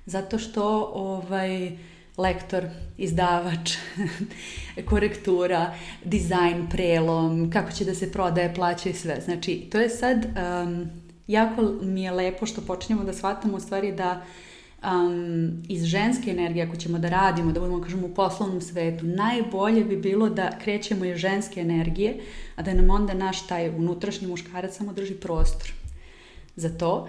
zato 0.06 0.40
što 0.40 0.92
ovaj, 0.94 1.78
lektor, 2.18 2.66
izdavač, 2.98 3.76
korektura, 4.90 5.74
dizajn, 6.04 6.68
prelom, 6.70 7.52
kako 7.52 7.72
će 7.72 7.86
da 7.86 7.96
se 7.96 8.12
prodaje, 8.12 8.54
plaća 8.54 8.90
i 8.90 8.94
sve. 8.94 9.22
Znači, 9.26 9.68
to 9.72 9.80
je 9.80 9.90
sad, 9.90 10.26
um, 10.26 10.90
jako 11.28 11.62
mi 11.82 12.04
je 12.04 12.12
lepo 12.12 12.46
što 12.46 12.62
počinjemo 12.62 13.04
da 13.04 13.14
shvatamo 13.14 13.58
u 13.58 13.60
stvari 13.60 13.92
da 13.92 14.22
um, 14.84 15.64
iz 15.70 15.84
ženske 15.84 16.32
energije, 16.32 16.66
ako 16.66 16.76
ćemo 16.76 17.00
da 17.00 17.10
radimo, 17.10 17.52
da 17.52 17.60
budemo, 17.60 17.82
kažemo, 17.82 18.08
u 18.08 18.14
poslovnom 18.14 18.62
svetu, 18.62 19.06
najbolje 19.06 19.84
bi 19.84 19.98
bilo 19.98 20.30
da 20.30 20.58
krećemo 20.64 21.06
iz 21.06 21.18
ženske 21.18 21.62
energije, 21.62 22.18
a 22.56 22.62
da 22.62 22.74
nam 22.74 22.90
onda 22.90 23.14
naš 23.14 23.48
taj 23.48 23.70
unutrašnji 23.70 24.28
muškarac 24.28 24.78
samo 24.78 24.94
drži 24.94 25.14
prostor 25.14 25.74
za 26.56 26.70
to 26.78 27.08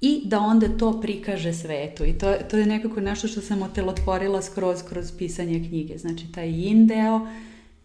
i 0.00 0.22
da 0.24 0.40
onda 0.40 0.68
to 0.78 1.00
prikaže 1.00 1.52
svetu. 1.52 2.04
I 2.04 2.12
to, 2.12 2.34
to 2.50 2.58
je 2.58 2.66
nekako 2.66 3.00
nešto 3.00 3.28
što 3.28 3.40
sam 3.40 3.62
otelotvorila 3.62 4.42
skroz 4.42 4.82
kroz 4.88 5.12
pisanje 5.18 5.68
knjige. 5.68 5.98
Znači, 5.98 6.32
taj 6.32 6.48
yin 6.48 6.86
deo 6.86 7.26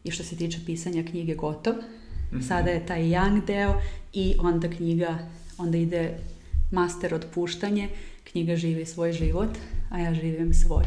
i 0.04 0.12
što 0.12 0.24
se 0.24 0.36
tiče 0.36 0.58
pisanja 0.66 1.04
knjige 1.04 1.36
gotov. 1.36 1.74
Mm 1.74 2.38
-hmm. 2.38 2.48
Sada 2.48 2.70
je 2.70 2.86
taj 2.86 3.02
yang 3.02 3.46
deo 3.46 3.82
i 4.14 4.36
onda 4.40 4.70
knjiga, 4.70 5.20
onda 5.58 5.78
ide 5.78 6.18
master 6.72 7.14
otpuštanje, 7.14 7.90
knjiga 8.24 8.56
živi 8.56 8.86
svoj 8.86 9.12
život, 9.12 9.50
a 9.90 10.00
ja 10.00 10.14
živim 10.14 10.54
svoj. 10.54 10.84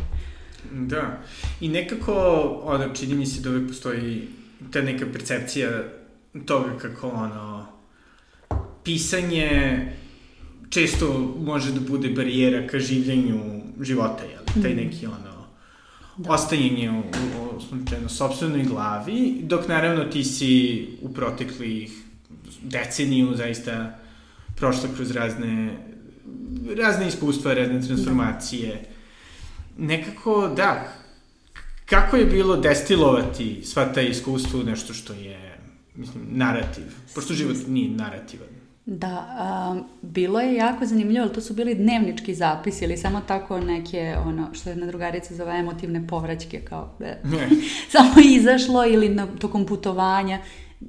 Da, 0.72 1.22
i 1.60 1.68
nekako, 1.68 2.12
ono, 2.64 2.94
čini 2.94 3.14
mi 3.14 3.26
se 3.26 3.40
da 3.40 3.50
uvek 3.50 3.68
postoji 3.68 4.28
ta 4.72 4.82
neka 4.82 5.06
percepcija 5.12 5.84
toga 6.46 6.78
kako, 6.78 7.08
ono, 7.08 7.66
pisanje 8.84 9.80
često 10.70 11.34
može 11.44 11.72
da 11.72 11.80
bude 11.80 12.08
barijera 12.08 12.66
ka 12.66 12.78
življenju 12.78 13.40
života, 13.80 14.24
jel? 14.24 14.62
Taj 14.62 14.74
mhm. 14.74 14.84
neki 14.84 15.06
ono, 15.06 15.46
da. 16.16 16.32
ostajanje 16.32 16.90
u, 16.90 16.98
u, 16.98 18.04
u 18.06 18.08
sobstvenoj 18.08 18.64
glavi, 18.64 19.40
dok 19.42 19.68
naravno 19.68 20.04
ti 20.04 20.24
si 20.24 20.86
u 21.02 21.12
proteklih 21.14 21.92
deceniju 22.62 23.34
zaista 23.34 23.98
prošla 24.56 24.88
kroz 24.96 25.10
razne 25.10 25.70
razne 26.76 27.08
iskustva, 27.08 27.54
razne 27.54 27.82
transformacije. 27.82 28.68
Da. 28.68 29.84
Nekako, 29.86 30.52
da, 30.56 30.92
kako 31.86 32.16
je 32.16 32.26
bilo 32.26 32.56
destilovati 32.56 33.62
sva 33.64 33.92
ta 33.92 34.00
iskustva 34.00 34.60
u 34.60 34.62
nešto 34.62 34.94
što 34.94 35.12
je, 35.12 35.58
mislim, 35.94 36.26
narativ? 36.30 36.84
Pošto 37.14 37.34
život 37.34 37.56
nije 37.68 37.90
narativan. 37.90 38.57
Da, 38.90 39.26
a, 39.28 39.76
bilo 40.02 40.40
je 40.40 40.54
jako 40.54 40.86
zanimljivo, 40.86 41.24
ali 41.24 41.34
to 41.34 41.40
su 41.40 41.54
bili 41.54 41.74
dnevnički 41.74 42.34
zapisi 42.34 42.84
ili 42.84 42.96
samo 42.96 43.20
tako 43.20 43.60
neke, 43.60 44.16
ono, 44.26 44.54
što 44.54 44.70
jedna 44.70 44.86
drugarica 44.86 45.34
zove 45.34 45.58
emotivne 45.58 46.06
povraćke, 46.06 46.60
kao, 46.60 46.94
e, 47.00 47.16
samo 47.92 48.12
izašlo 48.24 48.86
ili 48.86 49.08
na, 49.08 49.26
tokom 49.26 49.66
putovanja. 49.66 50.38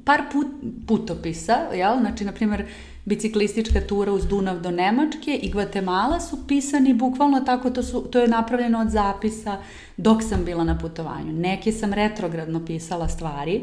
Par 0.06 0.22
put, 0.32 0.48
putopisa, 0.88 1.54
jel? 1.74 2.00
Znači, 2.00 2.26
na 2.26 2.32
primjer, 2.32 2.66
biciklistička 3.06 3.82
tura 3.82 4.12
uz 4.12 4.28
Dunav 4.28 4.60
do 4.60 4.72
Nemačke 4.72 5.40
i 5.42 5.52
Gvatemala 5.52 6.20
su 6.20 6.48
pisani 6.48 6.94
bukvalno 6.94 7.40
tako, 7.40 7.70
to, 7.70 7.84
su, 7.84 8.02
to 8.02 8.20
je 8.20 8.28
napravljeno 8.28 8.82
od 8.82 8.90
zapisa 8.90 9.58
dok 9.98 10.24
sam 10.24 10.46
bila 10.46 10.64
na 10.64 10.78
putovanju. 10.78 11.34
Neke 11.34 11.72
sam 11.72 11.94
retrogradno 11.94 12.66
pisala 12.66 13.08
stvari 13.08 13.62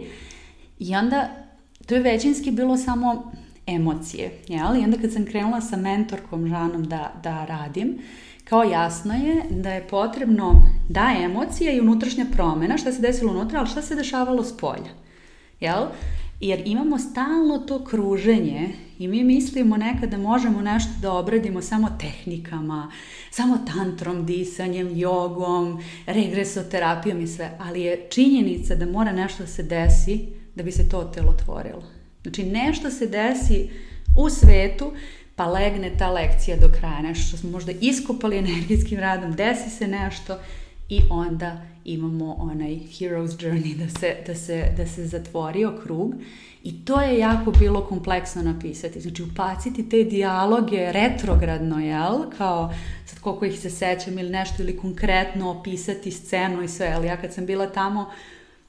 i 0.78 0.96
onda 0.96 1.28
to 1.86 1.94
je 1.94 2.00
većinski 2.00 2.50
bilo 2.50 2.76
samo 2.76 3.32
emocije, 3.66 4.30
jel? 4.48 4.76
I 4.76 4.84
onda 4.84 4.98
kad 4.98 5.12
sam 5.12 5.24
krenula 5.24 5.60
sa 5.60 5.76
mentorkom 5.76 6.48
Žanom 6.48 6.84
da, 6.84 7.12
da 7.22 7.44
radim, 7.44 7.98
kao 8.44 8.64
jasno 8.64 9.14
je 9.14 9.42
da 9.50 9.70
je 9.70 9.88
potrebno 9.88 10.62
da 10.88 11.14
emocija 11.18 11.72
i 11.72 11.80
unutrašnja 11.80 12.26
promena, 12.32 12.78
šta 12.78 12.92
se 12.92 13.00
desilo 13.00 13.32
unutra, 13.32 13.58
ali 13.58 13.68
šta 13.68 13.82
se 13.82 13.94
dešavalo 13.94 14.44
s 14.44 14.56
polja. 14.56 14.90
Jel? 15.60 15.86
Jer 16.40 16.62
imamo 16.64 16.98
stalno 16.98 17.58
to 17.58 17.84
kruženje 17.84 18.68
i 18.98 19.08
mi 19.08 19.24
mislimo 19.24 19.76
nekada 19.76 20.06
da 20.06 20.22
možemo 20.22 20.60
nešto 20.60 20.92
da 21.02 21.12
obradimo 21.12 21.62
samo 21.62 21.88
tehnikama, 22.00 22.92
samo 23.30 23.58
tantrom, 23.74 24.26
disanjem, 24.26 24.98
jogom, 24.98 25.82
regresoterapijom 26.06 27.20
i 27.20 27.26
sve, 27.26 27.58
ali 27.60 27.82
je 27.82 28.06
činjenica 28.10 28.74
da 28.74 28.86
mora 28.86 29.12
nešto 29.12 29.42
da 29.42 29.48
se 29.48 29.62
desi 29.62 30.26
da 30.54 30.62
bi 30.62 30.72
se 30.72 30.88
to 30.88 31.04
telo 31.04 31.30
otvorilo. 31.30 31.95
Znači 32.26 32.44
nešto 32.44 32.90
se 32.90 33.06
desi 33.06 33.70
u 34.16 34.30
svetu 34.30 34.92
pa 35.36 35.46
legne 35.46 35.92
ta 35.98 36.10
lekcija 36.10 36.56
do 36.56 36.68
kraja, 36.78 37.02
nešto 37.02 37.28
što 37.28 37.36
smo 37.36 37.50
možda 37.50 37.72
iskopali 37.80 38.38
energijskim 38.38 38.98
radom, 38.98 39.32
desi 39.32 39.70
se 39.70 39.88
nešto 39.88 40.38
i 40.88 41.00
onda 41.10 41.62
imamo 41.84 42.34
onaj 42.34 42.70
hero's 42.70 43.36
journey 43.38 43.76
da 43.76 44.00
se, 44.00 44.16
da 44.26 44.34
se, 44.34 44.72
da 44.76 44.86
se 44.86 45.06
zatvorio 45.06 45.78
krug 45.82 46.14
i 46.62 46.84
to 46.84 47.00
je 47.00 47.18
jako 47.18 47.50
bilo 47.50 47.84
kompleksno 47.84 48.42
napisati. 48.42 49.00
Znači 49.00 49.22
upaciti 49.22 49.88
te 49.88 50.04
dijaloge 50.04 50.92
retrogradno, 50.92 51.80
jel? 51.80 52.30
Kao 52.38 52.74
sad 53.04 53.18
koliko 53.18 53.44
ih 53.44 53.58
se 53.58 53.70
sećam 53.70 54.18
ili 54.18 54.30
nešto 54.30 54.62
ili 54.62 54.76
konkretno 54.76 55.50
opisati 55.50 56.10
scenu 56.10 56.62
i 56.62 56.68
sve, 56.68 56.92
ali 56.96 57.06
ja 57.06 57.16
kad 57.16 57.34
sam 57.34 57.46
bila 57.46 57.66
tamo 57.66 58.10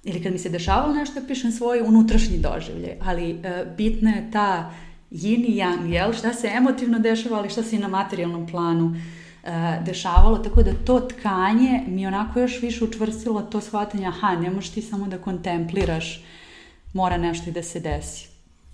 ili 0.08 0.24
kad 0.24 0.32
mi 0.32 0.40
se 0.40 0.50
dešavalo 0.50 0.94
nešto, 0.94 1.22
pišem 1.28 1.52
svoj 1.52 1.82
unutrašnji 1.82 2.38
doživljaj, 2.38 2.98
ali 3.02 3.32
e, 3.32 3.66
bitna 3.78 4.12
je 4.12 4.32
ta 4.32 4.72
yin 5.12 5.46
i 5.48 5.56
yang, 5.56 5.94
jel? 5.94 6.14
Šta 6.14 6.34
se 6.34 6.48
emotivno 6.48 7.00
dešava, 7.00 7.38
ali 7.38 7.50
šta 7.50 7.64
se 7.64 7.76
i 7.76 7.80
na 7.80 7.88
materijalnom 7.88 8.48
planu 8.48 8.96
e, 8.96 9.82
dešavalo, 9.86 10.38
tako 10.38 10.64
da 10.64 10.74
to 10.74 11.00
tkanje 11.00 11.84
mi 11.88 12.08
onako 12.08 12.40
još 12.40 12.62
više 12.62 12.84
učvrstilo 12.84 13.42
to 13.42 13.62
shvatanje, 13.62 14.08
aha, 14.08 14.36
ne 14.36 14.50
možeš 14.50 14.70
ti 14.70 14.82
samo 14.82 15.08
da 15.08 15.18
kontempliraš, 15.18 16.24
mora 16.94 17.18
nešto 17.18 17.50
i 17.50 17.54
da 17.54 17.64
se 17.64 17.80
desi, 17.80 18.28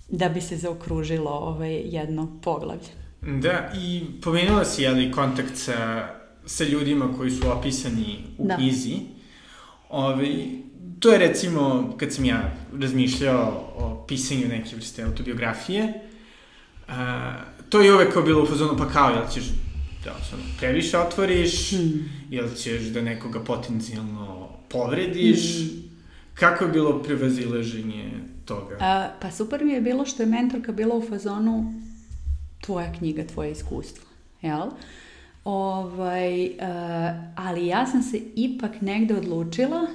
da 0.08 0.28
bi 0.28 0.40
se 0.40 0.56
zaokružilo 0.56 1.30
ovaj, 1.30 1.74
jedno 1.84 2.40
poglavlje. 2.42 2.88
Da, 3.22 3.72
i 3.76 4.04
pomenula 4.22 4.64
si, 4.64 4.82
jeli, 4.82 5.12
kontakt 5.12 5.56
sa, 5.56 6.08
sa 6.46 6.64
ljudima 6.64 7.14
koji 7.16 7.30
su 7.30 7.50
opisani 7.58 8.18
u 8.38 8.46
da. 8.46 8.56
knjizi. 8.56 8.96
Ovaj, 9.90 10.63
to 11.04 11.12
je 11.12 11.18
recimo, 11.18 11.94
kad 11.96 12.12
sam 12.12 12.24
ja 12.24 12.52
razmišljao 12.80 13.72
o 13.76 14.04
pisanju 14.08 14.48
neke 14.48 14.76
vrste 14.76 15.02
autobiografije, 15.02 15.92
a, 16.88 17.32
to 17.68 17.80
je 17.80 17.94
uvek 17.94 18.12
kao 18.12 18.22
bilo 18.22 18.42
u 18.42 18.46
fazonu, 18.46 18.76
pa 18.78 18.88
kao, 18.88 19.10
jel 19.10 19.28
ćeš 19.32 19.44
da 20.04 20.10
ono, 20.10 20.42
previše 20.58 20.98
otvoriš, 20.98 21.70
hmm. 21.70 22.10
jel 22.30 22.48
ćeš 22.56 22.82
da 22.82 23.02
nekoga 23.02 23.40
potencijalno 23.44 24.48
povrediš, 24.68 25.56
hmm. 25.56 25.82
kako 26.34 26.64
je 26.64 26.70
bilo 26.70 27.02
prevazileženje 27.02 28.10
toga? 28.44 28.76
A, 28.80 29.08
pa 29.20 29.30
super 29.30 29.64
mi 29.64 29.72
je 29.72 29.80
bilo 29.80 30.06
što 30.06 30.22
je 30.22 30.26
mentorka 30.26 30.72
bila 30.72 30.96
u 30.96 31.02
fazonu 31.08 31.74
tvoja 32.60 32.92
knjiga, 32.92 33.26
tvoje 33.26 33.52
iskustvo, 33.52 34.04
jel? 34.42 34.68
Ovaj, 35.44 36.44
uh, 36.46 36.52
ali 37.36 37.66
ja 37.66 37.86
sam 37.86 38.02
se 38.02 38.20
ipak 38.36 38.80
negde 38.80 39.14
odlučila 39.14 39.86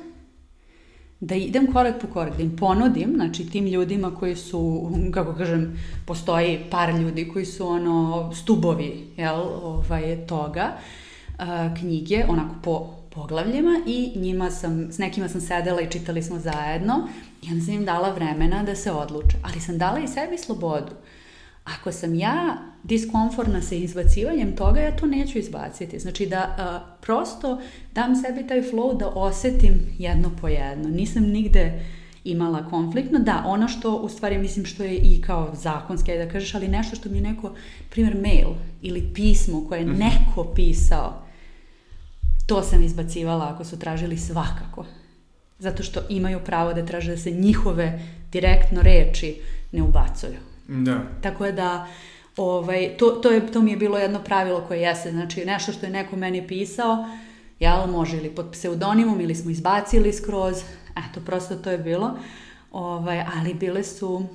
da 1.20 1.36
idem 1.36 1.74
korak 1.74 2.01
po 2.01 2.07
korak, 2.07 2.38
da 2.38 2.43
im 2.43 2.55
ponudim, 2.55 3.11
znači 3.15 3.49
tim 3.49 3.65
ljudima 3.65 4.15
koji 4.15 4.36
su, 4.36 4.91
kako 5.13 5.34
kažem, 5.34 5.80
postoji 6.05 6.59
par 6.72 6.99
ljudi 6.99 7.30
koji 7.34 7.45
su 7.45 7.67
ono 7.67 8.32
stubovi, 8.34 9.07
jel, 9.17 9.41
ovaj, 9.63 10.28
toga, 10.28 10.72
a, 11.38 11.76
knjige, 11.80 12.26
onako 12.28 12.55
po 12.63 12.88
poglavljima 13.09 13.80
i 13.88 14.11
njima 14.15 14.51
sam, 14.51 14.91
s 14.91 14.97
nekima 14.97 15.30
sam 15.30 15.41
sedela 15.41 15.82
i 15.82 15.91
čitali 15.91 16.24
smo 16.24 16.39
zajedno 16.39 17.07
i 17.41 17.51
onda 17.51 17.65
sam 17.65 17.74
im 17.74 17.86
dala 17.86 18.13
vremena 18.13 18.63
da 18.63 18.76
se 18.76 18.91
odluče, 18.91 19.38
ali 19.43 19.59
sam 19.59 19.78
dala 19.78 19.99
i 19.99 20.07
sebi 20.07 20.38
slobodu. 20.38 20.91
Ako 21.78 21.91
sam 21.91 22.15
ja 22.15 22.57
diskomfortna 22.84 23.61
sa 23.61 23.76
izbacivanjem 23.76 24.55
toga, 24.55 24.80
ja 24.80 24.95
to 24.95 25.05
neću 25.05 25.38
izbaciti. 25.39 25.99
Znači 25.99 26.26
da 26.26 26.55
a, 26.57 26.80
prosto 27.01 27.61
dam 27.93 28.15
sebi 28.15 28.47
taj 28.47 28.61
flow 28.61 28.97
da 28.97 29.07
osetim 29.07 29.74
jedno 29.97 30.32
po 30.41 30.47
jedno. 30.47 30.89
Nisam 30.89 31.24
nigde 31.24 31.86
imala 32.24 32.70
konfliktno. 32.70 33.20
Da, 33.20 33.43
ono 33.45 33.67
što 33.67 33.95
u 33.95 34.09
stvari 34.09 34.38
mislim 34.38 34.65
što 34.65 34.84
je 34.84 34.95
i 34.95 35.22
kao 35.22 35.51
zakonski, 35.53 36.17
da 36.17 36.30
kažeš, 36.30 36.55
ali 36.55 36.67
nešto 36.67 36.95
što 36.95 37.09
mi 37.09 37.17
je 37.17 37.22
neko, 37.22 37.51
primjer 37.89 38.15
mail 38.15 38.49
ili 38.82 39.11
pismo 39.13 39.65
koje 39.67 39.80
je 39.80 39.86
mhm. 39.86 39.99
neko 39.99 40.43
pisao, 40.55 41.22
to 42.45 42.63
sam 42.63 42.84
izbacivala 42.84 43.51
ako 43.53 43.63
su 43.63 43.80
tražili 43.80 44.17
svakako. 44.17 44.86
Zato 45.59 45.84
što 45.84 46.01
imaju 46.09 46.39
pravo 46.45 46.74
da 46.74 46.86
traže 46.86 47.11
da 47.11 47.17
se 47.17 47.32
njihove 47.32 48.01
direktno 48.32 48.82
reči 48.82 49.36
ne 49.72 49.82
ubacuju. 49.82 50.39
Da. 50.70 51.01
Tako 51.22 51.51
da 51.51 51.88
ovaj, 52.38 52.97
to, 52.97 53.09
to, 53.09 53.32
je, 53.32 53.51
to 53.51 53.61
mi 53.61 53.72
je 53.72 53.78
bilo 53.78 53.97
jedno 53.97 54.20
pravilo 54.24 54.61
koje 54.67 54.82
jeste, 54.82 55.11
znači 55.11 55.45
nešto 55.45 55.72
što 55.72 55.86
je 55.86 55.91
neko 55.91 56.15
meni 56.15 56.47
pisao, 56.47 57.05
jel, 57.59 57.88
može 57.88 58.17
ili 58.17 58.30
pod 58.30 58.49
pseudonimom 58.51 59.22
ili 59.22 59.36
smo 59.36 59.51
izbacili 59.51 60.13
skroz, 60.13 60.55
eto, 60.91 61.22
prosto 61.26 61.55
to 61.55 61.72
je 61.72 61.78
bilo, 61.78 62.17
ovaj, 62.72 63.26
ali 63.36 63.53
bile 63.53 63.84
su, 63.84 64.26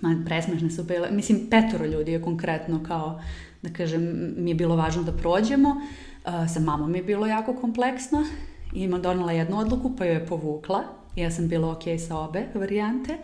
ma, 0.00 0.22
presmešne 0.26 0.70
su 0.70 0.84
bile, 0.84 1.10
mislim, 1.10 1.46
petoro 1.50 1.84
ljudi 1.86 2.12
je 2.12 2.22
konkretno 2.22 2.82
kao, 2.88 3.22
da 3.62 3.72
kažem, 3.72 4.34
mi 4.36 4.50
je 4.50 4.54
bilo 4.54 4.76
važno 4.76 5.02
da 5.02 5.12
prođemo, 5.12 5.68
uh, 5.70 6.52
sa 6.54 6.60
mamom 6.60 6.94
je 6.94 7.02
bilo 7.02 7.26
jako 7.26 7.54
kompleksno, 7.54 8.24
ima 8.72 8.98
donala 8.98 9.32
jednu 9.32 9.58
odluku, 9.58 9.96
pa 9.96 10.04
joj 10.04 10.14
je 10.14 10.26
povukla, 10.26 10.82
ja 11.16 11.30
sam 11.30 11.48
bila 11.48 11.70
ok 11.70 11.82
sa 12.08 12.18
obe 12.18 12.46
varijante, 12.54 13.18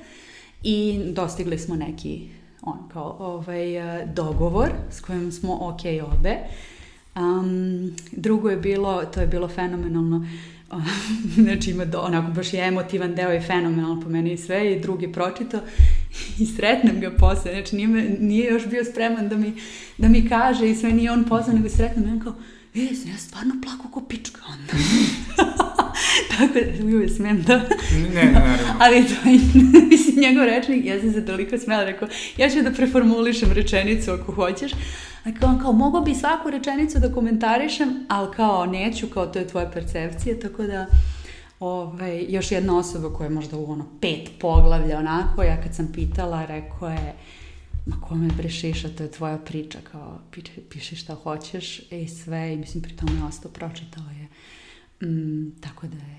i 0.69 1.01
dostigli 1.13 1.59
smo 1.59 1.77
neki 1.77 2.29
on 2.63 2.79
kao 2.93 3.17
ovaj, 3.19 3.77
eh, 3.77 4.07
dogovor 4.15 4.71
s 4.91 5.01
kojim 5.01 5.33
smo 5.33 5.59
ok 5.61 5.81
obe. 6.13 6.37
Um, 7.17 7.93
drugo 8.13 8.51
je 8.51 8.57
bilo, 8.57 9.05
to 9.05 9.21
je 9.21 9.27
bilo 9.27 9.49
fenomenalno, 9.49 10.27
znači 11.45 11.71
ima 11.71 11.85
do, 11.85 11.99
onako 11.99 12.33
baš 12.33 12.53
je 12.55 12.69
emotivan 12.69 13.15
deo 13.15 13.35
i 13.35 13.41
fenomenalno 13.41 14.01
po 14.01 14.09
meni 14.09 14.33
i 14.33 14.37
sve 14.37 14.73
i 14.73 14.81
drugi 14.81 15.13
pročito 15.13 15.61
i 16.41 16.47
sretnem 16.47 17.01
ga 17.01 17.11
posle, 17.11 17.53
znači 17.53 17.77
nije, 17.77 18.17
nije 18.21 18.51
još 18.51 18.67
bio 18.67 18.85
spreman 18.85 19.29
da 19.29 19.37
mi, 19.37 19.53
da 19.99 20.09
mi 20.09 20.29
kaže 20.29 20.71
i 20.71 20.75
sve 20.75 20.93
nije 20.93 21.13
on 21.13 21.25
posle, 21.25 21.55
nego 21.55 21.69
sretnem 21.69 22.17
i 22.17 22.21
kao, 22.21 22.35
e, 22.75 22.95
sam 22.95 23.11
ja 23.11 23.17
stvarno 23.17 23.55
plako 23.63 23.91
ko 23.91 24.07
pička 24.09 24.41
onda. 24.49 24.73
Tako 26.31 26.53
da 26.55 26.85
uvijek 26.85 27.11
smem 27.17 27.43
da... 27.43 27.57
Ne, 27.93 28.09
ne, 28.15 28.33
naravno. 28.33 28.75
Ali 28.83 29.05
to 29.05 29.29
je, 29.29 29.39
mislim, 29.91 30.21
njegov 30.21 30.45
rečnik, 30.45 30.85
ja 30.85 31.01
sam 31.01 31.13
se 31.13 31.27
toliko 31.27 31.59
smela, 31.59 31.85
rekao, 31.85 32.09
ja 32.37 32.51
ću 32.51 32.63
da 32.63 32.71
preformulišem 32.71 33.53
rečenicu 33.53 34.11
ako 34.11 34.33
hoćeš. 34.33 34.73
A 35.25 35.33
kao, 35.41 35.49
on 35.49 35.59
kao, 35.59 35.73
mogo 35.73 36.01
bi 36.01 36.15
svaku 36.15 36.51
rečenicu 36.51 36.99
da 36.99 37.13
komentarišem, 37.13 38.07
ali 38.09 38.35
kao, 38.37 38.67
neću, 38.67 39.07
kao, 39.07 39.27
to 39.27 39.39
je 39.39 39.49
tvoja 39.49 39.71
percepcija, 39.71 40.39
tako 40.41 40.63
da... 40.63 40.87
Ovaj, 41.61 42.27
još 42.29 42.53
jedna 42.53 42.79
osoba 42.79 43.13
koja 43.13 43.27
je 43.27 43.31
možda 43.31 43.57
u 43.57 43.73
ono 43.73 43.87
pet 44.01 44.31
poglavlja 44.41 44.99
onako, 44.99 45.43
ja 45.43 45.63
kad 45.63 45.75
sam 45.75 45.93
pitala, 45.93 46.47
rekao 46.47 46.89
je, 46.89 47.15
ma 47.87 48.01
kome 48.01 48.29
bre 48.37 48.49
šiša, 48.49 48.89
to 48.89 49.03
je 49.03 49.11
tvoja 49.11 49.39
priča, 49.39 49.79
kao 49.93 50.19
piši, 50.31 50.61
piši 50.71 50.97
šta 50.97 51.15
hoćeš 51.15 51.93
i 51.93 52.09
sve, 52.09 52.53
i 52.53 52.57
mislim 52.57 52.83
pri 52.83 52.97
tome 52.97 53.25
ostao, 53.29 53.51
pročitao 53.51 54.05
je 54.21 54.27
Mm, 55.03 55.51
tako 55.61 55.87
da 55.87 55.97
je 55.97 56.17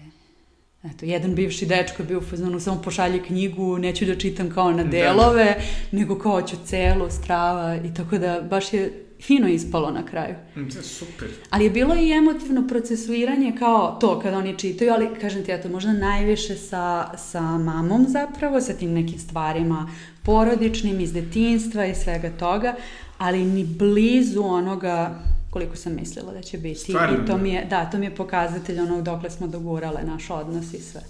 Eto, 0.83 1.05
jedan 1.05 1.35
bivši 1.35 1.65
dečko 1.65 2.01
je 2.01 2.07
bio 2.07 2.17
u 2.17 2.21
fazonu, 2.21 2.59
samo 2.59 2.81
pošalje 2.81 3.23
knjigu, 3.23 3.77
neću 3.77 4.05
da 4.05 4.15
čitam 4.15 4.49
kao 4.49 4.71
na 4.71 4.77
da, 4.77 4.83
da. 4.83 4.89
delove, 4.89 5.45
da. 5.45 5.97
nego 5.97 6.19
kao 6.19 6.41
ću 6.41 6.55
celo, 6.65 7.09
strava 7.09 7.75
i 7.75 7.93
tako 7.93 8.17
da 8.17 8.41
baš 8.41 8.73
je 8.73 9.03
fino 9.21 9.47
ispalo 9.47 9.91
na 9.91 10.05
kraju. 10.05 10.35
Je 10.55 10.83
super. 10.83 11.27
Ali 11.49 11.63
je 11.63 11.69
bilo 11.69 11.95
i 11.95 12.11
emotivno 12.11 12.67
procesuiranje 12.67 13.53
kao 13.59 13.97
to 14.01 14.19
kada 14.19 14.37
oni 14.37 14.57
čitaju, 14.57 14.91
ali 14.93 15.19
kažem 15.21 15.45
ti, 15.45 15.51
eto, 15.51 15.69
možda 15.69 15.93
najviše 15.93 16.55
sa, 16.55 17.17
sa 17.17 17.41
mamom 17.41 18.05
zapravo, 18.07 18.61
sa 18.61 18.73
tim 18.73 18.93
nekim 18.93 19.19
stvarima 19.19 19.89
porodičnim 20.23 20.99
iz 20.99 21.13
detinstva 21.13 21.85
i 21.85 21.95
svega 21.95 22.29
toga, 22.29 22.75
ali 23.17 23.45
ni 23.45 23.63
blizu 23.63 24.43
onoga 24.43 25.19
koliko 25.49 25.75
sam 25.75 25.95
mislila 25.95 26.33
da 26.33 26.41
će 26.41 26.57
biti. 26.57 26.79
Stvarno? 26.79 27.23
I 27.23 27.27
to 27.27 27.37
mi 27.37 27.49
je, 27.49 27.65
da, 27.65 27.85
to 27.85 27.97
mi 27.97 28.05
je 28.05 28.15
pokazatelj 28.15 28.79
onog 28.79 29.03
dokle 29.03 29.29
smo 29.29 29.47
dogurale 29.47 30.03
naš 30.03 30.29
odnos 30.29 30.73
i 30.73 30.79
sve. 30.81 31.01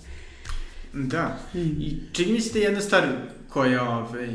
Da. 0.94 1.40
Mm. 1.54 1.60
I 1.60 2.00
čini 2.12 2.32
mi 2.32 2.42
se 2.42 2.54
da 2.54 2.60
jedna 2.60 2.82
stvar 2.82 3.08
koja 3.50 3.84
ovaj, 3.84 4.30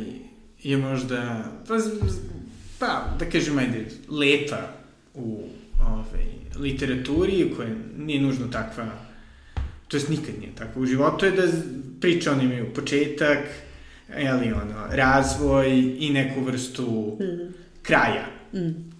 je 0.62 0.76
možda, 0.76 1.44
pa, 1.68 1.74
pa 2.78 3.16
da 3.18 3.30
kažem, 3.30 3.58
ajde, 3.58 3.86
lepa 4.08 4.60
u 5.14 5.42
ovaj, 5.80 6.26
literaturi, 6.56 7.52
koja 7.56 7.68
nije 7.98 8.20
nužno 8.20 8.46
takva, 8.46 8.88
to 9.88 9.96
jest 9.96 10.08
nikad 10.08 10.34
nije 10.40 10.54
takva 10.54 10.82
u 10.82 10.86
životu, 10.86 11.26
je 11.26 11.32
da 11.32 11.42
priča 12.00 12.32
oni 12.32 12.44
imaju 12.44 12.74
početak, 12.74 13.38
jeli, 14.18 14.52
ono, 14.52 14.86
razvoj 14.90 15.94
i 15.98 16.10
neku 16.12 16.40
vrstu 16.40 17.16
mm. 17.20 17.54
kraja. 17.82 18.26
Mm. 18.54 18.91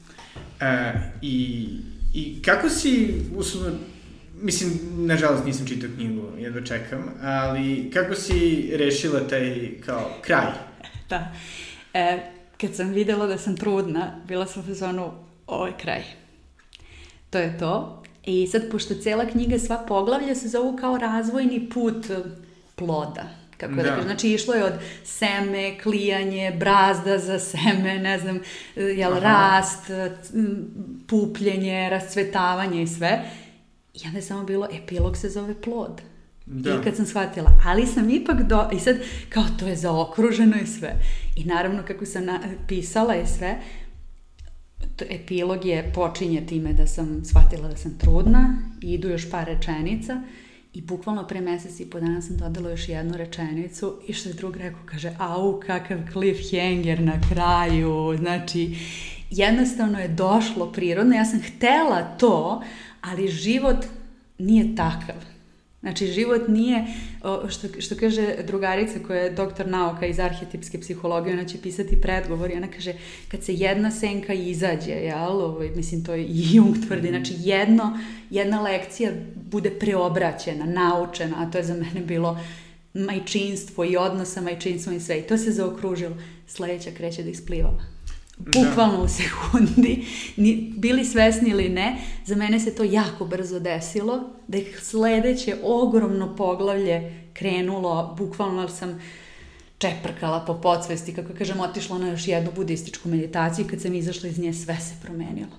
E, 0.62 0.92
i, 1.22 1.68
I 2.14 2.42
kako 2.42 2.68
si, 2.68 3.14
uslovno, 3.36 3.78
mislim, 4.40 4.72
nažalost 4.96 5.44
nisam 5.44 5.66
čitao 5.66 5.90
knjigu, 5.96 6.22
jedva 6.38 6.60
čekam, 6.60 7.04
ali 7.22 7.90
kako 7.90 8.14
si 8.14 8.70
rešila 8.76 9.20
taj, 9.28 9.70
kao, 9.86 10.10
kraj? 10.22 10.46
Da. 11.08 11.32
E, 11.94 12.18
kad 12.60 12.74
sam 12.74 12.90
videla 12.90 13.26
da 13.26 13.38
sam 13.38 13.56
trudna, 13.56 14.20
bila 14.28 14.46
sam 14.46 14.64
u 14.70 14.74
zonu, 14.74 15.12
ovo 15.46 15.66
je 15.66 15.72
kraj. 15.80 16.02
To 17.30 17.38
je 17.38 17.58
to. 17.58 18.02
I 18.24 18.46
sad, 18.46 18.70
pošto 18.70 18.94
cela 18.94 19.26
knjiga, 19.26 19.58
sva 19.58 19.84
poglavlja 19.88 20.34
se 20.34 20.48
zovu 20.48 20.76
kao 20.76 20.98
razvojni 20.98 21.70
put 21.70 22.06
ploda 22.74 23.41
kako 23.66 23.74
da, 23.74 23.82
da 23.82 23.88
kažem, 23.88 24.04
znači 24.04 24.28
išlo 24.28 24.54
je 24.54 24.64
od 24.64 24.72
seme, 25.04 25.78
klijanje, 25.78 26.56
brazda 26.58 27.18
za 27.18 27.38
seme, 27.38 27.98
ne 27.98 28.18
znam, 28.18 28.40
jel, 28.76 29.12
Aha. 29.12 29.20
rast, 29.20 29.90
pupljenje, 31.06 31.88
rascvetavanje 31.90 32.82
i 32.82 32.86
sve. 32.86 33.22
I 33.94 34.06
onda 34.06 34.18
je 34.18 34.22
samo 34.22 34.44
bilo, 34.44 34.68
epilog 34.72 35.16
se 35.16 35.28
zove 35.28 35.60
plod. 35.60 36.02
Da. 36.46 36.70
I 36.70 36.84
kad 36.84 36.96
sam 36.96 37.06
shvatila, 37.06 37.50
ali 37.64 37.86
sam 37.86 38.10
ipak 38.10 38.42
do... 38.42 38.68
I 38.72 38.78
sad, 38.78 38.96
kao 39.28 39.44
to 39.58 39.66
je 39.66 39.76
zaokruženo 39.76 40.56
i 40.62 40.66
sve. 40.66 40.94
I 41.36 41.44
naravno, 41.44 41.82
kako 41.86 42.06
sam 42.06 42.24
na, 42.24 42.40
pisala 42.68 43.16
i 43.16 43.26
sve, 43.26 43.58
to, 44.96 45.04
epilog 45.10 45.64
je, 45.64 45.92
počinje 45.94 46.46
time 46.46 46.72
da 46.72 46.86
sam 46.86 47.24
shvatila 47.24 47.68
da 47.68 47.76
sam 47.76 47.98
trudna 47.98 48.58
i 48.82 48.92
idu 48.92 49.08
još 49.08 49.30
par 49.30 49.46
rečenica 49.46 50.22
i 50.74 50.82
bukvalno 50.82 51.26
pre 51.26 51.40
mesec 51.40 51.80
i 51.80 51.90
po 51.90 52.00
dana 52.00 52.22
sam 52.22 52.36
dodala 52.36 52.70
još 52.70 52.88
jednu 52.88 53.16
rečenicu 53.16 54.00
i 54.08 54.12
što 54.12 54.28
je 54.28 54.32
drug 54.34 54.56
rekao, 54.56 54.80
kaže, 54.86 55.12
au, 55.18 55.60
kakav 55.60 55.98
cliffhanger 56.12 57.00
na 57.00 57.20
kraju, 57.32 58.16
znači, 58.18 58.76
jednostavno 59.30 59.98
je 59.98 60.08
došlo 60.08 60.72
prirodno, 60.72 61.14
ja 61.14 61.24
sam 61.24 61.40
htela 61.40 62.02
to, 62.02 62.62
ali 63.00 63.28
život 63.28 63.84
nije 64.38 64.76
takav. 64.76 65.16
Znači, 65.82 66.06
život 66.06 66.48
nije, 66.48 66.84
što, 67.48 67.80
što 67.80 67.94
kaže 67.96 68.36
drugarica 68.46 68.98
koja 69.06 69.20
je 69.20 69.30
doktor 69.30 69.68
nauka 69.68 70.06
iz 70.06 70.20
arhetipske 70.20 70.80
psihologije, 70.80 71.34
ona 71.34 71.44
će 71.44 71.58
pisati 71.62 72.00
predgovor 72.00 72.50
i 72.50 72.56
ona 72.56 72.68
kaže, 72.68 72.94
kad 73.28 73.44
se 73.44 73.54
jedna 73.54 73.90
senka 73.90 74.32
izađe, 74.32 74.92
jel, 74.92 75.40
ovaj, 75.40 75.70
mislim, 75.76 76.04
to 76.04 76.14
je 76.14 76.24
i 76.24 76.54
Jung 76.54 76.76
tvrdi, 76.86 77.08
mhm. 77.08 77.16
znači, 77.16 77.34
jedno, 77.38 77.98
jedna 78.30 78.62
lekcija 78.62 79.10
bude 79.50 79.70
preobraćena, 79.70 80.64
naučena, 80.64 81.36
a 81.38 81.50
to 81.50 81.58
je 81.58 81.64
za 81.64 81.74
mene 81.74 82.00
bilo 82.06 82.40
majčinstvo 82.94 83.84
i 83.84 83.96
odnos 83.96 84.32
sa 84.32 84.40
majčinstvom 84.40 84.96
i 84.96 85.00
sve. 85.00 85.18
I 85.18 85.22
to 85.22 85.38
se 85.38 85.50
zaokružilo. 85.50 86.16
Sledeća 86.46 86.90
kreće 86.96 87.22
da 87.22 87.30
isplivala 87.30 87.91
bukvalno 88.46 88.96
da. 88.96 89.02
u 89.02 89.08
sekundi, 89.08 90.06
ni, 90.36 90.72
bili 90.76 91.04
svesni 91.04 91.50
ili 91.50 91.68
ne, 91.68 91.96
za 92.26 92.36
mene 92.36 92.60
se 92.60 92.74
to 92.74 92.84
jako 92.84 93.24
brzo 93.24 93.60
desilo, 93.60 94.20
da 94.48 94.58
je 94.58 94.72
sledeće 94.80 95.56
ogromno 95.62 96.36
poglavlje 96.36 97.22
krenulo, 97.32 98.14
bukvalno 98.18 98.68
sam 98.68 99.00
čeprkala 99.78 100.44
po 100.46 100.54
podsvesti, 100.54 101.14
kako 101.14 101.34
kažem, 101.38 101.60
otišla 101.60 101.98
na 101.98 102.08
još 102.08 102.28
jednu 102.28 102.50
budističku 102.56 103.08
meditaciju 103.08 103.64
i 103.64 103.68
kad 103.68 103.80
sam 103.80 103.94
izašla 103.94 104.28
iz 104.28 104.38
nje 104.38 104.52
sve 104.54 104.76
se 104.76 104.94
promenilo. 105.02 105.56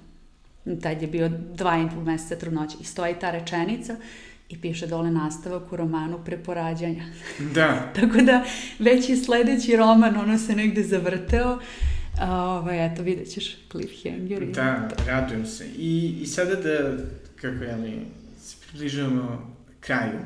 Tad 0.82 1.02
je 1.02 1.08
bio 1.08 1.30
dva 1.54 1.78
i 1.78 1.96
pol 1.96 2.04
meseca 2.04 2.36
trudnoće 2.36 2.78
i 2.82 2.84
stoji 2.84 3.16
ta 3.20 3.32
rečenica 3.32 3.96
i 4.50 4.62
piše 4.62 4.88
dole 4.88 5.12
nastavak 5.12 5.74
u 5.74 5.76
romanu 5.76 6.20
preporađanja. 6.26 7.04
Da. 7.54 7.82
Tako 7.96 8.18
da 8.18 8.44
već 8.80 9.10
i 9.10 9.18
sledeći 9.18 9.76
roman 9.76 10.18
ono 10.18 10.38
se 10.38 10.56
negde 10.56 10.84
zavrteo 10.84 11.60
A, 12.20 12.46
ovaj, 12.46 12.86
eto, 12.86 13.04
vidjet 13.04 13.32
ćeš 13.32 13.58
cliffhanger. 13.72 14.46
Da, 14.46 14.90
radujem 15.08 15.46
se. 15.46 15.68
I, 15.78 16.18
I 16.22 16.26
sada 16.26 16.56
da, 16.56 16.98
kako 17.36 17.64
je 17.64 17.76
li, 17.76 18.00
se 18.40 18.56
približujemo 18.68 19.56
kraju, 19.80 20.20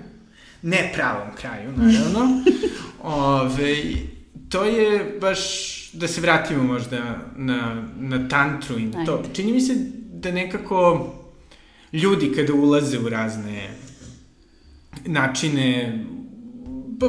ne 0.61 0.91
pravom 0.95 1.27
kraju, 1.35 1.71
naravno, 1.77 2.43
ove, 3.03 3.75
to 4.49 4.63
je 4.63 5.17
baš, 5.21 5.39
da 5.93 6.07
se 6.07 6.21
vratimo 6.21 6.63
možda 6.63 7.17
na, 7.35 7.87
na 7.99 8.27
tantru 8.27 8.79
i 8.79 8.85
na 8.85 9.05
to. 9.05 9.17
Ajde. 9.17 9.29
Čini 9.33 9.51
mi 9.51 9.61
se 9.61 9.73
da 10.13 10.31
nekako 10.31 11.07
ljudi 11.93 12.31
kada 12.35 12.53
ulaze 12.53 12.99
u 12.99 13.09
razne 13.09 13.69
načine 15.05 15.99
pa, 16.99 17.05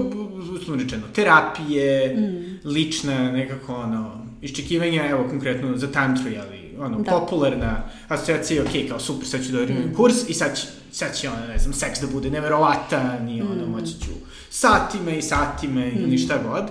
uslovno 0.54 0.82
rečeno, 0.82 1.02
terapije, 1.14 2.16
mm. 2.16 2.68
lična 2.68 3.32
nekako 3.32 3.74
ono, 3.74 4.26
iščekivanja, 4.42 5.06
evo 5.10 5.28
konkretno 5.28 5.76
za 5.76 5.92
tantru, 5.92 6.30
jeli, 6.30 6.74
ono, 6.78 6.98
da. 6.98 7.10
popularna 7.10 7.82
asocijacija, 8.08 8.62
ok, 8.62 8.88
kao 8.88 9.00
super, 9.00 9.28
sad 9.28 9.46
ću 9.46 9.52
da 9.52 9.62
mm. 9.62 9.94
kurs 9.96 10.28
i 10.28 10.34
sad 10.34 10.56
će, 10.56 10.66
sad 10.92 11.16
će, 11.16 11.28
ono, 11.28 11.46
ne 11.46 11.58
znam, 11.58 11.72
seks 11.72 12.00
da 12.00 12.06
bude 12.06 12.30
neverovatan 12.30 13.28
i 13.28 13.42
ono, 13.42 13.66
mm. 13.66 13.70
moći 13.70 13.92
ću 13.92 14.10
satima 14.50 15.10
i 15.10 15.22
satima 15.22 15.80
mm. 15.80 16.02
ili 16.04 16.18
šta 16.18 16.38
god. 16.48 16.64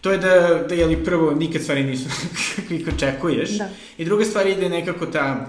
To 0.00 0.12
je 0.12 0.18
da, 0.18 0.64
da 0.68 0.74
jeli, 0.74 1.04
prvo, 1.04 1.34
nikad 1.34 1.62
stvari 1.62 1.84
nisu 1.84 2.08
kako 2.84 2.96
očekuješ. 2.96 3.50
Da. 3.50 3.68
I 3.98 4.04
druga 4.04 4.24
stvar 4.24 4.46
je 4.46 4.54
da 4.54 4.62
je 4.62 4.70
nekako 4.70 5.06
ta 5.06 5.46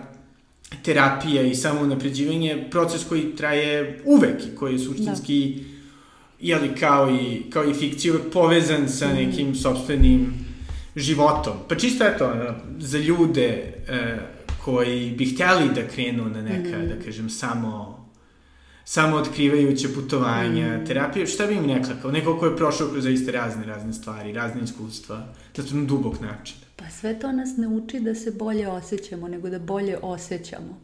terapija 0.83 1.41
i 1.41 1.55
samo 1.55 1.85
napređivanje 1.85 2.67
proces 2.71 3.03
koji 3.03 3.35
traje 3.35 4.01
uvek 4.05 4.43
i 4.43 4.55
koji 4.55 4.73
je 4.73 4.79
suštinski 4.79 5.55
da. 5.55 5.63
jeli, 6.39 6.75
kao 6.75 7.09
i, 7.09 7.49
kao 7.49 7.69
i 7.69 7.73
fikcija 7.73 8.13
uvek 8.13 8.33
povezan 8.33 8.89
sa 8.89 9.07
mm. 9.07 9.15
nekim 9.15 9.55
sobstvenim 9.55 10.50
životom. 10.95 11.53
Pa 11.69 11.75
čisto 11.75 12.05
eto, 12.05 12.33
za 12.79 12.97
ljude 12.97 13.73
e, 13.87 14.17
koji 14.65 15.11
bi 15.11 15.25
htjeli 15.25 15.69
da 15.75 15.87
krenu 15.87 16.29
na 16.29 16.41
neka, 16.41 16.77
mm. 16.77 16.89
da 16.89 17.05
kažem, 17.05 17.29
samo 17.29 18.01
samo 18.85 19.17
otkrivajuće 19.17 19.93
putovanja, 19.93 20.77
mm. 20.77 20.85
terapije, 20.85 21.27
šta 21.27 21.47
bi 21.47 21.53
im 21.53 21.65
nekla, 21.67 21.93
kao 22.01 22.11
neko 22.11 22.37
ko 22.39 22.45
je 22.45 22.57
prošao 22.57 22.87
kroz 22.87 23.03
zaista 23.03 23.31
razne, 23.31 23.65
razne 23.65 23.93
stvari, 23.93 24.33
razne 24.33 24.61
iskustva, 24.63 25.27
da 25.55 25.63
to 25.63 25.75
na 25.75 25.85
dubok 25.85 26.19
način. 26.19 26.57
Pa 26.75 26.89
sve 26.89 27.19
to 27.19 27.31
nas 27.31 27.57
ne 27.57 27.67
uči 27.67 27.99
da 27.99 28.15
se 28.15 28.31
bolje 28.31 28.67
osjećamo, 28.67 29.27
nego 29.27 29.49
da 29.49 29.59
bolje 29.59 29.97
osjećamo. 30.01 30.81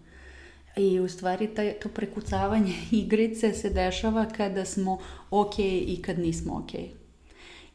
I 0.77 0.99
u 0.99 1.09
stvari 1.09 1.47
taj, 1.47 1.73
to 1.73 1.89
prekucavanje 1.89 2.73
igrice 3.01 3.53
se 3.53 3.69
dešava 3.69 4.25
kada 4.37 4.65
smo 4.65 4.99
ok 5.29 5.59
i 5.59 6.01
kad 6.05 6.19
nismo 6.19 6.53
ok. 6.53 6.71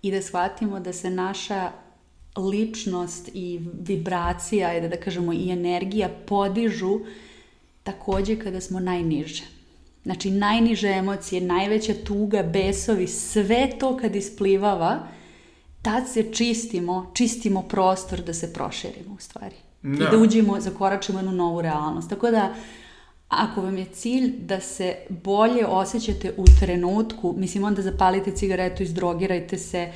I 0.02 0.10
da 0.10 0.22
shvatimo 0.22 0.80
da 0.80 0.92
se 0.92 1.10
naša 1.10 1.70
ličnost 2.36 3.30
i 3.34 3.60
vibracija, 3.80 4.80
da, 4.80 4.88
da 4.88 4.96
kažemo 4.96 5.32
i 5.32 5.50
energija 5.50 6.08
podižu 6.26 7.00
takođe 7.82 8.38
kada 8.38 8.60
smo 8.60 8.80
najniže. 8.80 9.44
Znači 10.02 10.30
najniže 10.30 10.88
emocije, 10.88 11.40
najveća 11.40 11.94
tuga, 12.04 12.42
besovi, 12.42 13.06
sve 13.06 13.70
to 13.78 13.96
kad 13.96 14.16
isplivava, 14.16 15.06
tad 15.82 16.08
se 16.08 16.32
čistimo, 16.32 17.10
čistimo 17.14 17.62
prostor 17.62 18.20
da 18.20 18.34
se 18.34 18.52
proširimo 18.52 19.14
u 19.14 19.20
stvari. 19.20 19.54
Da. 19.82 20.04
I 20.04 20.10
da 20.10 20.18
uđemo, 20.18 20.60
zakoračimo 20.60 21.18
jednu 21.18 21.32
novu 21.32 21.60
realnost. 21.60 22.10
Tako 22.10 22.30
da, 22.30 22.54
ako 23.28 23.62
vam 23.62 23.78
je 23.78 23.84
cilj 23.84 24.32
da 24.38 24.60
se 24.60 24.96
bolje 25.08 25.66
osjećate 25.66 26.34
u 26.36 26.44
trenutku, 26.60 27.34
mislim 27.38 27.64
onda 27.64 27.82
zapalite 27.82 28.30
cigaretu, 28.30 28.82
izdrogirajte 28.82 29.58
se, 29.58 29.92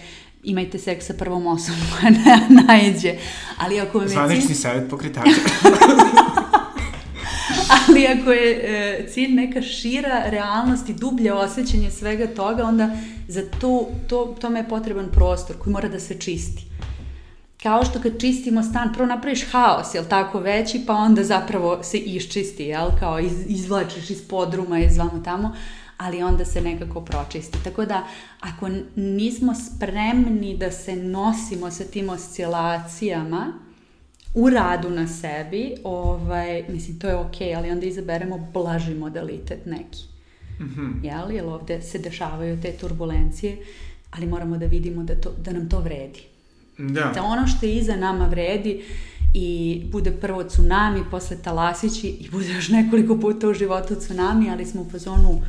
imajte 0.46 0.78
seks 0.78 1.06
sa 1.06 1.14
prvom 1.14 1.46
osobom 1.46 1.80
koja 1.92 2.10
ne 2.10 2.40
najđe. 2.66 3.14
Ali 3.58 3.80
ako 3.80 3.98
vam 3.98 4.06
je 4.06 4.12
Zvanični 4.12 4.46
cilj... 4.46 4.56
savjet 4.56 4.90
pokretača. 4.90 5.30
ali 7.88 8.06
ako 8.06 8.32
je 8.32 8.50
e, 8.52 9.06
cilj 9.08 9.34
neka 9.34 9.62
šira 9.62 10.22
realnost 10.26 10.88
i 10.88 10.94
dublje 10.94 11.32
osjećanje 11.32 11.90
svega 11.90 12.26
toga, 12.26 12.64
onda 12.64 12.90
za 13.28 13.42
to, 13.60 13.88
to, 14.08 14.36
tome 14.40 14.58
je 14.58 14.68
potreban 14.68 15.08
prostor 15.12 15.56
koji 15.58 15.72
mora 15.72 15.88
da 15.88 16.00
se 16.00 16.18
čisti. 16.18 16.62
Kao 17.62 17.84
što 17.84 18.00
kad 18.00 18.20
čistimo 18.20 18.62
stan, 18.62 18.92
prvo 18.92 19.06
napraviš 19.06 19.50
haos, 19.50 19.94
jel 19.94 20.04
tako, 20.04 20.40
veći, 20.40 20.82
pa 20.86 20.94
onda 20.94 21.24
zapravo 21.24 21.82
se 21.82 21.98
iščisti, 21.98 22.62
jel, 22.62 22.88
kao 23.00 23.20
iz, 23.20 23.32
izvlačiš 23.46 24.10
iz 24.10 24.28
podruma, 24.28 24.78
iz 24.78 24.98
vamo 24.98 25.22
tamo, 25.24 25.56
ali 25.96 26.22
onda 26.22 26.44
se 26.44 26.60
nekako 26.60 27.00
pročisti. 27.00 27.58
Tako 27.64 27.84
da, 27.84 28.06
ako 28.40 28.70
nismo 28.96 29.54
spremni 29.54 30.56
da 30.56 30.70
se 30.70 30.96
nosimo 30.96 31.70
sa 31.70 31.84
tim 31.84 32.08
oscilacijama, 32.08 33.52
u 34.36 34.50
radu 34.50 34.90
na 34.90 35.08
sebi, 35.08 35.74
ovaj, 35.84 36.64
mislim, 36.68 36.98
to 36.98 37.08
je 37.08 37.16
okej, 37.16 37.48
okay, 37.48 37.56
ali 37.56 37.70
onda 37.70 37.86
izaberemo 37.86 38.50
blaži 38.52 38.94
modalitet 38.94 39.66
neki. 39.66 40.04
Mm 40.60 40.64
-hmm. 40.64 41.04
Jel? 41.04 41.30
Jer 41.30 41.44
ovde 41.44 41.82
se 41.82 41.98
dešavaju 41.98 42.60
te 42.62 42.72
turbulencije, 42.72 43.56
ali 44.10 44.26
moramo 44.26 44.58
da 44.58 44.66
vidimo 44.66 45.02
da, 45.02 45.20
to, 45.20 45.32
da 45.44 45.52
nam 45.52 45.68
to 45.68 45.80
vredi. 45.80 46.22
Da. 46.78 47.12
Da 47.14 47.22
ono 47.22 47.46
što 47.46 47.66
je 47.66 47.74
iza 47.74 47.96
nama 47.96 48.26
vredi 48.26 48.82
i 49.34 49.82
bude 49.92 50.10
prvo 50.10 50.44
tsunami, 50.44 51.00
posle 51.10 51.36
talasići 51.42 52.08
i 52.08 52.30
bude 52.30 52.48
još 52.48 52.68
nekoliko 52.68 53.20
puta 53.20 53.48
u 53.48 53.54
životu 53.54 53.94
tsunami, 53.94 54.50
ali 54.50 54.66
smo 54.66 54.82
u 54.82 54.90
fazonu 54.90 55.42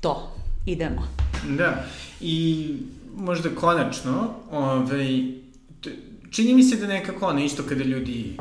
to, 0.00 0.36
idemo. 0.66 1.08
Da, 1.48 1.84
i 2.20 2.68
možda 3.16 3.48
konačno, 3.50 4.34
ovaj, 4.50 5.24
čini 6.30 6.54
mi 6.54 6.62
se 6.62 6.76
da 6.76 6.86
nekako 6.86 7.26
ono, 7.26 7.44
isto 7.44 7.62
kada 7.68 7.84
ljudi 7.84 8.36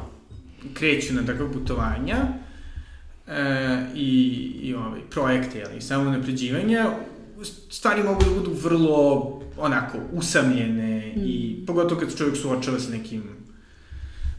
kreću 0.74 1.14
na 1.14 1.26
takva 1.26 1.52
putovanja 1.54 2.18
e, 3.28 3.86
i, 3.96 4.10
i 4.62 4.76
ovaj, 4.76 5.02
projekte, 5.10 5.64
ali 5.72 5.82
samo 5.82 6.12
napređivanja, 6.12 6.92
stvari 7.70 8.04
mogu 8.04 8.24
da 8.24 8.30
budu 8.30 8.52
vrlo 8.64 9.32
onako 9.58 9.98
usamljene 10.14 11.14
mm. 11.16 11.20
i 11.26 11.64
pogotovo 11.68 12.00
kad 12.00 12.12
se 12.12 12.18
čovjek 12.18 12.38
suočava 12.38 12.80
sa 12.80 12.92
nekim 12.92 13.36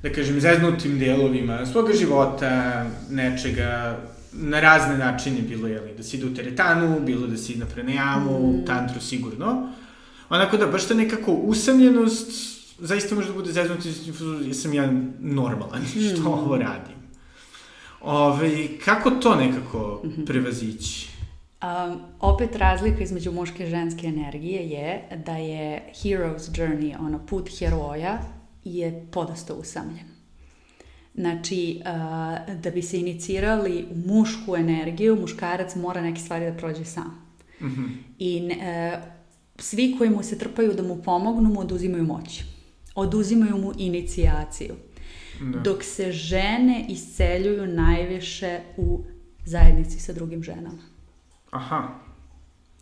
da 0.03 0.13
kažem, 0.13 0.41
zeznutim 0.41 0.99
delovima 0.99 1.67
svoga 1.67 1.93
života, 1.93 2.87
nečega, 3.11 3.99
na 4.39 4.61
razne 4.61 4.99
načine, 4.99 5.43
bilo 5.43 5.69
je 5.69 5.95
da 5.97 6.03
si 6.03 6.17
ide 6.17 6.27
u 6.27 6.35
teretanu, 6.35 7.01
bilo 7.01 7.27
da 7.27 7.37
si 7.37 7.57
na 7.57 7.67
pranajamu, 7.67 8.53
mm. 8.53 8.67
tantru 8.67 9.01
sigurno. 9.01 9.73
Onako 10.29 10.57
da, 10.57 10.67
baš 10.67 10.89
ta 10.89 10.95
nekako 10.95 11.33
usamljenost, 11.33 12.31
zaista 12.79 13.15
može 13.15 13.29
da 13.29 13.35
bude 13.35 13.53
zeznuti, 13.53 13.89
jesam 14.45 14.75
ja 14.75 14.93
normalan, 15.21 15.85
što 16.13 16.23
mm. 16.23 16.27
ovo 16.27 16.57
radim. 16.57 16.97
Ove, 18.01 18.79
kako 18.85 19.11
to 19.11 19.35
nekako 19.35 20.01
mm 20.05 20.09
-hmm. 20.09 20.27
prevazići? 20.27 21.09
Um, 21.63 22.01
opet 22.21 22.57
razlika 22.57 23.03
između 23.03 23.33
muške 23.33 23.67
i 23.67 23.71
ženske 23.71 24.07
energije 24.07 24.69
je 24.69 25.03
da 25.27 25.37
je 25.37 25.93
hero's 25.95 26.51
journey, 26.53 26.97
ono 27.01 27.27
put 27.27 27.59
heroja, 27.59 28.19
je 28.65 29.07
podosta 29.13 29.55
usamljen. 29.55 30.16
Znači, 31.17 31.81
da 32.63 32.71
bi 32.71 32.83
se 32.83 33.01
inicirali 33.01 33.87
u 33.91 34.09
mušku 34.09 34.57
energiju, 34.57 35.17
muškarac 35.21 35.77
mora 35.77 36.01
neke 36.01 36.21
stvari 36.21 36.51
da 36.51 36.57
prođe 36.57 36.85
sam. 36.85 37.27
Mm 37.61 37.67
-hmm. 37.67 37.89
I 38.19 38.43
uh, 38.45 39.03
svi 39.59 39.95
koji 39.99 40.11
mu 40.11 40.23
se 40.23 40.39
trpaju 40.39 40.75
da 40.75 40.83
mu 40.83 41.03
pomognu, 41.03 41.49
mu 41.51 41.61
oduzimaju 41.61 42.05
moć. 42.05 42.45
Oduzimaju 42.95 43.59
mu 43.59 43.73
inicijaciju. 43.79 44.75
Da. 45.41 45.59
Dok 45.59 45.85
se 45.85 46.13
žene 46.13 46.87
isceljuju 46.89 47.67
najviše 47.67 48.61
u 48.77 49.05
zajednici 49.45 50.01
sa 50.01 50.13
drugim 50.13 50.43
ženama. 50.43 50.83
Aha. 51.51 51.89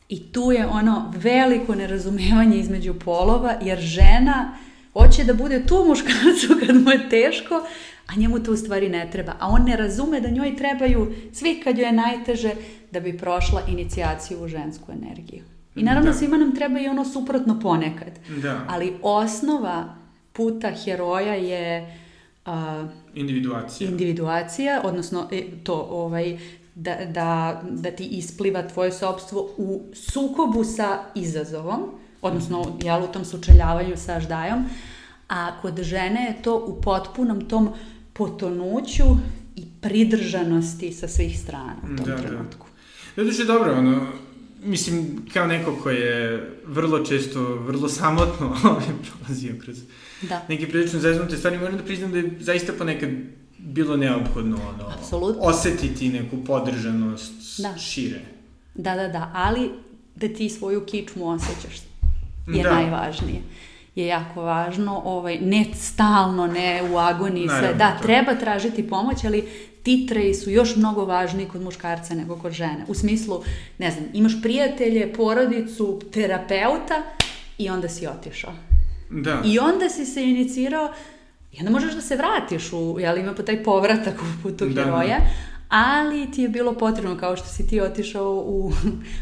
I 0.08 0.32
tu 0.32 0.52
je 0.52 0.66
ono 0.66 1.12
veliko 1.16 1.74
nerazumevanje 1.74 2.58
između 2.58 2.94
polova, 2.94 3.58
jer 3.62 3.80
žena 3.80 4.56
hoće 4.94 5.24
da 5.24 5.34
bude 5.34 5.66
tu 5.66 5.84
muškarcu 5.88 6.54
kad 6.66 6.76
mu 6.76 6.90
je 6.90 7.08
teško, 7.08 7.54
a 8.06 8.16
njemu 8.16 8.42
to 8.42 8.52
u 8.52 8.56
stvari 8.56 8.88
ne 8.88 9.08
treba. 9.12 9.32
A 9.40 9.48
on 9.48 9.64
ne 9.64 9.76
razume 9.76 10.20
da 10.20 10.30
njoj 10.30 10.56
trebaju 10.56 11.14
svi 11.32 11.60
kad 11.64 11.78
joj 11.78 11.86
je 11.86 11.92
najteže 11.92 12.50
da 12.90 13.00
bi 13.00 13.18
prošla 13.18 13.62
inicijaciju 13.68 14.44
u 14.44 14.48
žensku 14.48 14.92
energiju. 14.92 15.42
I 15.76 15.82
naravno 15.82 16.10
da. 16.10 16.16
svima 16.16 16.36
nam 16.36 16.54
treba 16.54 16.80
i 16.80 16.88
ono 16.88 17.04
suprotno 17.04 17.60
ponekad. 17.60 18.18
Da. 18.42 18.64
Ali 18.68 18.96
osnova 19.02 19.94
puta 20.32 20.70
heroja 20.84 21.34
je 21.34 21.96
uh, 22.46 22.52
individuacija. 23.14 23.90
individuacija, 23.90 24.80
odnosno 24.84 25.28
e, 25.32 25.42
to 25.64 25.88
ovaj 25.90 26.38
da, 26.74 26.96
da, 27.06 27.62
da 27.70 27.90
ti 27.90 28.04
ispliva 28.04 28.68
tvoje 28.68 28.92
sobstvo 28.92 29.50
u 29.56 29.82
sukobu 29.94 30.64
sa 30.64 30.98
izazovom, 31.14 31.80
odnosno 32.24 32.78
jel, 32.82 33.04
u 33.04 33.12
tom 33.12 33.24
sučeljavanju 33.24 33.96
sa 33.96 34.16
aždajom, 34.16 34.64
a 35.28 35.60
kod 35.62 35.82
žene 35.82 36.24
je 36.24 36.42
to 36.42 36.56
u 36.56 36.80
potpunom 36.80 37.48
tom 37.48 37.72
potonuću 38.12 39.04
i 39.56 39.64
pridržanosti 39.80 40.92
sa 40.92 41.08
svih 41.08 41.40
strana 41.40 41.76
u 41.82 41.96
tom 41.96 42.06
da, 42.06 42.14
da. 42.14 42.22
trenutku. 42.22 42.66
Da. 43.16 43.22
Zato 43.22 43.32
što 43.32 43.42
je 43.42 43.46
dobro, 43.46 43.74
ono, 43.78 44.06
mislim, 44.64 45.26
kao 45.32 45.46
neko 45.46 45.76
ko 45.82 45.90
je 45.90 46.50
vrlo 46.66 47.04
često, 47.04 47.40
vrlo 47.40 47.88
samotno 47.88 48.46
ovaj, 48.70 48.84
prolazio 49.02 49.54
kroz 49.64 49.78
da. 50.22 50.46
neke 50.48 50.68
prilično 50.68 51.00
zeznute 51.00 51.36
stvari, 51.36 51.58
moram 51.58 51.76
da 51.76 51.84
priznam 51.84 52.12
da 52.12 52.18
je 52.18 52.36
zaista 52.40 52.72
ponekad 52.78 53.10
bilo 53.58 53.96
neophodno 53.96 54.56
ono, 54.56 54.92
Absolutno. 54.98 55.42
osetiti 55.42 56.08
neku 56.08 56.44
podržanost 56.46 57.60
da. 57.62 57.78
šire. 57.78 58.20
Da, 58.74 58.96
da, 58.96 59.08
da, 59.08 59.30
ali 59.34 59.70
da 60.16 60.28
ti 60.28 60.48
svoju 60.48 60.86
kičmu 60.86 61.28
osjećaš 61.28 61.80
je 62.46 62.62
da. 62.62 62.74
najvažnije 62.74 63.40
je 63.94 64.06
jako 64.06 64.42
važno, 64.42 65.02
ovaj, 65.04 65.38
ne 65.40 65.64
stalno, 65.74 66.46
ne 66.46 66.82
u 66.92 66.98
agoniji, 66.98 67.48
sve. 67.48 67.74
Da, 67.74 67.98
treba 68.02 68.34
tražiti 68.34 68.88
pomoć, 68.88 69.24
ali 69.24 69.48
titreji 69.82 70.34
su 70.34 70.50
još 70.50 70.76
mnogo 70.76 71.04
važniji 71.04 71.48
kod 71.48 71.62
muškarca 71.62 72.14
nego 72.14 72.36
kod 72.36 72.52
žene. 72.52 72.84
U 72.88 72.94
smislu, 72.94 73.42
ne 73.78 73.90
znam, 73.90 74.04
imaš 74.12 74.32
prijatelje, 74.42 75.12
porodicu, 75.12 76.00
terapeuta 76.12 77.02
i 77.58 77.70
onda 77.70 77.88
si 77.88 78.06
otišao. 78.06 78.52
Da. 79.10 79.42
I 79.44 79.58
onda 79.58 79.88
si 79.88 80.06
se 80.06 80.22
inicirao 80.22 80.92
i 81.52 81.58
onda 81.58 81.70
možeš 81.70 81.94
da 81.94 82.00
se 82.00 82.16
vratiš 82.16 82.72
u, 82.72 82.96
jel 83.00 83.18
ima 83.18 83.34
pa 83.34 83.42
taj 83.42 83.62
povratak 83.62 84.14
u 84.14 84.42
putu 84.42 84.66
da, 84.66 84.84
heroja, 84.84 85.18
da 85.18 85.24
ali 85.74 86.30
ti 86.30 86.42
je 86.42 86.48
bilo 86.48 86.74
potrebno, 86.74 87.16
kao 87.16 87.36
što 87.36 87.48
si 87.48 87.66
ti 87.66 87.80
otišao 87.80 88.34
u, 88.34 88.72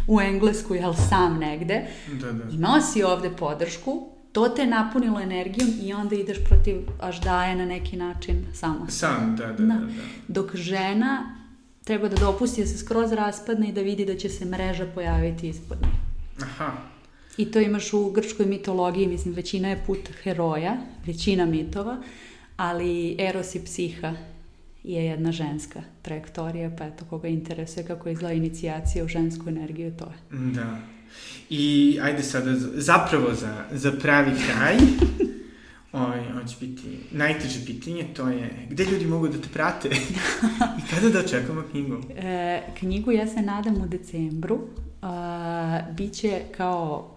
u 0.09 0.20
Englesku, 0.20 0.74
jel, 0.74 0.94
sam 1.09 1.38
negde, 1.38 1.86
da, 2.20 2.32
da. 2.32 2.55
imao 2.55 2.80
si 2.80 3.03
ovde 3.03 3.30
podršku, 3.30 4.09
to 4.32 4.48
te 4.48 4.66
napunilo 4.66 5.20
energijom 5.20 5.70
i 5.82 5.92
onda 5.92 6.14
ideš 6.16 6.38
protiv 6.44 6.76
aždaje 7.00 7.57
na 7.57 7.64
neki 7.64 7.96
način 7.96 8.46
samo. 8.55 8.86
Sam, 8.88 9.36
da, 9.38 9.46
da, 9.46 9.53
da, 9.53 9.64
da. 9.64 9.86
Dok 10.28 10.57
žena 10.57 11.36
treba 11.84 12.09
da 12.09 12.16
dopusti 12.16 12.61
da 12.61 12.66
se 12.66 12.78
skroz 12.78 13.12
raspadne 13.12 13.68
i 13.68 13.72
da 13.72 13.80
vidi 13.80 14.05
da 14.05 14.16
će 14.16 14.28
se 14.28 14.44
mreža 14.44 14.86
pojaviti 14.94 15.48
ispod 15.48 15.78
nje. 15.82 15.98
Aha. 16.42 16.72
I 17.36 17.50
to 17.50 17.61
imaš 17.61 17.92
u 17.92 18.11
grčkoj 18.11 18.46
mitologiji, 18.46 19.07
mislim, 19.07 19.34
većina 19.34 19.68
je 19.68 19.82
put 19.86 20.11
heroja, 20.22 20.76
većina 21.07 21.46
mitova, 21.46 22.03
ali 22.57 23.16
Eros 23.18 23.55
i 23.55 23.64
Psiha 23.64 24.14
je 24.84 25.04
jedna 25.04 25.32
ženska 25.32 25.82
trajektorija, 26.02 26.70
pa 26.78 26.84
eto, 26.84 27.04
koga 27.10 27.28
interesuje 27.28 27.86
kako 27.86 28.08
izgleda 28.08 28.34
inicijacija 28.34 29.04
u 29.04 29.08
žensku 29.08 29.48
energiju, 29.48 29.92
to 29.96 30.04
je. 30.04 30.38
Da. 30.52 30.78
I 31.50 31.98
ajde 32.02 32.22
sada, 32.22 32.54
zapravo 32.74 33.34
za, 33.34 33.64
za 33.72 33.92
pravi 33.92 34.30
kraj, 34.46 34.76
Oj, 35.92 36.40
on 36.40 36.48
će 36.48 36.56
biti 36.60 36.98
najteže 37.10 37.66
pitanje, 37.66 38.06
to 38.14 38.28
je 38.28 38.50
gde 38.70 38.84
ljudi 38.84 39.06
mogu 39.06 39.28
da 39.28 39.38
te 39.38 39.48
prate 39.52 39.88
i 40.78 40.90
kada 40.90 41.08
da 41.08 41.18
očekamo 41.18 41.62
knjigu? 41.70 41.96
E, 42.16 42.62
knjigu 42.78 43.12
ja 43.12 43.26
se 43.26 43.42
nadam 43.42 43.82
u 43.82 43.86
decembru. 43.86 44.60
A, 45.02 45.80
biće 45.96 46.40
kao 46.56 47.10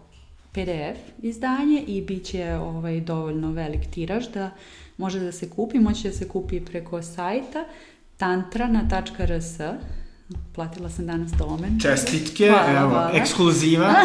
PDF 0.52 1.00
izdanje 1.22 1.84
i 1.88 2.02
biće 2.02 2.54
ovaj, 2.54 3.02
dovoljno 3.02 3.52
velik 3.52 3.82
tiraž 3.94 4.28
da 4.34 4.52
može 4.98 5.20
da 5.20 5.32
se 5.32 5.50
kupi, 5.50 5.80
moće 5.80 6.10
da 6.10 6.16
se 6.16 6.28
kupi 6.28 6.66
preko 6.66 7.02
sajta 7.02 7.66
tantrana.rs 8.18 9.60
platila 10.56 10.90
sam 10.90 11.06
danas 11.06 11.32
domen. 11.32 11.80
Čestitke, 11.80 12.50
hvala, 12.50 12.80
evo, 12.80 12.90
hvala. 12.90 13.12
ekskluziva. 13.14 13.94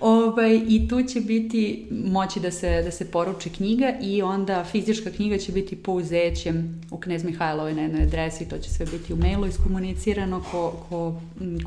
Ovaj, 0.00 0.60
I 0.68 0.88
tu 0.88 1.02
će 1.02 1.20
biti 1.20 1.88
moći 1.90 2.40
da 2.40 2.50
se, 2.50 2.82
da 2.82 2.90
se 2.90 3.10
poruči 3.10 3.50
knjiga 3.50 3.92
i 4.00 4.22
onda 4.22 4.64
fizička 4.64 5.10
knjiga 5.10 5.38
će 5.38 5.52
biti 5.52 5.76
po 5.76 5.92
uzećem 5.92 6.80
u 6.90 6.98
Knez 6.98 7.24
Mihajlovoj 7.24 7.74
na 7.74 7.82
jednoj 7.82 8.02
adresi, 8.02 8.48
to 8.48 8.58
će 8.58 8.70
sve 8.70 8.86
biti 8.86 9.12
u 9.12 9.16
mailu 9.16 9.46
iskomunicirano 9.46 10.44
ko, 10.50 10.84
ko 10.88 11.20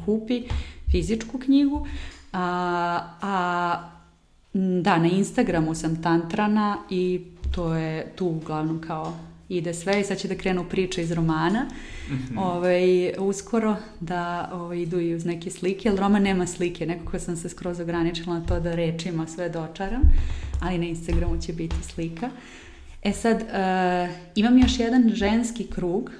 kupi 0.05 0.43
fizičku 0.91 1.39
knjigu. 1.39 1.87
A, 2.33 2.99
a 3.21 3.89
da, 4.53 4.97
na 4.97 5.07
Instagramu 5.07 5.75
sam 5.75 6.01
tantrana 6.03 6.77
i 6.89 7.21
to 7.51 7.73
je 7.73 8.11
tu 8.15 8.25
uglavnom 8.25 8.81
kao 8.81 9.13
ide 9.49 9.73
sve 9.73 10.01
i 10.01 10.03
sad 10.03 10.17
će 10.17 10.27
da 10.27 10.35
krenu 10.35 10.65
priče 10.69 11.01
iz 11.01 11.11
romana 11.11 11.65
mm 12.09 12.13
-hmm. 12.13 12.39
ovaj, 12.39 13.13
uskoro 13.19 13.75
da 13.99 14.49
ovaj, 14.53 14.79
idu 14.79 14.99
i 14.99 15.15
uz 15.15 15.25
neke 15.25 15.51
slike, 15.51 15.89
ali 15.89 15.97
roman 15.97 16.21
nema 16.23 16.47
slike, 16.47 16.85
nekako 16.85 17.19
sam 17.19 17.37
se 17.37 17.49
skroz 17.49 17.79
ograničila 17.79 18.39
na 18.39 18.45
to 18.45 18.59
da 18.59 18.75
rečima 18.75 19.27
sve 19.27 19.49
dočaram, 19.49 20.01
ali 20.61 20.77
na 20.77 20.85
Instagramu 20.85 21.41
će 21.41 21.53
biti 21.53 21.75
slika. 21.83 22.29
E 23.03 23.13
sad, 23.13 23.37
uh, 23.37 24.15
imam 24.35 24.57
još 24.57 24.79
jedan 24.79 25.11
ženski 25.13 25.67
krug, 25.67 26.11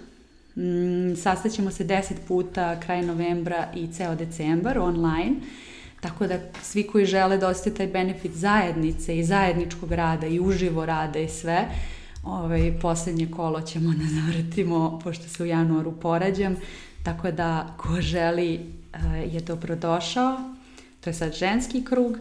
mm, 0.55 1.15
sastaćemo 1.15 1.71
se 1.71 1.83
deset 1.83 2.17
puta 2.27 2.79
kraj 2.79 3.01
novembra 3.01 3.67
i 3.75 3.87
ceo 3.87 4.15
decembar 4.15 4.77
online, 4.77 5.35
Tako 6.07 6.27
da 6.27 6.39
svi 6.63 6.83
koji 6.83 7.05
žele 7.05 7.37
da 7.37 7.47
osjeti 7.47 7.77
taj 7.77 7.87
benefit 7.87 8.31
zajednice 8.31 9.17
i 9.17 9.23
zajedničkog 9.23 9.91
rada 9.91 10.27
i 10.27 10.39
uživo 10.39 10.85
rada 10.85 11.19
i 11.19 11.29
sve, 11.29 11.67
ovaj, 12.23 12.79
poslednje 12.81 13.31
kolo 13.31 13.61
ćemo 13.61 13.91
da 13.91 14.03
zavrtimo, 14.21 14.99
pošto 15.03 15.29
se 15.29 15.43
u 15.43 15.45
januaru 15.45 15.91
porađam, 15.91 16.55
tako 17.03 17.31
da 17.31 17.75
ko 17.77 18.01
želi 18.01 18.59
uh, 18.59 19.33
je 19.33 19.41
dobrodošao, 19.41 20.37
to 21.01 21.09
je 21.09 21.13
sad 21.13 21.33
ženski 21.33 21.85
krug, 21.85 22.17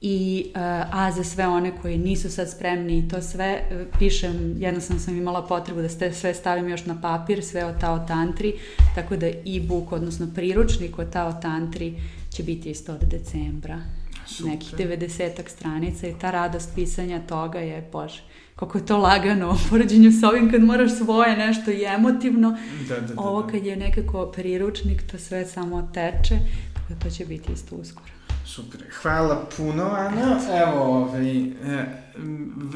i 0.00 0.46
uh, 0.48 0.60
a 0.92 1.12
za 1.12 1.24
sve 1.24 1.48
one 1.48 1.72
koji 1.82 1.98
nisu 1.98 2.30
sad 2.30 2.50
spremni 2.50 2.98
i 2.98 3.08
to 3.08 3.22
sve 3.22 3.62
uh, 3.70 3.98
pišem, 3.98 4.54
jednostavno 4.58 5.02
sam 5.02 5.16
imala 5.16 5.46
potrebu 5.46 5.80
da 5.80 5.88
ste 5.88 6.12
sve 6.12 6.34
stavim 6.34 6.68
još 6.68 6.86
na 6.86 7.00
papir, 7.00 7.44
sve 7.44 7.64
o 7.64 7.72
Tao 7.80 8.04
Tantri, 8.08 8.54
tako 8.94 9.16
da 9.16 9.26
e-book, 9.26 9.92
odnosno 9.92 10.28
priručnik 10.34 10.98
o 10.98 11.04
Tao 11.04 11.32
Tantri 11.42 11.94
će 12.30 12.42
biti 12.42 12.70
isto 12.70 12.92
od 12.92 13.00
decembra. 13.10 13.80
Super. 14.26 14.52
Nekih 14.52 14.74
90 14.74 15.48
stranica 15.48 16.06
i 16.08 16.14
ta 16.20 16.30
radost 16.30 16.70
pisanja 16.74 17.20
toga 17.28 17.58
je, 17.58 17.88
bože, 17.92 18.22
kako 18.56 18.78
je 18.78 18.86
to 18.86 18.98
lagano 18.98 19.50
u 19.50 19.70
poređenju 19.70 20.12
sa 20.20 20.28
ovim 20.28 20.50
kad 20.50 20.62
moraš 20.62 20.90
svoje 20.96 21.36
nešto 21.36 21.70
i 21.70 21.84
emotivno. 21.84 22.58
Da, 22.88 23.00
da, 23.00 23.00
da, 23.00 23.20
Ovo 23.22 23.42
da. 23.42 23.48
kad 23.48 23.66
je 23.66 23.76
nekako 23.76 24.26
priručnik, 24.26 25.02
to 25.10 25.18
sve 25.18 25.46
samo 25.46 25.90
teče, 25.94 26.38
tako 26.74 26.94
da 26.94 26.98
to 27.00 27.10
će 27.10 27.24
biti 27.24 27.52
isto 27.52 27.76
uskoro. 27.76 28.19
Super, 28.54 28.80
hvala 29.02 29.46
puno, 29.56 29.84
Ana. 29.84 30.40
Evo, 30.62 30.82
ovaj, 30.82 31.40
e, 31.40 31.84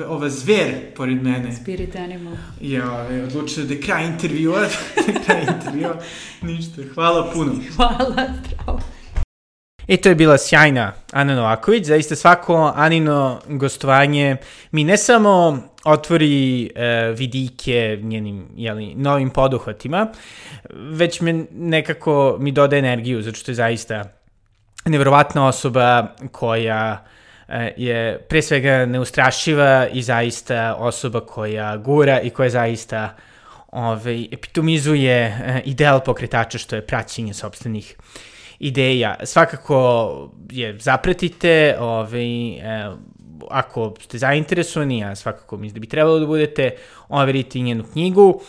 ova 0.09 0.29
zver 0.29 0.95
pored 0.97 1.23
mene. 1.23 1.53
Spirit 1.53 1.97
animal. 1.97 2.35
Je 2.61 2.85
ovaj, 2.91 3.23
odlučio 3.23 3.65
da 3.65 3.75
je 3.75 3.81
kraj 3.81 4.07
intervjua, 4.07 4.61
da 4.61 5.21
kraj 5.27 5.43
intervjua. 5.43 5.97
Ništa, 6.43 6.83
hvala 6.95 7.31
puno. 7.33 7.53
Hvala, 7.77 8.27
zdravo. 8.45 8.81
I 9.87 9.97
to 9.97 10.09
je 10.09 10.15
bila 10.15 10.39
sjajna 10.39 10.93
Ana 11.13 11.35
Novaković, 11.35 11.87
zaista 11.87 12.17
svako 12.17 12.73
Anino 12.77 13.41
gostovanje 13.49 14.37
mi 14.73 14.85
ne 14.85 14.97
samo 14.97 15.59
otvori 15.85 16.71
e, 16.75 17.15
vidike 17.17 17.99
njenim 18.03 18.49
jeli, 18.57 18.95
novim 18.95 19.31
poduhvatima, 19.31 20.07
već 20.75 21.21
me 21.21 21.45
nekako 21.53 22.37
mi 22.41 22.53
doda 22.53 22.77
energiju, 22.77 23.23
zato 23.23 23.37
što 23.37 23.51
je 23.51 23.55
zaista 23.55 24.24
nevjerovatna 24.85 25.47
osoba 25.47 26.07
koja 26.33 27.05
e, 27.49 27.73
je 27.77 28.19
pre 28.29 28.43
svega 28.43 28.87
neustrašiva 28.87 29.87
i 29.93 30.03
zaista 30.03 30.75
osoba 30.75 31.21
koja 31.21 31.77
gura 31.77 32.21
i 32.21 32.31
koja 32.31 32.51
zaista 32.51 33.17
ovaj, 33.73 34.29
epitomizuje 34.33 35.17
e, 35.17 35.63
ideal 35.65 36.01
pokretača 36.01 36.59
što 36.59 36.77
je 36.77 36.87
praćenje 36.87 37.35
sobstvenih 37.35 37.97
ideja. 38.59 39.17
Svakako 39.25 40.31
je 40.51 40.79
zapratite, 40.79 41.77
ovaj, 41.81 42.49
e, 42.49 42.91
ako 43.51 43.95
ste 44.01 44.19
zainteresovani, 44.19 45.05
a 45.05 45.15
svakako 45.15 45.57
mislim 45.57 45.75
da 45.75 45.81
bi 45.81 45.89
trebalo 45.89 46.19
da 46.19 46.27
budete, 46.27 46.71
overite 47.09 47.59
njenu 47.59 47.85
knjigu. 47.93 48.41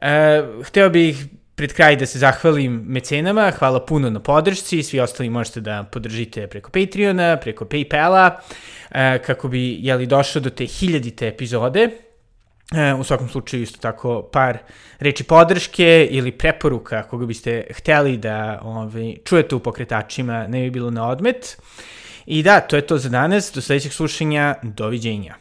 E, 0.00 0.42
hteo 0.64 0.90
bih 0.90 1.26
pred 1.62 1.72
kraj 1.72 1.96
da 1.96 2.06
se 2.06 2.18
zahvalim 2.18 2.72
mecenama, 2.90 3.44
hvala 3.54 3.84
puno 3.86 4.10
na 4.10 4.20
podršci, 4.20 4.82
svi 4.82 5.00
ostali 5.00 5.30
možete 5.30 5.60
da 5.60 5.84
podržite 5.92 6.46
preko 6.46 6.70
Patreona, 6.70 7.36
preko 7.36 7.64
Paypala, 7.64 8.30
e, 8.90 9.18
kako 9.22 9.48
bi 9.48 9.76
jeli, 9.80 10.06
došlo 10.06 10.40
do 10.40 10.50
te 10.50 10.66
hiljadite 10.66 11.28
epizode. 11.28 11.84
E, 12.74 12.94
u 12.94 13.04
svakom 13.04 13.28
slučaju 13.28 13.62
isto 13.62 13.78
tako 13.78 14.22
par 14.32 14.58
reči 14.98 15.24
podrške 15.24 16.08
ili 16.10 16.32
preporuka 16.32 17.02
koga 17.02 17.26
biste 17.26 17.62
hteli 17.70 18.16
da 18.16 18.58
ovaj, 18.62 19.14
čujete 19.24 19.54
u 19.54 19.60
pokretačima, 19.60 20.46
ne 20.46 20.62
bi 20.62 20.70
bilo 20.70 20.90
na 20.90 21.08
odmet. 21.08 21.56
I 22.26 22.42
da, 22.42 22.60
to 22.60 22.76
je 22.76 22.86
to 22.86 22.98
za 22.98 23.08
danas, 23.08 23.52
do 23.54 23.60
sledećeg 23.60 23.92
slušanja, 23.92 24.54
doviđenja. 24.62 25.34